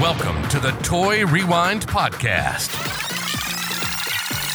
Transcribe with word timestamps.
Welcome 0.00 0.46
to 0.48 0.58
the 0.58 0.72
Toy 0.82 1.24
Rewind 1.24 1.86
Podcast 1.86 2.68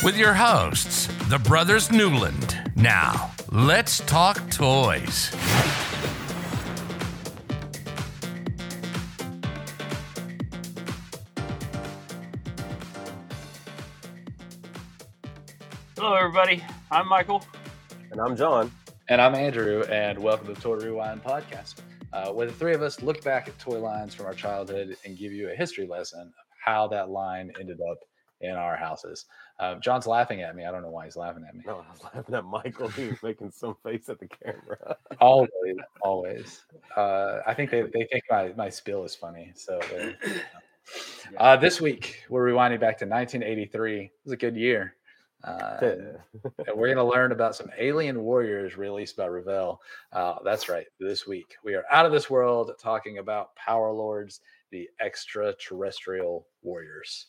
with 0.04 0.18
your 0.18 0.34
hosts, 0.34 1.08
the 1.30 1.40
Brothers 1.40 1.90
Newland. 1.92 2.72
Now, 2.76 3.32
let's 3.50 4.00
talk 4.02 4.52
toys. 4.52 5.32
Hello, 15.96 16.16
everybody. 16.16 16.64
I'm 16.92 17.08
Michael. 17.08 17.44
And 18.12 18.20
I'm 18.20 18.36
John. 18.36 18.72
And 19.08 19.22
I'm 19.22 19.34
Andrew, 19.36 19.84
and 19.84 20.20
welcome 20.20 20.48
to 20.48 20.54
the 20.54 20.62
Toy 20.62 20.76
Rewind 20.76 21.24
podcast, 21.24 21.76
uh, 22.14 22.32
where 22.32 22.48
the 22.48 22.54
three 22.54 22.74
of 22.74 22.82
us 22.82 23.02
look 23.02 23.24
back 23.24 23.48
at 23.48 23.58
toy 23.60 23.80
lines 23.80 24.16
from 24.16 24.26
our 24.26 24.34
childhood 24.34 24.98
and 25.06 25.18
give 25.18 25.32
you 25.32 25.50
a 25.50 25.56
history 25.56 25.88
lesson 25.88 26.22
of 26.22 26.34
how 26.64 26.88
that 26.88 27.10
line 27.10 27.52
ended 27.60 27.80
up 27.90 28.00
in 28.42 28.52
our 28.52 28.76
houses. 28.76 29.26
Uh, 29.60 29.76
John's 29.76 30.08
laughing 30.08 30.42
at 30.42 30.56
me. 30.56 30.66
I 30.66 30.72
don't 30.72 30.82
know 30.82 30.90
why 30.90 31.06
he's 31.06 31.18
laughing 31.18 31.44
at 31.48 31.54
me. 31.54 31.64
No, 31.66 31.84
I 31.88 31.92
was 31.92 32.02
laughing 32.04 32.36
at 32.36 32.46
Michael. 32.46 32.88
He 32.88 33.08
was 33.08 33.22
making 33.22 33.52
some 33.52 33.76
face 33.84 34.08
at 34.08 34.20
the 34.20 34.28
camera. 34.28 34.96
always, 35.20 35.50
always. 36.02 36.62
Uh, 36.96 37.40
I 37.46 37.54
think 37.54 37.70
they, 37.70 37.82
they 37.82 38.08
think 38.12 38.24
my, 38.30 38.54
my 38.56 38.70
spill 38.70 39.04
is 39.04 39.16
funny. 39.16 39.52
So 39.56 39.80
uh, 41.38 41.58
this 41.58 41.82
week, 41.82 42.24
we're 42.30 42.50
rewinding 42.50 42.80
back 42.80 42.98
to 43.00 43.06
1983. 43.06 44.02
It 44.04 44.12
was 44.24 44.34
a 44.34 44.38
good 44.38 44.56
year. 44.56 44.96
Uh, 45.44 45.78
and 45.82 46.18
we're 46.76 46.94
going 46.94 46.98
to 46.98 47.04
learn 47.04 47.32
about 47.32 47.56
some 47.56 47.70
alien 47.78 48.22
warriors 48.22 48.78
released 48.78 49.16
by 49.16 49.26
Revell. 49.26 49.80
Uh, 50.12 50.36
that's 50.44 50.68
right. 50.68 50.86
This 51.00 51.26
week, 51.26 51.56
we 51.64 51.76
are 51.76 51.86
out 51.92 52.06
of 52.06 52.12
this 52.12 52.30
world 52.30 52.72
talking 52.80 53.20
about 53.20 53.56
Power 53.56 53.92
Lords, 53.92 54.42
the 54.72 54.90
extraterrestrial 55.00 56.46
warriors. 56.62 57.28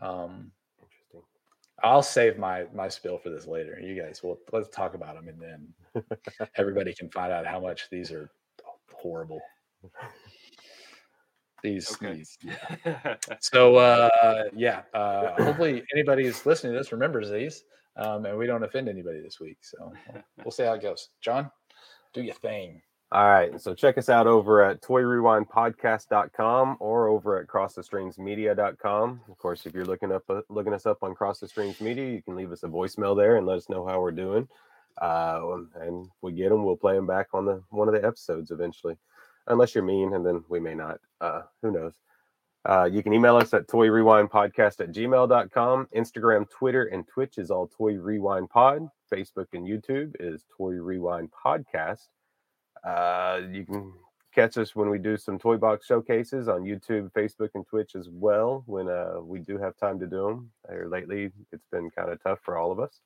Um, 0.00 0.50
Interesting. 0.78 1.20
I'll 1.82 2.02
save 2.02 2.38
my 2.38 2.64
my 2.74 2.88
spill 2.88 3.18
for 3.18 3.30
this 3.30 3.46
later. 3.46 3.78
You 3.80 4.00
guys, 4.00 4.22
will 4.22 4.38
let's 4.52 4.68
talk 4.68 4.94
about 4.94 5.14
them, 5.14 5.28
and 5.28 5.40
then 5.40 6.04
everybody 6.56 6.94
can 6.94 7.10
find 7.10 7.32
out 7.32 7.46
how 7.46 7.60
much 7.60 7.88
these 7.90 8.10
are 8.10 8.30
horrible. 8.92 9.40
These, 11.62 11.92
Okay. 11.92 12.14
these 12.14 12.38
yeah. 12.42 13.16
So 13.40 13.76
uh, 13.76 14.44
yeah, 14.54 14.82
uh, 14.94 15.42
hopefully 15.42 15.84
anybody 15.94 16.24
who's 16.24 16.44
listening 16.46 16.72
to 16.72 16.78
this 16.78 16.92
remembers 16.92 17.30
these, 17.30 17.64
um, 17.96 18.24
and 18.26 18.36
we 18.38 18.46
don't 18.46 18.62
offend 18.62 18.88
anybody 18.88 19.20
this 19.20 19.40
week. 19.40 19.58
So 19.62 19.92
we'll- 20.12 20.22
we'll 20.44 20.50
see 20.52 20.64
how 20.64 20.74
it 20.74 20.82
goes. 20.82 21.10
John, 21.20 21.50
do 22.12 22.22
your 22.22 22.34
thing. 22.34 22.82
All 23.12 23.28
right. 23.28 23.60
So 23.60 23.74
check 23.74 23.98
us 23.98 24.08
out 24.08 24.28
over 24.28 24.62
at 24.62 24.80
toyrewindpodcast.com 24.82 26.76
or 26.78 27.08
over 27.08 27.38
at 27.40 27.48
crossthestreamsmedia.com. 27.48 29.20
Of 29.28 29.38
course, 29.38 29.66
if 29.66 29.74
you're 29.74 29.84
looking 29.84 30.12
up 30.12 30.22
uh, 30.28 30.42
looking 30.48 30.72
us 30.72 30.86
up 30.86 30.98
on 31.02 31.14
Cross 31.16 31.40
the 31.40 31.48
Streams 31.48 31.80
Media, 31.80 32.06
you 32.08 32.22
can 32.22 32.36
leave 32.36 32.52
us 32.52 32.62
a 32.62 32.68
voicemail 32.68 33.16
there 33.16 33.36
and 33.36 33.46
let 33.46 33.56
us 33.58 33.68
know 33.68 33.84
how 33.84 34.00
we're 34.00 34.12
doing. 34.12 34.46
Uh, 35.00 35.58
and 35.80 36.06
if 36.06 36.12
we 36.20 36.32
get 36.32 36.50
them, 36.50 36.64
we'll 36.64 36.76
play 36.76 36.94
them 36.94 37.06
back 37.06 37.28
on 37.32 37.46
the 37.46 37.62
one 37.70 37.88
of 37.88 37.94
the 37.94 38.06
episodes 38.06 38.50
eventually. 38.52 38.96
Unless 39.50 39.74
you're 39.74 39.84
mean, 39.84 40.14
and 40.14 40.24
then 40.24 40.44
we 40.48 40.60
may 40.60 40.74
not. 40.74 41.00
Uh, 41.20 41.42
who 41.60 41.70
knows? 41.72 41.94
Uh, 42.68 42.84
you 42.84 43.02
can 43.02 43.12
email 43.12 43.36
us 43.36 43.52
at 43.52 43.66
toyrewindpodcast 43.66 44.80
at 44.80 44.92
gmail.com. 44.92 45.88
Instagram, 45.96 46.48
Twitter, 46.48 46.84
and 46.84 47.06
Twitch 47.08 47.36
is 47.36 47.50
all 47.50 47.66
Toy 47.66 47.94
Rewind 47.94 48.48
Pod. 48.48 48.88
Facebook 49.12 49.46
and 49.52 49.66
YouTube 49.66 50.14
is 50.20 50.44
Toy 50.56 50.72
Rewind 50.72 51.30
Podcast. 51.32 52.08
Uh, 52.84 53.40
you 53.50 53.64
can 53.64 53.92
catch 54.32 54.56
us 54.56 54.76
when 54.76 54.88
we 54.88 54.98
do 54.98 55.16
some 55.16 55.38
toy 55.38 55.56
box 55.56 55.86
showcases 55.86 56.48
on 56.48 56.62
YouTube, 56.62 57.10
Facebook, 57.12 57.50
and 57.54 57.66
Twitch 57.66 57.96
as 57.96 58.08
well. 58.08 58.62
When 58.66 58.88
uh, 58.88 59.16
we 59.20 59.40
do 59.40 59.58
have 59.58 59.76
time 59.76 59.98
to 59.98 60.06
do 60.06 60.26
them. 60.26 60.50
Or 60.68 60.88
lately, 60.88 61.32
it's 61.52 61.66
been 61.72 61.90
kind 61.90 62.10
of 62.10 62.22
tough 62.22 62.38
for 62.42 62.56
all 62.56 62.70
of 62.70 62.78
us. 62.78 63.00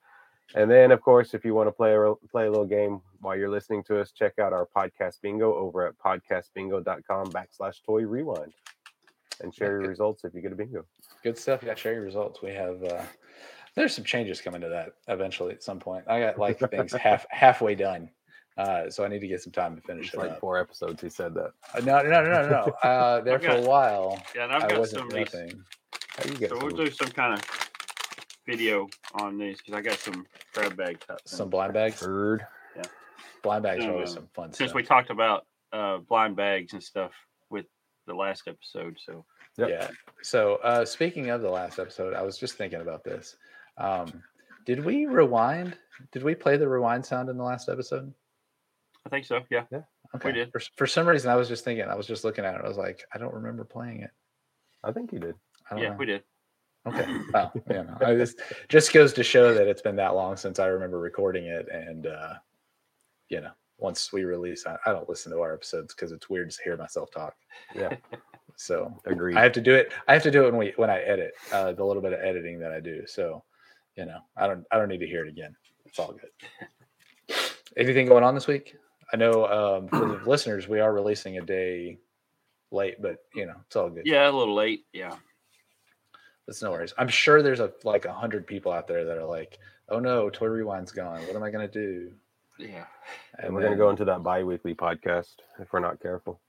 And 0.54 0.70
then, 0.70 0.92
of 0.92 1.00
course, 1.00 1.34
if 1.34 1.44
you 1.44 1.54
want 1.54 1.68
to 1.68 1.72
play 1.72 1.94
a 1.94 2.14
play 2.30 2.46
a 2.46 2.50
little 2.50 2.66
game 2.66 3.00
while 3.20 3.36
you're 3.36 3.48
listening 3.50 3.82
to 3.84 4.00
us, 4.00 4.12
check 4.12 4.38
out 4.38 4.52
our 4.52 4.68
podcast 4.76 5.20
bingo 5.22 5.54
over 5.54 5.86
at 5.88 5.94
podcastbingo.com 5.98 7.26
backslash 7.32 7.82
toy 7.84 8.02
rewind, 8.02 8.52
and 9.42 9.52
share 9.54 9.70
your 9.72 9.80
Okay. 9.80 9.88
results 9.88 10.24
if 10.24 10.34
you 10.34 10.40
get 10.42 10.52
a 10.52 10.56
bingo. 10.56 10.84
Good 11.22 11.38
stuff. 11.38 11.62
Yeah, 11.64 11.74
share 11.74 11.94
your 11.94 12.02
results. 12.04 12.40
We 12.42 12.50
have 12.52 12.82
uh, 12.84 13.02
there's 13.74 13.94
some 13.94 14.04
changes 14.04 14.40
coming 14.40 14.60
to 14.60 14.68
that 14.68 14.92
eventually 15.08 15.52
at 15.54 15.62
some 15.62 15.80
point. 15.80 16.04
I 16.06 16.20
got 16.20 16.38
like 16.38 16.58
things 16.70 16.92
half 17.08 17.26
halfway 17.30 17.74
done, 17.74 18.10
uh, 18.58 18.90
so 18.90 19.02
I 19.04 19.08
need 19.08 19.20
to 19.20 19.26
get 19.28 19.40
some 19.42 19.52
time 19.52 19.74
to 19.74 19.82
finish 19.82 20.06
It's 20.08 20.14
it 20.14 20.18
like 20.20 20.30
up. 20.32 20.40
four 20.40 20.58
episodes. 20.58 21.00
He 21.02 21.08
said 21.08 21.34
that. 21.34 21.52
Uh, 21.74 21.80
no, 21.80 22.02
no, 22.02 22.22
no, 22.22 22.30
no, 22.42 22.48
no. 22.48 22.72
Uh, 22.88 23.20
there 23.22 23.36
I've 23.36 23.42
for 23.42 23.50
a 23.50 23.60
while. 23.62 24.22
yeah, 24.36 24.44
and 24.44 24.52
I've 24.52 24.64
I 24.64 24.68
got 24.68 24.78
wasn't 24.78 24.98
some 25.00 25.08
of 25.08 25.14
nothing. 25.32 25.64
How 26.16 26.24
you 26.30 26.48
So 26.48 26.58
we'll 26.58 26.70
some- 26.70 26.84
do 26.84 26.90
some 26.90 27.08
kind 27.08 27.34
of 27.34 27.63
video 28.46 28.88
on 29.14 29.38
these 29.38 29.58
because 29.58 29.74
I 29.74 29.80
got 29.80 29.98
some 29.98 30.26
crab 30.52 30.76
bag 30.76 31.00
type. 31.00 31.20
Some 31.24 31.50
blind 31.50 31.72
bags. 31.74 32.02
Bird. 32.02 32.46
Yeah, 32.76 32.82
blind 33.42 33.62
bags 33.62 33.84
are 33.84 33.92
always 33.92 34.10
Um, 34.10 34.14
some 34.14 34.28
fun 34.34 34.52
Since 34.52 34.70
stuff. 34.70 34.76
we 34.76 34.82
talked 34.82 35.10
about 35.10 35.46
uh, 35.72 35.98
blind 35.98 36.36
bags 36.36 36.72
and 36.72 36.82
stuff 36.82 37.12
with 37.50 37.66
the 38.06 38.14
last 38.14 38.46
episode, 38.46 38.96
so 39.04 39.24
Yep. 39.56 39.68
Yeah. 39.68 39.88
So 40.22 40.56
uh, 40.56 40.84
speaking 40.84 41.30
of 41.30 41.40
the 41.40 41.50
last 41.50 41.78
episode, 41.78 42.14
I 42.14 42.22
was 42.22 42.38
just 42.38 42.56
thinking 42.56 42.80
about 42.80 43.04
this. 43.04 43.36
Um, 43.78 44.22
did 44.66 44.84
we 44.84 45.06
rewind? 45.06 45.76
Did 46.10 46.24
we 46.24 46.34
play 46.34 46.56
the 46.56 46.68
rewind 46.68 47.06
sound 47.06 47.28
in 47.28 47.36
the 47.36 47.44
last 47.44 47.68
episode? 47.68 48.12
I 49.06 49.10
think 49.10 49.26
so. 49.26 49.40
Yeah, 49.50 49.64
yeah, 49.70 49.82
Okay. 50.14 50.32
did. 50.32 50.50
For, 50.50 50.60
for 50.76 50.86
some 50.86 51.06
reason, 51.06 51.30
I 51.30 51.36
was 51.36 51.46
just 51.48 51.62
thinking. 51.64 51.84
I 51.84 51.94
was 51.94 52.06
just 52.06 52.24
looking 52.24 52.44
at 52.44 52.54
it. 52.54 52.62
I 52.64 52.68
was 52.68 52.78
like, 52.78 53.04
I 53.14 53.18
don't 53.18 53.34
remember 53.34 53.64
playing 53.64 54.00
it. 54.00 54.10
I 54.82 54.92
think 54.92 55.12
you 55.12 55.18
did. 55.20 55.34
I 55.70 55.74
don't 55.74 55.82
yeah, 55.82 55.90
know. 55.90 55.96
we 55.96 56.06
did. 56.06 56.22
Okay. 56.86 57.06
Well, 57.32 57.52
you 57.70 57.84
know, 57.84 57.96
I 58.04 58.14
just 58.14 58.40
just 58.68 58.92
goes 58.92 59.12
to 59.14 59.24
show 59.24 59.54
that 59.54 59.66
it's 59.66 59.82
been 59.82 59.96
that 59.96 60.14
long 60.14 60.36
since 60.36 60.58
I 60.58 60.66
remember 60.66 60.98
recording 60.98 61.46
it, 61.46 61.66
and 61.72 62.06
uh, 62.06 62.34
you 63.28 63.40
know, 63.40 63.50
once 63.78 64.12
we 64.12 64.24
release, 64.24 64.66
I, 64.66 64.76
I 64.86 64.92
don't 64.92 65.08
listen 65.08 65.32
to 65.32 65.40
our 65.40 65.54
episodes 65.54 65.94
because 65.94 66.12
it's 66.12 66.28
weird 66.28 66.50
to 66.50 66.62
hear 66.62 66.76
myself 66.76 67.10
talk. 67.10 67.34
Yeah, 67.74 67.96
So 68.56 68.96
agreed. 69.06 69.36
I 69.36 69.42
have 69.42 69.52
to 69.52 69.60
do 69.60 69.74
it. 69.74 69.92
I 70.08 70.12
have 70.12 70.22
to 70.24 70.30
do 70.30 70.42
it 70.44 70.50
when 70.50 70.56
we 70.58 70.72
when 70.76 70.90
I 70.90 71.00
edit 71.00 71.32
uh, 71.52 71.72
the 71.72 71.84
little 71.84 72.02
bit 72.02 72.12
of 72.12 72.20
editing 72.20 72.58
that 72.60 72.72
I 72.72 72.80
do. 72.80 73.02
So, 73.06 73.42
you 73.96 74.04
know, 74.04 74.18
I 74.36 74.46
don't 74.46 74.64
I 74.70 74.78
don't 74.78 74.88
need 74.88 75.00
to 75.00 75.06
hear 75.06 75.24
it 75.24 75.28
again. 75.28 75.56
It's 75.86 75.98
all 75.98 76.12
good. 76.12 77.36
Anything 77.76 78.06
going 78.06 78.24
on 78.24 78.34
this 78.34 78.46
week? 78.46 78.76
I 79.12 79.16
know 79.16 79.46
um, 79.46 79.88
for 79.88 80.18
the 80.18 80.20
listeners, 80.30 80.68
we 80.68 80.80
are 80.80 80.92
releasing 80.92 81.38
a 81.38 81.42
day 81.42 81.98
late, 82.70 83.00
but 83.00 83.18
you 83.34 83.46
know, 83.46 83.54
it's 83.66 83.76
all 83.76 83.90
good. 83.90 84.06
Yeah, 84.06 84.28
a 84.28 84.30
little 84.30 84.54
late. 84.54 84.84
Yeah, 84.92 85.16
It's 86.46 86.62
no 86.62 86.70
worries. 86.70 86.92
I'm 86.98 87.08
sure 87.08 87.42
there's 87.42 87.60
a 87.60 87.72
like 87.84 88.04
a 88.04 88.12
hundred 88.12 88.46
people 88.46 88.70
out 88.72 88.86
there 88.86 89.04
that 89.04 89.16
are 89.16 89.24
like, 89.24 89.58
"Oh 89.88 89.98
no, 89.98 90.28
Toy 90.30 90.46
Rewind's 90.46 90.92
gone. 90.92 91.20
What 91.26 91.36
am 91.36 91.42
I 91.42 91.50
gonna 91.50 91.68
do?" 91.68 92.12
yeah. 92.58 92.84
and 93.38 93.54
we're 93.54 93.62
gonna 93.62 93.76
go 93.76 93.90
into 93.90 94.04
that 94.04 94.22
bi-weekly 94.22 94.74
podcast 94.74 95.36
if 95.58 95.72
we're 95.72 95.80
not 95.80 96.00
careful. 96.00 96.40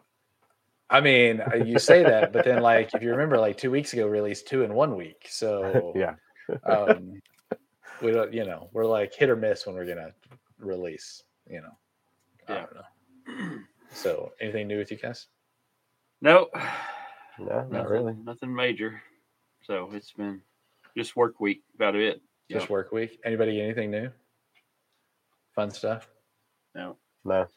I 0.89 1.01
mean, 1.01 1.41
uh, 1.41 1.55
you 1.55 1.79
say 1.79 2.03
that, 2.03 2.31
but 2.31 2.45
then 2.45 2.61
like 2.61 2.93
if 2.93 3.01
you 3.01 3.09
remember, 3.11 3.37
like 3.39 3.57
two 3.57 3.71
weeks 3.71 3.93
ago, 3.93 4.05
we 4.05 4.11
released 4.11 4.47
two 4.47 4.63
in 4.63 4.73
one 4.73 4.95
week. 4.95 5.27
So 5.29 5.93
yeah, 5.95 6.15
um, 6.63 7.21
we 8.01 8.11
don't, 8.11 8.33
you 8.33 8.45
know, 8.45 8.69
we're 8.73 8.85
like 8.85 9.13
hit 9.13 9.29
or 9.29 9.35
miss 9.35 9.65
when 9.65 9.75
we're 9.75 9.85
gonna 9.87 10.11
release. 10.59 11.23
You 11.49 11.61
know, 11.61 11.77
I 12.49 12.53
Yeah. 12.53 12.65
don't 12.65 12.75
know. 12.75 13.59
So, 13.91 14.33
anything 14.41 14.67
new 14.67 14.77
with 14.77 14.91
you 14.91 14.97
guys? 14.97 15.27
No, 16.21 16.49
no, 17.39 17.45
not 17.45 17.71
nothing, 17.71 17.89
really. 17.91 18.13
Nothing 18.23 18.53
major. 18.53 19.01
So 19.65 19.89
it's 19.93 20.11
been 20.11 20.41
just 20.95 21.15
work 21.15 21.39
week. 21.39 21.63
About 21.75 21.95
it. 21.95 22.21
Just 22.49 22.63
Yep. 22.63 22.69
work 22.69 22.91
week. 22.91 23.19
Anybody 23.23 23.59
anything 23.61 23.89
new? 23.91 24.11
Fun 25.55 25.71
stuff. 25.71 26.07
No. 26.75 26.97
No, 27.23 27.47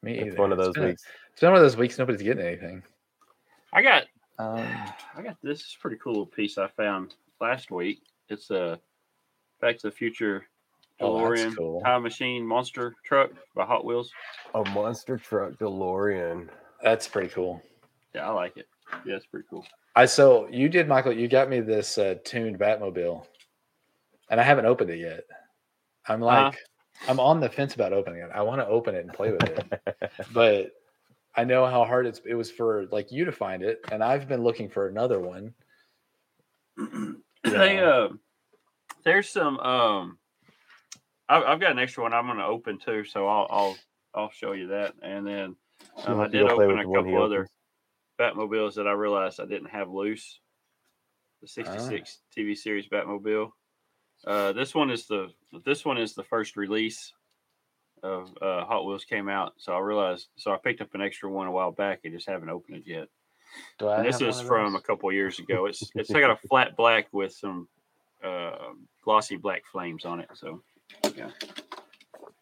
Me 0.00 0.16
either. 0.18 0.28
it's 0.30 0.38
one 0.38 0.50
of 0.52 0.56
those 0.58 0.72
been 0.74 0.84
a- 0.84 0.86
weeks. 0.88 1.04
It's 1.32 1.40
been 1.40 1.50
one 1.50 1.56
of 1.58 1.62
those 1.62 1.76
weeks. 1.76 1.98
Nobody's 1.98 2.22
getting 2.22 2.44
anything. 2.46 2.82
I 3.72 3.82
got 3.82 4.04
Um, 4.38 4.56
I 5.14 5.22
got 5.22 5.36
this 5.42 5.60
is 5.60 5.76
pretty 5.78 5.98
cool 5.98 6.24
piece 6.26 6.56
I 6.56 6.68
found 6.68 7.14
last 7.40 7.70
week. 7.70 8.02
It's 8.28 8.50
a 8.50 8.80
Back 9.60 9.76
to 9.78 9.88
the 9.88 9.92
Future 9.92 10.46
Oh, 11.00 11.14
DeLorean 11.16 11.56
cool. 11.56 11.80
time 11.82 12.02
machine 12.02 12.46
monster 12.46 12.94
truck 13.04 13.32
by 13.54 13.64
Hot 13.66 13.84
Wheels. 13.84 14.10
A 14.54 14.64
monster 14.70 15.18
truck 15.18 15.52
DeLorean. 15.54 16.48
that's 16.82 17.06
pretty 17.08 17.28
cool. 17.28 17.62
Yeah, 18.14 18.28
I 18.28 18.32
like 18.32 18.56
it. 18.56 18.68
Yeah, 19.04 19.16
it's 19.16 19.26
pretty 19.26 19.46
cool. 19.48 19.66
I 19.94 20.06
so 20.06 20.48
you 20.50 20.68
did, 20.68 20.88
Michael. 20.88 21.12
You 21.12 21.28
got 21.28 21.48
me 21.50 21.60
this 21.60 21.98
uh, 21.98 22.14
tuned 22.24 22.58
Batmobile, 22.58 23.26
and 24.30 24.40
I 24.40 24.42
haven't 24.44 24.66
opened 24.66 24.90
it 24.90 24.98
yet. 24.98 25.24
I'm 26.08 26.22
Uh-huh. 26.22 26.44
like, 26.44 26.58
I'm 27.08 27.20
on 27.20 27.40
the 27.40 27.48
fence 27.48 27.74
about 27.74 27.92
opening 27.92 28.20
it. 28.20 28.30
I 28.34 28.42
want 28.42 28.60
to 28.60 28.66
open 28.66 28.94
it 28.94 29.04
and 29.04 29.12
play 29.12 29.32
with 29.32 29.42
it, 29.44 29.82
but 30.32 30.72
I 31.34 31.44
know 31.44 31.66
how 31.66 31.84
hard 31.84 32.06
it's. 32.06 32.20
It 32.26 32.34
was 32.34 32.50
for 32.50 32.86
like 32.86 33.12
you 33.12 33.24
to 33.24 33.32
find 33.32 33.62
it, 33.62 33.80
and 33.90 34.02
I've 34.02 34.28
been 34.28 34.42
looking 34.42 34.68
for 34.68 34.88
another 34.88 35.20
one. 35.20 35.54
they 37.44 37.76
Yeah. 37.76 37.86
uh, 37.86 38.08
there's 39.04 39.28
some 39.28 39.58
um, 39.60 40.18
I, 41.28 41.42
I've 41.42 41.60
got 41.60 41.72
an 41.72 41.78
extra 41.78 42.02
one 42.02 42.12
I'm 42.12 42.26
going 42.26 42.38
to 42.38 42.44
open 42.44 42.78
too, 42.78 43.04
so 43.04 43.26
I'll 43.26 43.46
I'll 43.50 43.76
I'll 44.14 44.30
show 44.30 44.52
you 44.52 44.68
that, 44.68 44.94
and 45.02 45.26
then 45.26 45.56
So 45.98 46.12
um, 46.12 46.14
you 46.14 46.20
I 46.20 46.22
have 46.22 46.30
to 46.32 46.38
did 46.38 46.48
go 46.48 46.54
play 46.56 46.64
open 46.66 46.78
a 46.78 46.82
the 46.82 46.88
one 46.88 47.04
he 47.06 47.10
couple 47.12 47.24
other 47.24 47.36
opens. 47.38 47.50
Batmobiles 48.22 48.74
that 48.74 48.86
I 48.86 48.92
realized 48.92 49.40
I 49.40 49.46
didn't 49.46 49.70
have 49.70 49.90
loose. 49.90 50.38
The 51.40 51.48
'66 51.48 52.20
TV 52.36 52.56
series 52.56 52.86
Batmobile. 52.86 53.50
Uh, 54.24 54.52
this 54.52 54.74
one 54.74 54.90
is 54.90 55.06
the 55.06 55.28
this 55.64 55.84
one 55.84 55.98
is 55.98 56.14
the 56.14 56.22
first 56.22 56.56
release 56.56 57.12
of 58.04 58.30
uh, 58.40 58.64
Hot 58.64 58.86
Wheels 58.86 59.04
came 59.04 59.28
out, 59.28 59.54
so 59.56 59.72
I 59.72 59.80
realized. 59.80 60.28
So 60.36 60.52
I 60.52 60.58
picked 60.62 60.80
up 60.80 60.94
an 60.94 61.02
extra 61.02 61.30
one 61.30 61.48
a 61.48 61.52
while 61.52 61.72
back. 61.72 62.00
and 62.04 62.12
just 62.12 62.28
haven't 62.28 62.48
opened 62.48 62.78
it 62.78 62.84
yet. 62.86 63.08
Do 63.78 63.88
I 63.88 63.98
And 63.98 64.06
this 64.06 64.20
is 64.20 64.40
from 64.40 64.76
a 64.76 64.80
couple 64.80 65.12
years 65.12 65.38
ago. 65.38 65.66
It's 65.66 65.90
it's 65.94 66.10
got 66.10 66.30
a 66.30 66.48
flat 66.48 66.76
black 66.76 67.08
with 67.12 67.32
some 67.32 67.68
uh, 68.22 68.56
glossy 69.04 69.36
black 69.36 69.62
flames 69.70 70.04
on 70.04 70.20
it. 70.20 70.28
So 70.34 70.62
yeah, 71.16 71.30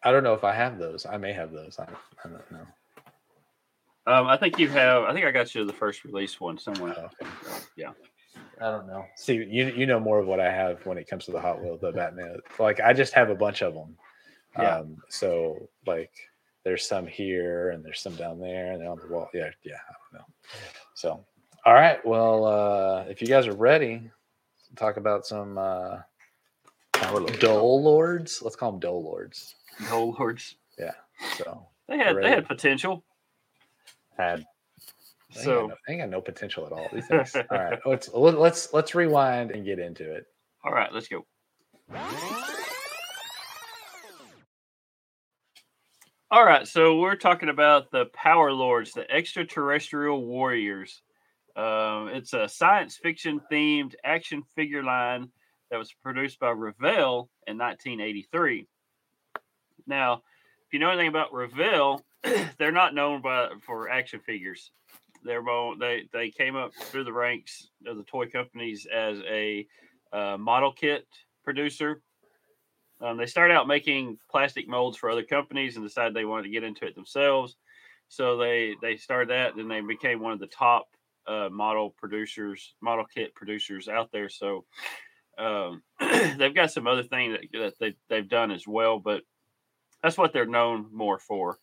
I 0.03 0.11
don't 0.11 0.23
know 0.23 0.33
if 0.33 0.43
I 0.43 0.53
have 0.53 0.77
those. 0.77 1.05
I 1.05 1.17
may 1.17 1.33
have 1.33 1.51
those. 1.51 1.79
I, 1.79 1.87
I 2.23 2.29
don't 2.29 2.51
know. 2.51 2.67
Um, 4.07 4.27
I 4.27 4.37
think 4.37 4.59
you 4.59 4.69
have. 4.69 5.03
I 5.03 5.13
think 5.13 5.25
I 5.25 5.31
got 5.31 5.53
you 5.53 5.65
the 5.65 5.73
first 5.73 6.03
release 6.03 6.39
one 6.39 6.57
somewhere. 6.57 6.95
Oh, 6.97 7.05
okay. 7.05 7.31
yeah. 7.75 7.91
I 8.59 8.71
don't 8.71 8.87
know. 8.87 9.05
See, 9.15 9.35
you 9.35 9.73
you 9.75 9.85
know 9.85 9.99
more 9.99 10.19
of 10.19 10.27
what 10.27 10.39
I 10.39 10.51
have 10.51 10.85
when 10.85 10.97
it 10.97 11.07
comes 11.07 11.25
to 11.25 11.31
the 11.31 11.41
Hot 11.41 11.61
Wheel, 11.61 11.77
the 11.77 11.91
Batman. 11.91 12.37
Like 12.59 12.79
I 12.79 12.93
just 12.93 13.13
have 13.13 13.29
a 13.29 13.35
bunch 13.35 13.61
of 13.63 13.73
them. 13.73 13.97
Yeah. 14.57 14.77
Um, 14.79 14.97
so 15.09 15.69
like 15.87 16.11
there's 16.63 16.87
some 16.87 17.07
here 17.07 17.71
and 17.71 17.83
there's 17.83 18.01
some 18.01 18.15
down 18.15 18.39
there 18.39 18.71
and 18.71 18.81
they're 18.81 18.89
on 18.89 18.99
the 18.99 19.07
wall. 19.07 19.29
Yeah, 19.33 19.49
yeah, 19.63 19.77
I 19.89 19.93
don't 20.11 20.19
know. 20.19 20.25
So 20.93 21.25
all 21.65 21.73
right. 21.73 22.05
Well, 22.05 22.45
uh 22.45 23.05
if 23.09 23.21
you 23.21 23.27
guys 23.27 23.47
are 23.47 23.55
ready, 23.55 24.11
talk 24.75 24.97
about 24.97 25.25
some 25.25 25.57
uh 25.57 25.99
Dole 27.39 27.81
Lords. 27.81 28.41
Let's 28.41 28.55
call 28.55 28.71
them 28.71 28.79
Dole 28.79 29.03
Lords. 29.03 29.55
No 29.89 30.15
lords. 30.19 30.55
Yeah. 30.77 30.91
So 31.37 31.67
They 31.87 31.97
had 31.97 32.15
they 32.17 32.29
had 32.29 32.47
potential. 32.47 33.03
Had 34.21 34.45
ain't, 35.35 35.43
So 35.43 35.61
got 35.61 35.69
no, 35.69 35.75
ain't 35.89 36.01
got 36.01 36.09
no 36.09 36.21
potential 36.21 36.65
at 36.65 36.71
all. 36.71 36.87
These 36.93 37.07
things. 37.07 37.35
all 37.35 37.45
right. 37.51 37.79
Let's 37.85 38.09
let's 38.13 38.73
let's 38.73 38.93
rewind 38.95 39.51
and 39.51 39.65
get 39.65 39.79
into 39.79 40.11
it. 40.13 40.25
all 40.63 40.71
right, 40.71 40.93
let's 40.93 41.07
go. 41.07 41.25
All 46.33 46.45
right, 46.45 46.65
so 46.65 46.97
we're 46.99 47.15
talking 47.17 47.49
about 47.49 47.91
the 47.91 48.05
Power 48.13 48.53
Lords, 48.53 48.93
the 48.93 49.09
extraterrestrial 49.11 50.25
warriors. 50.25 51.01
Um, 51.57 52.07
it's 52.07 52.31
a 52.33 52.47
science 52.47 52.95
fiction 52.95 53.41
themed 53.51 53.95
action 54.05 54.41
figure 54.55 54.81
line 54.81 55.27
that 55.69 55.77
was 55.77 55.91
produced 55.91 56.39
by 56.39 56.51
Revell 56.51 57.29
in 57.47 57.57
1983. 57.57 58.65
Now, 59.87 60.13
if 60.13 60.71
you 60.71 60.79
know 60.79 60.89
anything 60.89 61.09
about 61.09 61.33
Revell, 61.33 62.05
they're 62.57 62.71
not 62.71 62.93
known 62.93 63.21
by 63.21 63.49
for 63.61 63.89
action 63.89 64.19
figures. 64.19 64.71
They're 65.23 65.43
more, 65.43 65.75
they 65.77 66.07
they 66.11 66.29
came 66.29 66.55
up 66.55 66.73
through 66.73 67.03
the 67.03 67.13
ranks 67.13 67.69
of 67.85 67.97
the 67.97 68.03
toy 68.03 68.27
companies 68.27 68.87
as 68.91 69.19
a 69.27 69.67
uh, 70.13 70.37
model 70.37 70.71
kit 70.71 71.05
producer. 71.43 72.01
Um, 73.01 73.17
they 73.17 73.25
started 73.25 73.55
out 73.55 73.67
making 73.67 74.19
plastic 74.29 74.67
molds 74.67 74.97
for 74.97 75.09
other 75.09 75.23
companies 75.23 75.75
and 75.75 75.85
decided 75.85 76.13
they 76.13 76.25
wanted 76.25 76.43
to 76.43 76.49
get 76.49 76.63
into 76.63 76.85
it 76.85 76.95
themselves. 76.95 77.55
So 78.09 78.37
they 78.37 78.75
they 78.81 78.97
started 78.97 79.29
that, 79.29 79.55
and 79.55 79.69
they 79.69 79.81
became 79.81 80.19
one 80.19 80.33
of 80.33 80.39
the 80.39 80.47
top 80.47 80.87
uh, 81.27 81.49
model 81.51 81.95
producers, 81.97 82.73
model 82.81 83.05
kit 83.05 83.33
producers 83.33 83.87
out 83.87 84.11
there. 84.11 84.29
So 84.29 84.65
um, 85.37 85.81
they've 85.99 86.53
got 86.53 86.71
some 86.71 86.87
other 86.87 87.03
things 87.03 87.37
that, 87.37 87.59
that 87.59 87.73
they 87.79 87.95
they've 88.09 88.27
done 88.27 88.51
as 88.51 88.67
well, 88.67 88.99
but 88.99 89.23
that's 90.03 90.17
what 90.17 90.33
they're 90.33 90.45
known 90.45 90.87
more 90.91 91.19
for. 91.19 91.57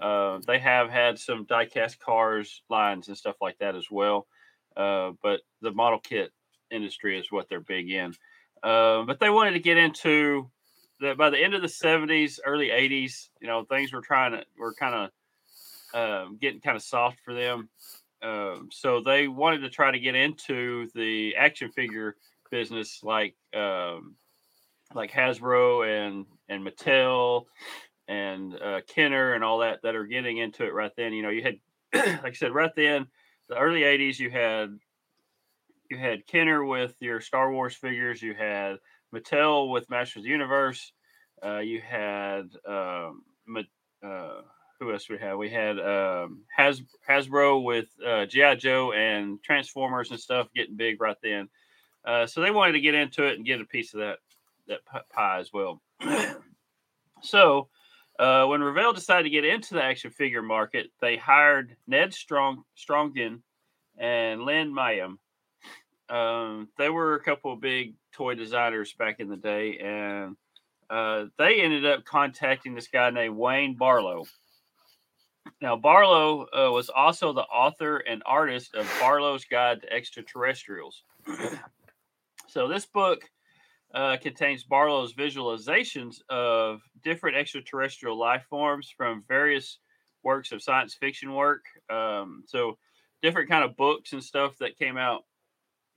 Uh, 0.00 0.38
they 0.46 0.58
have 0.58 0.90
had 0.90 1.18
some 1.18 1.46
diecast 1.46 1.98
cars 1.98 2.62
lines 2.68 3.08
and 3.08 3.16
stuff 3.16 3.36
like 3.40 3.58
that 3.58 3.74
as 3.74 3.86
well, 3.90 4.26
uh, 4.76 5.12
but 5.22 5.40
the 5.60 5.72
model 5.72 5.98
kit 5.98 6.32
industry 6.70 7.18
is 7.18 7.30
what 7.30 7.48
they're 7.48 7.60
big 7.60 7.90
in. 7.90 8.12
Uh, 8.62 9.02
but 9.02 9.20
they 9.20 9.30
wanted 9.30 9.52
to 9.52 9.60
get 9.60 9.76
into 9.76 10.50
that 11.00 11.18
by 11.18 11.30
the 11.30 11.38
end 11.38 11.54
of 11.54 11.62
the 11.62 11.68
70s, 11.68 12.38
early 12.44 12.68
80s. 12.68 13.28
You 13.40 13.48
know, 13.48 13.64
things 13.64 13.92
were 13.92 14.00
trying 14.00 14.32
to 14.32 14.44
were 14.58 14.74
kind 14.74 14.94
of 14.94 15.10
um, 15.94 16.38
getting 16.40 16.60
kind 16.60 16.76
of 16.76 16.82
soft 16.82 17.18
for 17.24 17.34
them. 17.34 17.68
Um, 18.22 18.68
so 18.72 19.02
they 19.02 19.28
wanted 19.28 19.58
to 19.60 19.70
try 19.70 19.90
to 19.90 19.98
get 19.98 20.14
into 20.14 20.88
the 20.94 21.36
action 21.36 21.70
figure 21.70 22.16
business, 22.50 23.00
like 23.02 23.34
um, 23.54 24.16
like 24.94 25.12
Hasbro 25.12 25.86
and 25.86 26.26
and 26.48 26.66
Mattel 26.66 27.44
and 28.08 28.54
uh, 28.60 28.80
Kenner 28.86 29.34
and 29.34 29.42
all 29.42 29.58
that 29.58 29.80
that 29.82 29.94
are 29.94 30.06
getting 30.06 30.38
into 30.38 30.64
it 30.64 30.74
right 30.74 30.92
then. 30.96 31.12
You 31.12 31.22
know, 31.22 31.30
you 31.30 31.42
had, 31.42 31.58
like 32.22 32.32
I 32.32 32.32
said, 32.32 32.54
right 32.54 32.72
then, 32.76 33.06
the 33.48 33.56
early 33.56 33.80
'80s, 33.80 34.18
you 34.18 34.30
had 34.30 34.78
you 35.90 35.98
had 35.98 36.26
Kenner 36.26 36.64
with 36.64 36.94
your 37.00 37.20
Star 37.20 37.52
Wars 37.52 37.74
figures, 37.74 38.22
you 38.22 38.34
had 38.34 38.76
Mattel 39.14 39.70
with 39.70 39.90
Masters 39.90 40.18
of 40.18 40.24
the 40.24 40.30
Universe, 40.30 40.92
uh, 41.44 41.58
you 41.58 41.80
had 41.80 42.48
um, 42.66 43.22
uh, 44.04 44.40
who 44.80 44.92
else 44.92 45.08
we 45.08 45.18
had? 45.18 45.34
We 45.34 45.50
had 45.50 45.78
um, 45.78 46.42
Has 46.54 46.82
Hasbro 47.08 47.62
with 47.62 47.88
uh, 48.04 48.26
GI 48.26 48.56
Joe 48.56 48.92
and 48.92 49.42
Transformers 49.42 50.10
and 50.10 50.20
stuff 50.20 50.48
getting 50.54 50.76
big 50.76 51.00
right 51.00 51.16
then. 51.22 51.48
Uh, 52.04 52.26
so 52.26 52.40
they 52.40 52.50
wanted 52.50 52.72
to 52.72 52.80
get 52.80 52.94
into 52.94 53.26
it 53.26 53.36
and 53.36 53.46
get 53.46 53.60
a 53.60 53.64
piece 53.64 53.94
of 53.94 54.00
that 54.00 54.18
that 54.66 54.80
pie 55.10 55.38
as 55.38 55.52
well. 55.52 55.80
so 57.22 57.68
uh, 58.18 58.46
when 58.46 58.62
Revell 58.62 58.92
decided 58.92 59.24
to 59.24 59.30
get 59.30 59.44
into 59.44 59.74
the 59.74 59.82
action 59.82 60.10
figure 60.10 60.42
market, 60.42 60.90
they 61.00 61.16
hired 61.16 61.76
Ned 61.86 62.14
Strong 62.14 62.64
Strongden 62.76 63.40
and 63.98 64.42
Lynn 64.42 64.72
Mayhem. 64.72 65.18
Um, 66.08 66.68
they 66.78 66.90
were 66.90 67.14
a 67.14 67.22
couple 67.22 67.52
of 67.52 67.60
big 67.60 67.94
toy 68.12 68.34
designers 68.34 68.92
back 68.92 69.20
in 69.20 69.28
the 69.28 69.36
day, 69.36 69.78
and 69.78 70.36
uh, 70.90 71.26
they 71.38 71.60
ended 71.60 71.86
up 71.86 72.04
contacting 72.04 72.74
this 72.74 72.88
guy 72.88 73.10
named 73.10 73.36
Wayne 73.36 73.76
Barlowe. 73.76 74.26
Now, 75.60 75.76
Barlowe 75.76 76.46
uh, 76.52 76.70
was 76.70 76.90
also 76.90 77.32
the 77.32 77.42
author 77.42 77.98
and 77.98 78.22
artist 78.26 78.74
of 78.74 78.86
Barlowe's 79.00 79.44
Guide 79.44 79.82
to 79.82 79.92
Extraterrestrials. 79.92 81.02
so, 82.48 82.68
this 82.68 82.86
book 82.86 83.28
uh, 83.94 84.16
contains 84.20 84.64
Barlowe's 84.64 85.14
visualizations 85.14 86.16
of 86.28 86.80
different 87.02 87.36
extraterrestrial 87.36 88.18
life 88.18 88.44
forms 88.50 88.92
from 88.94 89.24
various 89.28 89.78
works 90.24 90.52
of 90.52 90.62
science 90.62 90.94
fiction 90.94 91.32
work. 91.34 91.64
Um, 91.88 92.42
so, 92.46 92.78
different 93.22 93.48
kind 93.48 93.64
of 93.64 93.76
books 93.76 94.12
and 94.12 94.22
stuff 94.22 94.58
that 94.58 94.78
came 94.78 94.96
out 94.96 95.22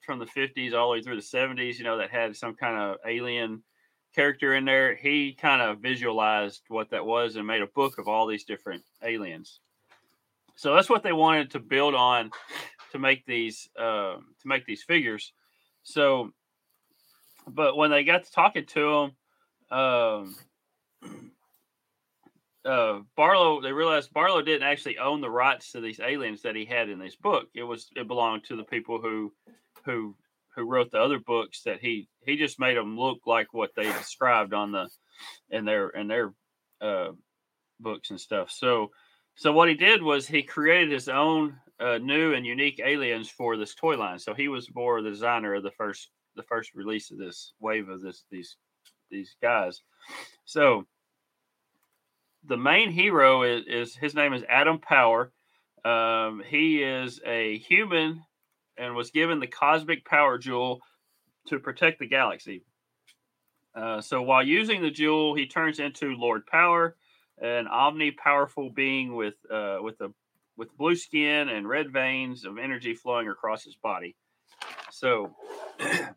from 0.02 0.20
the 0.20 0.26
50s 0.26 0.74
all 0.74 0.90
the 0.90 0.94
way 0.94 1.02
through 1.02 1.16
the 1.16 1.22
70s, 1.22 1.78
you 1.78 1.84
know, 1.84 1.98
that 1.98 2.10
had 2.10 2.36
some 2.36 2.56
kind 2.56 2.78
of 2.78 2.98
alien 3.06 3.64
character 4.16 4.54
in 4.54 4.64
there. 4.64 4.96
He 4.96 5.34
kind 5.34 5.62
of 5.62 5.80
visualized 5.80 6.62
what 6.70 6.90
that 6.92 7.06
was 7.06 7.36
and 7.36 7.46
made 7.46 7.62
a 7.62 7.68
book 7.68 7.98
of 7.98 8.08
all 8.08 8.28
these 8.28 8.46
different 8.46 8.84
aliens. 9.04 9.60
So 10.56 10.74
that's 10.74 10.90
what 10.90 11.04
they 11.04 11.14
wanted 11.14 11.52
to 11.52 11.60
build 11.60 11.94
on 11.94 12.32
to 12.92 13.00
make 13.00 13.26
these 13.26 13.70
um, 13.78 14.28
to 14.42 14.48
make 14.48 14.66
these 14.66 14.84
figures. 14.84 15.34
So, 15.84 16.32
but 17.48 17.78
when 17.78 17.92
they 17.92 18.04
got 18.04 18.26
to 18.26 18.32
talking 18.32 18.66
to 18.66 18.94
him, 18.94 19.12
um, 19.78 20.36
uh, 22.66 23.00
Barlowe, 23.18 23.62
they 23.62 23.72
realized 23.72 24.14
Barlowe 24.14 24.46
didn't 24.46 24.68
actually 24.68 24.98
own 24.98 25.22
the 25.22 25.30
rights 25.30 25.72
to 25.72 25.82
these 25.82 26.00
aliens 26.00 26.42
that 26.42 26.56
he 26.56 26.66
had 26.66 26.90
in 26.90 27.00
this 27.00 27.16
book. 27.16 27.48
It 27.56 27.64
was 27.64 27.90
it 27.96 28.08
belonged 28.08 28.44
to 28.46 28.56
the 28.56 28.64
people 28.64 29.00
who 29.00 29.34
who 29.86 30.16
who 30.56 30.70
wrote 30.70 30.92
the 30.92 31.00
other 31.00 31.20
books 31.20 31.62
that 31.64 31.80
he 31.80 32.10
he 32.26 32.36
just 32.36 32.60
made 32.60 32.76
them 32.76 32.98
look 32.98 33.20
like 33.26 33.54
what 33.54 33.72
they 33.76 33.84
described 33.84 34.54
on 34.54 34.72
the 34.72 34.90
in 35.50 35.66
their 35.66 35.90
in 35.90 36.08
their 36.08 36.34
uh, 36.82 37.10
books 37.80 38.10
and 38.10 38.20
stuff. 38.20 38.52
So 38.52 38.92
so 39.36 39.54
what 39.54 39.70
he 39.70 39.76
did 39.76 40.02
was 40.02 40.28
he 40.28 40.44
created 40.44 40.92
his 40.92 41.08
own 41.08 41.58
uh, 41.80 42.00
new 42.00 42.34
and 42.34 42.46
unique 42.46 42.82
aliens 42.84 43.30
for 43.30 43.56
this 43.56 43.76
toy 43.76 43.96
line. 43.96 44.20
So 44.20 44.34
he 44.34 44.48
was 44.48 44.74
more 44.74 45.02
the 45.02 45.12
designer 45.12 45.54
of 45.54 45.64
the 45.64 45.72
first 45.72 46.10
the 46.38 46.44
first 46.44 46.74
release 46.74 47.12
of 47.12 47.18
this 47.18 47.54
wave 47.60 47.90
of 47.90 48.02
this 48.02 48.24
these 48.32 48.56
these 49.12 49.36
guys. 49.42 49.82
So 50.46 50.86
the 52.46 52.58
main 52.58 52.92
hero 52.92 53.44
is, 53.44 53.66
is 53.68 53.96
his 53.96 54.16
name 54.16 54.34
is 54.34 54.44
Adam 54.48 54.80
Power. 54.80 55.32
Um, 55.84 56.42
he 56.48 56.82
is 56.82 57.20
a 57.26 57.58
human 57.58 58.24
and 58.78 58.96
was 58.96 59.12
given 59.12 59.40
the 59.40 59.48
cosmic 59.48 60.06
power 60.06 60.38
jewel 60.38 60.80
to 61.48 61.60
protect 61.60 62.00
the 62.00 62.08
galaxy. 62.08 62.64
Uh, 63.76 64.02
so 64.02 64.22
while 64.22 64.44
using 64.44 64.82
the 64.82 64.92
jewel, 64.92 65.36
he 65.36 65.48
turns 65.48 65.80
into 65.80 66.16
Lord 66.16 66.46
Power, 66.46 66.96
an 67.42 67.68
omni-powerful 67.68 68.72
being 68.72 69.16
with 69.16 69.36
uh, 69.52 69.78
with 69.82 70.00
a 70.02 70.12
with 70.58 70.76
blue 70.76 70.96
skin 70.96 71.50
and 71.50 71.70
red 71.70 71.92
veins 71.94 72.44
of 72.44 72.58
energy 72.58 72.96
flowing 72.96 73.30
across 73.30 73.64
his 73.64 73.76
body. 73.76 74.16
So, 74.92 75.36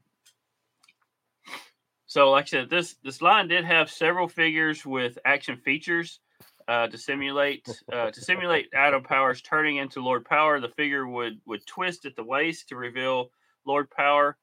so 2.10 2.28
like 2.32 2.46
I 2.46 2.48
said, 2.48 2.70
this 2.70 2.96
this 3.04 3.22
line 3.22 3.46
did 3.46 3.64
have 3.64 3.88
several 3.88 4.26
figures 4.26 4.84
with 4.84 5.16
action 5.24 5.56
features. 5.58 6.18
uh, 6.66 6.88
to 6.88 6.98
simulate 6.98 7.68
uh, 7.92 8.10
to 8.10 8.20
simulate 8.20 8.68
Adam 8.74 9.04
Power's 9.04 9.40
turning 9.42 9.76
into 9.76 10.02
Lord 10.02 10.24
Power. 10.24 10.58
The 10.58 10.70
figure 10.70 11.06
would 11.06 11.40
would 11.46 11.64
twist 11.66 12.06
at 12.06 12.16
the 12.16 12.24
waist 12.24 12.68
to 12.70 12.74
reveal 12.74 13.30
Lord 13.64 13.88
Power. 13.90 14.36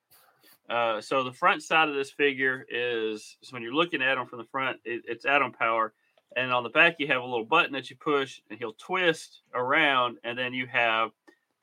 Uh, 0.70 1.02
so 1.02 1.26
the 1.26 1.34
front 1.34 1.62
side 1.62 1.90
of 1.90 1.96
this 1.96 2.10
figure 2.10 2.66
is 2.70 3.36
so 3.42 3.54
when 3.54 3.62
you're 3.62 3.74
looking 3.76 4.02
at 4.02 4.18
him 4.18 4.28
from 4.28 4.40
the 4.40 4.46
front, 4.46 4.80
it, 4.86 5.02
it's 5.06 5.26
Adam 5.26 5.52
Power, 5.52 5.94
and 6.38 6.54
on 6.54 6.64
the 6.64 6.70
back 6.70 6.96
you 7.00 7.08
have 7.08 7.22
a 7.22 7.26
little 7.26 7.44
button 7.44 7.74
that 7.74 7.90
you 7.90 7.98
push, 7.98 8.40
and 8.50 8.58
he'll 8.58 8.76
twist 8.80 9.42
around, 9.54 10.20
and 10.24 10.40
then 10.40 10.54
you 10.54 10.68
have 10.68 11.10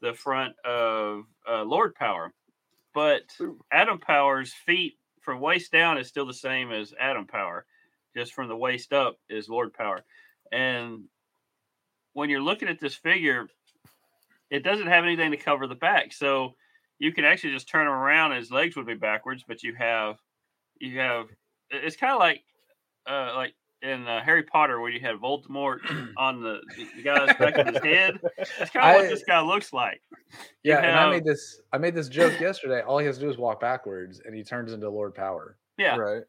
the 0.02 0.12
front 0.12 0.54
of 0.66 1.22
uh, 1.50 1.62
Lord 1.62 1.94
Power. 1.94 2.34
But 2.92 3.22
Adam 3.72 3.98
Power's 3.98 4.52
feet 4.52 4.98
from 5.24 5.40
waist 5.40 5.72
down 5.72 5.98
is 5.98 6.06
still 6.08 6.26
the 6.26 6.34
same 6.34 6.70
as 6.70 6.94
Adam 7.00 7.26
Power, 7.26 7.64
just 8.16 8.32
from 8.34 8.48
the 8.48 8.56
waist 8.56 8.92
up 8.92 9.16
is 9.28 9.48
Lord 9.48 9.72
Power. 9.72 10.04
And 10.52 11.04
when 12.12 12.30
you're 12.30 12.40
looking 12.40 12.68
at 12.68 12.78
this 12.78 12.94
figure, 12.94 13.48
it 14.50 14.62
doesn't 14.62 14.86
have 14.86 15.04
anything 15.04 15.30
to 15.30 15.36
cover 15.36 15.66
the 15.66 15.74
back. 15.74 16.12
So 16.12 16.54
you 16.98 17.12
can 17.12 17.24
actually 17.24 17.52
just 17.52 17.68
turn 17.68 17.86
him 17.86 17.92
around 17.92 18.32
his 18.32 18.50
legs 18.50 18.76
would 18.76 18.86
be 18.86 18.94
backwards, 18.94 19.44
but 19.46 19.62
you 19.62 19.74
have 19.74 20.16
you 20.80 20.98
have 20.98 21.26
it's 21.70 21.96
kind 21.96 22.12
of 22.12 22.18
like 22.18 22.42
uh 23.06 23.32
like 23.34 23.54
in 23.84 24.08
uh, 24.08 24.24
Harry 24.24 24.42
Potter 24.42 24.80
where 24.80 24.90
you 24.90 24.98
had 24.98 25.16
Voldemort 25.16 25.78
on 26.16 26.42
the, 26.42 26.60
the 26.76 27.02
guy's 27.02 27.36
back 27.36 27.56
of 27.56 27.66
his 27.66 27.82
head. 27.82 28.18
That's 28.58 28.70
kind 28.70 28.96
of 28.96 29.02
what 29.02 29.10
this 29.10 29.22
guy 29.24 29.40
looks 29.40 29.72
like. 29.72 30.00
Yeah, 30.62 30.76
have, 30.76 30.84
and 30.84 30.98
I 30.98 31.10
made 31.10 31.24
this 31.24 31.60
I 31.72 31.78
made 31.78 31.94
this 31.94 32.08
joke 32.08 32.40
yesterday. 32.40 32.80
All 32.80 32.98
he 32.98 33.06
has 33.06 33.18
to 33.18 33.24
do 33.24 33.30
is 33.30 33.36
walk 33.36 33.60
backwards 33.60 34.20
and 34.24 34.34
he 34.34 34.42
turns 34.42 34.72
into 34.72 34.88
Lord 34.88 35.14
Power. 35.14 35.58
Yeah. 35.76 35.96
Right. 35.96 36.22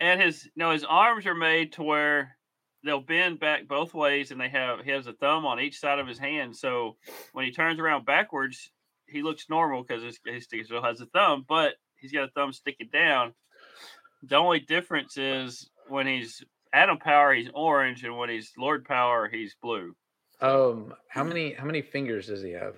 And 0.00 0.20
his 0.20 0.44
you 0.44 0.52
know 0.56 0.70
his 0.70 0.84
arms 0.84 1.26
are 1.26 1.34
made 1.34 1.74
to 1.74 1.82
where 1.82 2.36
they'll 2.82 3.00
bend 3.00 3.38
back 3.38 3.68
both 3.68 3.92
ways 3.92 4.30
and 4.30 4.40
they 4.40 4.48
have 4.48 4.80
he 4.80 4.90
has 4.90 5.06
a 5.06 5.12
thumb 5.12 5.44
on 5.44 5.60
each 5.60 5.78
side 5.78 5.98
of 5.98 6.08
his 6.08 6.18
hand. 6.18 6.56
So 6.56 6.96
when 7.32 7.44
he 7.44 7.52
turns 7.52 7.78
around 7.78 8.06
backwards, 8.06 8.70
he 9.06 9.22
looks 9.22 9.50
normal 9.50 9.82
because 9.82 10.02
his 10.02 10.18
he 10.50 10.62
still 10.62 10.82
has 10.82 11.00
a 11.00 11.06
thumb, 11.06 11.44
but 11.46 11.74
he's 11.96 12.12
got 12.12 12.24
a 12.24 12.30
thumb 12.30 12.52
sticking 12.52 12.88
down. 12.90 13.34
The 14.22 14.36
only 14.36 14.60
difference 14.60 15.16
is 15.18 15.70
when 15.88 16.06
he's 16.06 16.42
Adam 16.72 16.98
Power, 16.98 17.34
he's 17.34 17.50
orange, 17.54 18.04
and 18.04 18.16
when 18.16 18.28
he's 18.28 18.52
Lord 18.56 18.84
Power, 18.84 19.28
he's 19.28 19.56
blue. 19.60 19.94
Um, 20.40 20.94
how 21.08 21.24
many 21.24 21.52
how 21.52 21.64
many 21.64 21.82
fingers 21.82 22.28
does 22.28 22.42
he 22.42 22.52
have? 22.52 22.76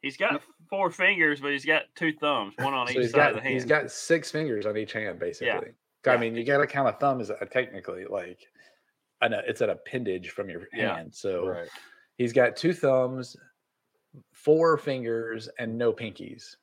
He's 0.00 0.16
got 0.16 0.40
four 0.70 0.90
fingers, 0.90 1.40
but 1.40 1.50
he's 1.50 1.64
got 1.64 1.82
two 1.94 2.12
thumbs, 2.12 2.54
one 2.58 2.72
on 2.72 2.86
so 2.92 3.00
each 3.00 3.10
side 3.10 3.16
got, 3.16 3.30
of 3.30 3.36
the 3.36 3.42
hand. 3.42 3.54
He's 3.54 3.64
got 3.64 3.90
six 3.90 4.30
fingers 4.30 4.64
on 4.64 4.76
each 4.76 4.92
hand, 4.92 5.18
basically. 5.18 5.72
Yeah. 6.06 6.12
I 6.12 6.16
mean, 6.16 6.34
you 6.34 6.44
got 6.44 6.58
to 6.58 6.66
count 6.66 6.88
a 6.88 6.92
thumb 6.92 7.20
as 7.20 7.28
a, 7.28 7.44
technically 7.44 8.06
like, 8.06 8.38
an, 9.20 9.34
it's 9.46 9.60
an 9.60 9.68
appendage 9.68 10.30
from 10.30 10.48
your 10.48 10.62
yeah. 10.72 10.96
hand. 10.96 11.14
So 11.14 11.46
right. 11.46 11.68
he's 12.16 12.32
got 12.32 12.56
two 12.56 12.72
thumbs, 12.72 13.36
four 14.32 14.78
fingers 14.78 15.50
and 15.58 15.76
no 15.76 15.92
pinkies. 15.92 16.56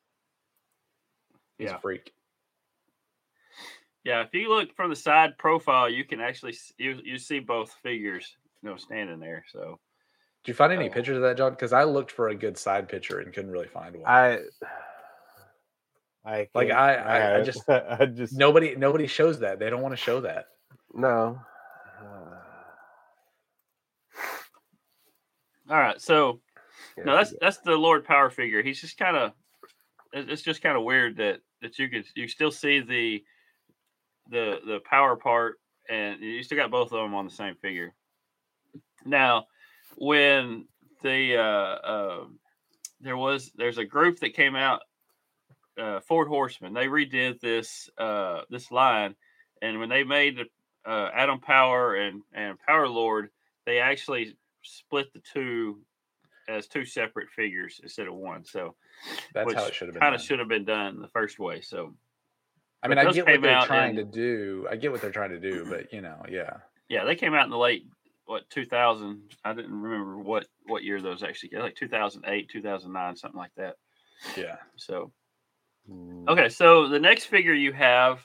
He's 1.59 1.69
yeah. 1.69 1.75
a 1.75 1.79
freak. 1.79 2.13
Yeah, 4.03 4.21
if 4.21 4.33
you 4.33 4.49
look 4.49 4.75
from 4.75 4.89
the 4.89 4.95
side 4.95 5.37
profile, 5.37 5.89
you 5.89 6.05
can 6.05 6.21
actually 6.21 6.55
you 6.77 6.99
you 7.03 7.17
see 7.17 7.39
both 7.39 7.73
figures, 7.83 8.37
you 8.63 8.69
know, 8.69 8.77
standing 8.77 9.19
there. 9.19 9.43
So, 9.51 9.79
did 10.43 10.51
you 10.51 10.53
find 10.53 10.71
any 10.71 10.89
uh, 10.89 10.93
pictures 10.93 11.17
of 11.17 11.23
that, 11.23 11.37
John? 11.37 11.51
Because 11.51 11.73
I 11.73 11.83
looked 11.83 12.11
for 12.11 12.29
a 12.29 12.35
good 12.35 12.57
side 12.57 12.87
picture 12.87 13.19
and 13.19 13.33
couldn't 13.33 13.51
really 13.51 13.67
find 13.67 13.95
one. 13.95 14.05
I, 14.05 14.39
I 16.25 16.47
like 16.53 16.71
I 16.71 16.93
I, 16.95 17.39
I 17.39 17.43
just 17.43 17.69
I 17.69 18.05
just 18.05 18.33
nobody 18.33 18.75
nobody 18.75 19.07
shows 19.07 19.39
that. 19.39 19.59
They 19.59 19.69
don't 19.69 19.81
want 19.81 19.93
to 19.93 20.01
show 20.01 20.21
that. 20.21 20.45
No. 20.93 21.39
All 25.69 25.77
right, 25.77 25.99
so 25.99 26.39
no, 26.97 27.15
that's 27.15 27.33
that's 27.41 27.57
the 27.57 27.75
Lord 27.75 28.05
Power 28.05 28.29
figure. 28.29 28.63
He's 28.63 28.81
just 28.81 28.97
kind 28.97 29.17
of 29.17 29.33
it's 30.13 30.41
just 30.41 30.61
kind 30.61 30.77
of 30.77 30.83
weird 30.83 31.17
that 31.17 31.39
that 31.61 31.77
you 31.77 31.89
could 31.89 32.05
you 32.15 32.27
still 32.27 32.51
see 32.51 32.79
the 32.79 33.23
the 34.29 34.59
the 34.65 34.79
power 34.89 35.15
part 35.15 35.57
and 35.89 36.21
you 36.21 36.43
still 36.43 36.57
got 36.57 36.71
both 36.71 36.91
of 36.91 37.01
them 37.01 37.15
on 37.15 37.25
the 37.25 37.31
same 37.31 37.55
figure. 37.55 37.93
Now, 39.05 39.47
when 39.95 40.67
the 41.01 41.37
uh, 41.37 41.41
uh, 41.41 42.25
there 42.99 43.17
was 43.17 43.51
there's 43.55 43.77
a 43.77 43.85
group 43.85 44.19
that 44.19 44.33
came 44.33 44.55
out, 44.55 44.81
uh, 45.77 45.99
Four 46.01 46.27
Horsemen. 46.27 46.73
They 46.73 46.87
redid 46.87 47.39
this 47.39 47.89
uh, 47.97 48.41
this 48.49 48.71
line, 48.71 49.15
and 49.61 49.79
when 49.79 49.89
they 49.89 50.03
made 50.03 50.37
the 50.37 50.89
uh, 50.89 51.09
Adam 51.13 51.39
Power 51.39 51.95
and 51.95 52.21
and 52.33 52.57
Power 52.59 52.87
Lord, 52.87 53.29
they 53.65 53.79
actually 53.79 54.35
split 54.61 55.13
the 55.13 55.21
two 55.33 55.79
as 56.49 56.67
two 56.67 56.85
separate 56.85 57.29
figures 57.29 57.79
instead 57.83 58.07
of 58.07 58.15
one. 58.15 58.43
So 58.43 58.75
that's 59.33 59.53
how 59.53 59.65
it 59.65 59.73
should 59.73 59.87
have 59.87 59.93
been. 59.93 60.01
Kind 60.01 60.15
of 60.15 60.21
should 60.21 60.39
have 60.39 60.47
been 60.47 60.65
done 60.65 61.01
the 61.01 61.09
first 61.09 61.39
way. 61.39 61.61
So 61.61 61.93
I 62.83 62.87
mean, 62.87 62.97
I 62.97 63.11
get 63.11 63.25
what 63.25 63.41
they're 63.41 63.61
trying 63.61 63.97
in, 63.97 63.97
to 63.97 64.03
do. 64.03 64.67
I 64.69 64.75
get 64.75 64.91
what 64.91 65.01
they're 65.01 65.11
trying 65.11 65.31
to 65.31 65.39
do, 65.39 65.65
but 65.67 65.91
you 65.91 66.01
know, 66.01 66.23
yeah. 66.29 66.57
Yeah, 66.89 67.03
they 67.05 67.15
came 67.15 67.33
out 67.33 67.45
in 67.45 67.51
the 67.51 67.57
late 67.57 67.85
what 68.25 68.49
2000. 68.49 69.21
I 69.43 69.53
didn't 69.53 69.73
remember 69.73 70.17
what 70.19 70.45
what 70.65 70.83
year 70.83 71.01
those 71.01 71.23
actually 71.23 71.49
get, 71.49 71.61
like 71.61 71.75
2008, 71.75 72.49
2009, 72.49 73.15
something 73.15 73.37
like 73.37 73.55
that. 73.57 73.75
Yeah. 74.35 74.57
So 74.75 75.11
mm. 75.89 76.27
okay, 76.27 76.49
so 76.49 76.87
the 76.87 76.99
next 76.99 77.25
figure 77.25 77.53
you 77.53 77.73
have, 77.73 78.19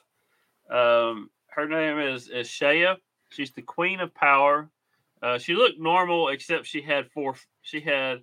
um, 0.71 1.31
her 1.47 1.67
name 1.67 1.99
is 1.99 2.29
is 2.29 2.49
Shaya. 2.49 2.97
She's 3.31 3.53
the 3.53 3.63
Queen 3.63 4.01
of 4.01 4.15
Power. 4.15 4.69
Uh, 5.23 5.39
she 5.39 5.55
looked 5.55 5.79
normal 5.79 6.29
except 6.29 6.67
she 6.67 6.83
had 6.83 7.11
four. 7.13 7.37
She 7.63 7.81
had 7.81 8.23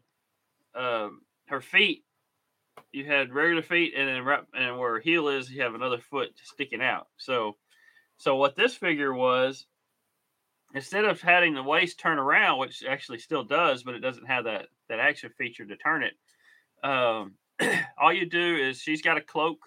um, 0.76 1.22
her 1.48 1.62
feet. 1.62 2.04
You 2.92 3.06
had 3.06 3.34
regular 3.34 3.62
feet, 3.62 3.94
and 3.96 4.08
then 4.08 4.24
right, 4.24 4.44
and 4.54 4.78
where 4.78 4.94
her 4.94 5.00
heel 5.00 5.28
is, 5.28 5.50
you 5.50 5.62
have 5.62 5.76
another 5.76 5.98
foot 5.98 6.30
sticking 6.44 6.82
out. 6.82 7.08
So, 7.18 7.58
so 8.18 8.36
what 8.36 8.56
this 8.56 8.76
figure 8.76 9.14
was, 9.14 9.66
instead 10.74 11.06
of 11.06 11.22
having 11.22 11.54
the 11.54 11.64
waist 11.64 12.00
turn 12.00 12.20
around, 12.20 12.60
which 12.60 12.84
actually 12.88 13.20
still 13.20 13.44
does, 13.44 13.84
but 13.84 13.96
it 13.96 14.00
doesn't 14.00 14.28
have 14.28 14.46
that 14.46 14.68
that 14.90 15.00
action 15.00 15.32
feature 15.38 15.66
to 15.66 15.78
turn 15.78 16.04
it. 16.04 16.14
Um, 16.88 17.36
all 17.98 18.14
you 18.14 18.26
do 18.26 18.56
is 18.58 18.80
she's 18.80 19.02
got 19.02 19.18
a 19.18 19.22
cloak, 19.22 19.60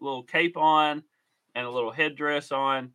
a 0.00 0.04
little 0.04 0.22
cape 0.22 0.56
on, 0.56 1.02
and 1.54 1.66
a 1.66 1.70
little 1.70 1.92
headdress 1.92 2.52
on, 2.52 2.90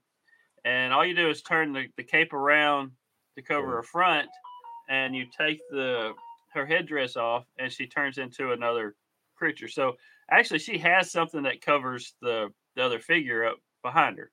and 0.66 0.94
all 0.94 1.06
you 1.06 1.16
do 1.16 1.30
is 1.30 1.42
turn 1.42 1.74
the, 1.74 1.88
the 1.98 2.04
cape 2.04 2.34
around 2.34 2.92
to 3.36 3.42
cover 3.42 3.72
her 3.72 3.84
front, 3.84 4.30
and 4.90 5.16
you 5.16 5.26
take 5.38 5.60
the 5.70 6.14
her 6.54 6.66
headdress 6.66 7.16
off, 7.16 7.46
and 7.58 7.72
she 7.72 7.88
turns 7.88 8.18
into 8.18 8.52
another 8.52 8.96
creature. 9.44 9.68
So 9.68 9.98
actually, 10.32 10.60
she 10.60 10.78
has 10.78 11.12
something 11.12 11.44
that 11.44 11.60
covers 11.60 12.14
the 12.22 12.48
the 12.76 12.84
other 12.84 13.00
figure 13.00 13.44
up 13.44 13.58
behind 13.84 14.18
her. 14.18 14.32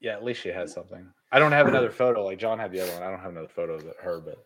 Yeah, 0.00 0.12
at 0.12 0.22
least 0.22 0.42
she 0.42 0.50
has 0.50 0.72
something. 0.74 1.06
I 1.32 1.38
don't 1.38 1.52
have 1.52 1.68
another 1.68 1.90
photo 1.90 2.22
like 2.22 2.38
John 2.38 2.58
had 2.58 2.70
the 2.70 2.80
other 2.80 2.92
one. 2.92 3.02
I 3.02 3.10
don't 3.10 3.20
have 3.20 3.30
another 3.30 3.48
photo 3.48 3.76
of 3.76 3.84
her, 3.98 4.20
but 4.20 4.44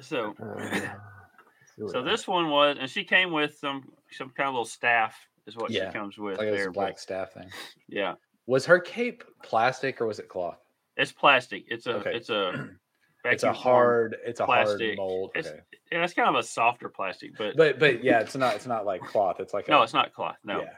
so 0.00 0.32
uh, 0.40 1.88
so 1.88 2.02
this 2.02 2.28
one 2.28 2.50
was, 2.50 2.76
and 2.78 2.88
she 2.88 3.02
came 3.02 3.32
with 3.32 3.56
some 3.58 3.88
some 4.12 4.30
kind 4.30 4.48
of 4.48 4.54
little 4.54 4.64
staff 4.64 5.16
is 5.48 5.56
what 5.56 5.72
yeah, 5.72 5.90
she 5.90 5.98
comes 5.98 6.18
with. 6.18 6.38
Like 6.38 6.52
there, 6.52 6.70
black 6.70 6.94
but, 6.94 7.00
staff 7.00 7.32
thing. 7.32 7.50
Yeah. 7.88 8.14
Was 8.46 8.64
her 8.66 8.78
cape 8.78 9.24
plastic 9.42 10.00
or 10.00 10.06
was 10.06 10.20
it 10.20 10.28
cloth? 10.28 10.60
It's 10.96 11.10
plastic. 11.10 11.64
It's 11.66 11.86
a 11.88 11.96
okay. 11.96 12.14
it's 12.14 12.30
a 12.30 12.68
it's 13.30 13.42
a 13.42 13.52
hard 13.52 14.16
it's 14.24 14.40
a 14.40 14.44
plastic. 14.44 14.80
hard 14.80 14.96
mold. 14.96 15.30
It's, 15.34 15.48
okay. 15.48 15.60
Yeah, 15.92 16.04
it's 16.04 16.14
kind 16.14 16.28
of 16.28 16.34
a 16.34 16.42
softer 16.42 16.88
plastic, 16.88 17.36
but 17.36 17.56
but 17.56 17.78
but 17.78 18.02
yeah, 18.02 18.20
it's 18.20 18.36
not 18.36 18.54
it's 18.54 18.66
not 18.66 18.86
like 18.86 19.02
cloth. 19.02 19.40
It's 19.40 19.54
like 19.54 19.68
no, 19.68 19.80
a, 19.80 19.84
it's 19.84 19.94
not 19.94 20.12
cloth. 20.12 20.36
No. 20.44 20.60
Yeah. 20.60 20.68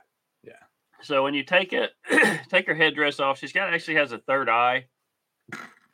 Yeah. 0.44 0.52
So 1.02 1.22
when 1.22 1.34
you 1.34 1.44
take 1.44 1.72
it, 1.72 1.90
take 2.50 2.66
her 2.66 2.74
headdress 2.74 3.20
off, 3.20 3.38
she's 3.38 3.52
got 3.52 3.72
actually 3.72 3.96
has 3.96 4.12
a 4.12 4.18
third 4.18 4.48
eye. 4.48 4.86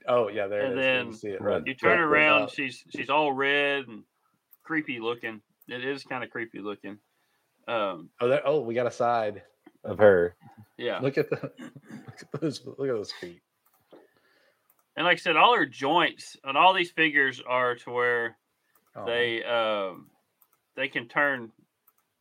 Oh 0.07 0.29
yeah, 0.29 0.49
there 0.49 0.67
and 0.67 0.79
then 0.79 1.07
you, 1.09 1.13
see 1.15 1.29
it 1.29 1.41
red, 1.41 1.67
you 1.67 1.75
turn 1.75 1.99
around, 1.99 2.51
she's 2.51 2.83
she's 2.95 3.09
all 3.09 3.33
red 3.33 3.87
and 3.89 4.03
creepy 4.63 5.01
looking. 5.01 5.41
It 5.69 5.85
is 5.85 6.05
kind 6.05 6.23
of 6.23 6.31
creepy 6.31 6.59
looking. 6.59 6.99
Um, 7.67 8.11
oh, 8.21 8.29
there, 8.29 8.43
oh, 8.45 8.61
we 8.61 8.75
got 8.75 8.87
a 8.87 8.91
side 8.91 9.43
of 9.83 9.99
her. 9.99 10.37
Yeah. 10.77 10.99
Look 11.01 11.17
at 11.19 11.31
the 11.31 11.37
look 11.59 12.21
at 12.21 12.41
those 12.41 12.61
look 12.65 12.89
at 12.89 12.95
those 12.95 13.13
feet. 13.13 13.41
And 14.97 15.05
like 15.05 15.15
I 15.15 15.21
said, 15.21 15.37
all 15.37 15.57
her 15.57 15.67
joints 15.67 16.37
and 16.45 16.57
all 16.57 16.73
these 16.73 16.91
figures 16.91 17.43
are 17.47 17.75
to 17.77 17.91
where 17.91 18.37
oh. 18.95 19.05
they 19.05 19.43
um, 19.43 20.07
they 20.77 20.89
can 20.89 21.09
turn 21.09 21.51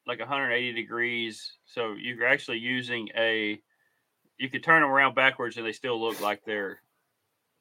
like 0.07 0.19
180 0.19 0.73
degrees. 0.73 1.53
So 1.65 1.93
you're 1.93 2.27
actually 2.27 2.59
using 2.59 3.09
a 3.15 3.61
you 4.37 4.49
can 4.49 4.61
turn 4.61 4.81
them 4.81 4.89
around 4.89 5.13
backwards 5.13 5.57
and 5.57 5.65
they 5.65 5.71
still 5.71 6.01
look 6.01 6.19
like 6.19 6.43
they're 6.45 6.81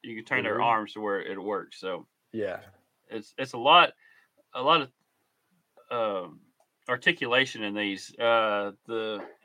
you 0.02 0.16
can 0.16 0.24
turn 0.24 0.38
mm-hmm. 0.38 0.44
their 0.46 0.62
arms 0.62 0.94
to 0.94 1.00
where 1.00 1.20
it 1.20 1.40
works. 1.40 1.78
So 1.78 2.06
yeah, 2.32 2.60
it's 3.10 3.34
it's 3.36 3.52
a 3.52 3.58
lot 3.58 3.92
a 4.54 4.62
lot 4.62 4.88
of 5.90 6.26
um, 6.26 6.40
articulation 6.88 7.62
in 7.62 7.74
these. 7.74 8.14
Uh, 8.18 8.72
the 8.86 9.22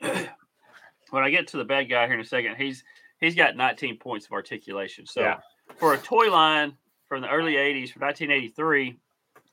when 1.10 1.24
I 1.24 1.28
get 1.28 1.48
to 1.48 1.58
the 1.58 1.64
bad 1.64 1.90
guy 1.90 2.06
here 2.06 2.14
in 2.14 2.20
a 2.20 2.24
second, 2.24 2.56
he's 2.56 2.82
he's 3.20 3.34
got 3.34 3.54
19 3.54 3.98
points 3.98 4.24
of 4.24 4.32
articulation. 4.32 5.04
So. 5.04 5.20
Yeah 5.20 5.36
for 5.76 5.94
a 5.94 5.98
toy 5.98 6.30
line 6.30 6.76
from 7.08 7.22
the 7.22 7.28
early 7.28 7.54
'80s, 7.54 7.92
from 7.92 8.02
1983, 8.02 8.96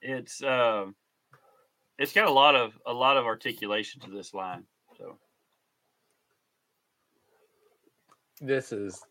it's 0.01 0.41
uh, 0.43 0.85
it's 1.97 2.13
got 2.13 2.27
a 2.27 2.31
lot 2.31 2.55
of 2.55 2.77
a 2.85 2.93
lot 2.93 3.17
of 3.17 3.25
articulation 3.25 4.01
to 4.01 4.11
this 4.11 4.33
line. 4.33 4.63
So 4.97 5.17
this 8.41 8.71
is 8.71 9.01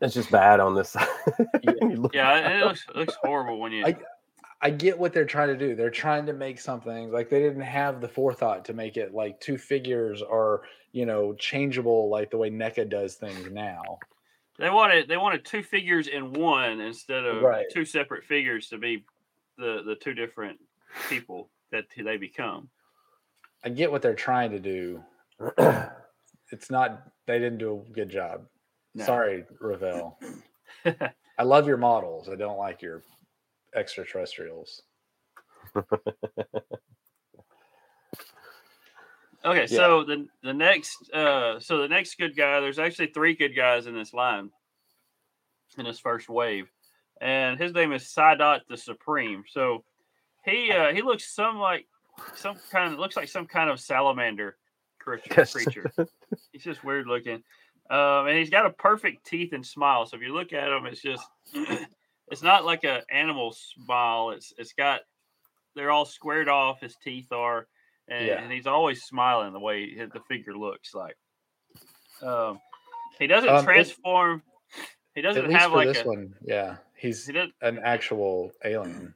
It's 0.00 0.14
just 0.14 0.30
bad 0.30 0.60
on 0.60 0.74
this 0.74 0.90
side. 0.90 1.08
Yeah. 1.62 1.72
Yeah, 2.12 2.58
it 2.60 2.64
looks 2.64 2.84
it 2.88 2.96
looks 2.96 3.14
horrible 3.22 3.58
when 3.60 3.72
you. 3.72 3.86
I- 3.86 3.96
I 4.60 4.70
get 4.70 4.98
what 4.98 5.12
they're 5.12 5.24
trying 5.24 5.56
to 5.56 5.56
do. 5.56 5.76
They're 5.76 5.88
trying 5.88 6.26
to 6.26 6.32
make 6.32 6.58
something 6.58 7.12
like 7.12 7.30
they 7.30 7.38
didn't 7.38 7.60
have 7.62 8.00
the 8.00 8.08
forethought 8.08 8.64
to 8.64 8.72
make 8.72 8.96
it 8.96 9.14
like 9.14 9.38
two 9.38 9.56
figures 9.56 10.20
are, 10.20 10.62
you 10.90 11.06
know 11.06 11.32
changeable 11.34 12.08
like 12.08 12.28
the 12.32 12.38
way 12.38 12.50
NECA 12.50 12.88
does 12.90 13.14
things 13.14 13.48
now. 13.52 14.00
They 14.58 14.70
wanted 14.70 15.08
they 15.08 15.16
wanted 15.16 15.44
two 15.44 15.62
figures 15.62 16.08
in 16.08 16.32
one 16.32 16.80
instead 16.80 17.24
of 17.24 17.42
Right. 17.42 17.66
two 17.72 17.84
separate 17.84 18.24
figures 18.24 18.68
to 18.70 18.78
be 18.78 19.04
the 19.56 19.82
the 19.84 19.94
two 19.94 20.14
different 20.14 20.58
people 21.08 21.48
that 21.70 21.84
they 21.96 22.16
become. 22.16 22.68
I 23.64 23.68
get 23.68 23.90
what 23.90 24.02
they're 24.02 24.14
trying 24.14 24.50
to 24.52 24.58
do. 24.58 25.02
It's 26.50 26.70
not 26.70 27.02
they 27.26 27.38
didn't 27.38 27.58
do 27.58 27.84
a 27.86 27.92
good 27.92 28.08
job. 28.08 28.46
No. 28.94 29.04
Sorry, 29.04 29.44
Revell. 29.60 30.18
I 30.86 31.42
love 31.42 31.66
your 31.68 31.76
models. 31.76 32.30
I 32.30 32.36
don't 32.36 32.56
like 32.56 32.80
your 32.80 33.02
extraterrestrials. 33.74 34.80
Okay, 39.44 39.60
Yeah. 39.62 39.66
so 39.78 40.04
the 40.04 40.26
the 40.42 40.52
next 40.54 41.10
uh 41.12 41.60
so 41.60 41.78
the 41.78 41.88
next 41.88 42.18
good 42.18 42.36
guy, 42.36 42.60
there's 42.60 42.78
actually 42.78 43.08
three 43.08 43.34
good 43.34 43.54
guys 43.54 43.86
in 43.86 43.94
this 43.94 44.12
line 44.12 44.50
in 45.76 45.84
this 45.84 45.98
first 46.00 46.28
wave. 46.28 46.70
And 47.20 47.58
his 47.58 47.72
name 47.72 47.92
is 47.92 48.02
Sydot 48.04 48.60
the 48.68 48.76
Supreme. 48.76 49.44
So 49.48 49.84
he 50.44 50.72
uh 50.72 50.92
he 50.92 51.02
looks 51.02 51.32
some 51.34 51.58
like 51.58 51.86
some 52.34 52.56
kind 52.70 52.92
of 52.92 52.98
looks 52.98 53.16
like 53.16 53.28
some 53.28 53.46
kind 53.46 53.70
of 53.70 53.80
salamander 53.80 54.56
creature. 54.98 55.30
Yes. 55.36 55.52
creature. 55.52 55.90
He's 56.52 56.64
just 56.64 56.82
weird 56.84 57.06
looking. 57.06 57.42
Um, 57.90 58.26
and 58.26 58.36
he's 58.36 58.50
got 58.50 58.66
a 58.66 58.70
perfect 58.70 59.24
teeth 59.24 59.52
and 59.54 59.64
smile. 59.64 60.04
So 60.04 60.16
if 60.16 60.22
you 60.22 60.34
look 60.34 60.52
at 60.52 60.68
him, 60.70 60.84
it's 60.84 61.00
just 61.00 61.26
it's 62.30 62.42
not 62.42 62.64
like 62.66 62.84
an 62.84 63.02
animal 63.10 63.52
smile. 63.52 64.30
It's 64.30 64.52
it's 64.58 64.72
got 64.74 65.02
they're 65.74 65.90
all 65.92 66.04
squared 66.04 66.48
off. 66.48 66.80
His 66.80 66.96
teeth 66.96 67.30
are, 67.32 67.66
and, 68.08 68.26
Yeah. 68.26 68.42
and 68.42 68.52
he's 68.52 68.66
always 68.66 69.02
smiling 69.04 69.52
the 69.52 69.60
way 69.60 69.94
his- 69.94 70.10
the 70.10 70.20
figure 70.20 70.56
looks 70.56 70.94
like. 70.94 71.16
Um, 72.22 72.60
he 73.18 73.26
doesn't 73.26 73.48
Um, 73.48 73.64
transform. 73.64 74.42
he 75.14 75.20
doesn't 75.22 75.50
have 75.50 75.72
like 75.72 75.88
this 75.88 76.02
a. 76.02 76.06
one, 76.08 76.34
yeah, 76.42 76.78
he's 76.96 77.26
He 77.26 77.36
an 77.60 77.78
actual 77.78 78.52
alien. 78.64 79.14